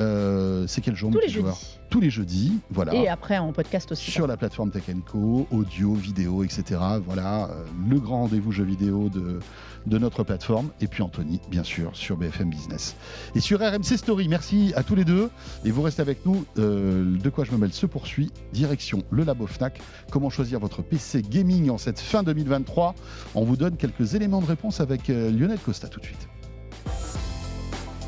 Euh, 0.00 0.64
c'est 0.66 0.80
quel 0.80 0.96
jour 0.96 1.10
Tous 1.10 1.20
les 1.20 1.28
jeudis. 1.28 1.78
Tous 1.90 2.00
les 2.00 2.10
jeudis. 2.10 2.58
Voilà. 2.70 2.94
Et 2.94 3.08
après 3.08 3.36
en 3.38 3.52
podcast 3.52 3.92
aussi. 3.92 4.10
sur 4.10 4.26
la 4.26 4.36
plateforme 4.36 4.70
Tech 4.70 4.84
Co, 5.06 5.46
audio, 5.50 5.94
vidéo, 5.94 6.42
etc. 6.44 6.80
Voilà, 7.04 7.44
euh, 7.50 7.64
le 7.88 7.98
grand 8.00 8.22
rendez-vous 8.22 8.50
jeux 8.52 8.64
vidéo 8.64 9.08
de, 9.08 9.40
de 9.86 9.98
notre 9.98 10.22
plateforme. 10.24 10.70
Et 10.80 10.86
puis 10.86 11.02
Anthony, 11.02 11.40
bien 11.50 11.64
sûr, 11.64 11.90
sur 11.94 12.16
BFM 12.16 12.48
Business. 12.50 12.96
Et 13.34 13.40
sur 13.40 13.60
RMC 13.60 13.96
Story, 13.96 14.28
merci 14.28 14.72
à 14.76 14.82
tous 14.82 14.94
les 14.94 15.04
deux. 15.04 15.30
Et 15.64 15.70
vous 15.70 15.82
restez 15.82 16.00
avec 16.02 16.24
nous. 16.24 16.44
euh, 16.58 17.16
de 17.18 17.28
quoi 17.30 17.44
je 17.44 17.52
me 17.52 17.58
mêle 17.58 17.72
se 17.72 17.86
poursuit. 17.86 18.30
Direction 18.52 19.02
le 19.10 19.24
Labo 19.24 19.46
Fnac. 19.46 19.80
Comment 20.10 20.30
choisir 20.30 20.60
votre 20.60 20.82
PC 20.82 21.22
gaming 21.22 21.70
en 21.70 21.78
cette 21.78 22.00
fin 22.00 22.22
2023 22.22 22.94
On 23.34 23.44
vous 23.44 23.56
donne 23.56 23.76
quelques 23.76 24.14
éléments 24.14 24.40
de 24.40 24.46
réponse 24.46 24.80
avec 24.80 25.08
Lionel 25.08 25.58
Costa 25.58 25.88
tout 25.88 26.00
de 26.00 26.06
suite. 26.06 26.28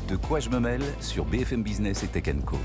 De 0.07 0.17
quoi 0.17 0.39
je 0.39 0.49
me 0.49 0.59
mêle 0.59 0.83
sur 0.99 1.25
BFM 1.25 1.63
Business 1.63 2.03
et 2.03 2.07
Tech 2.07 2.25
Co. 2.45 2.57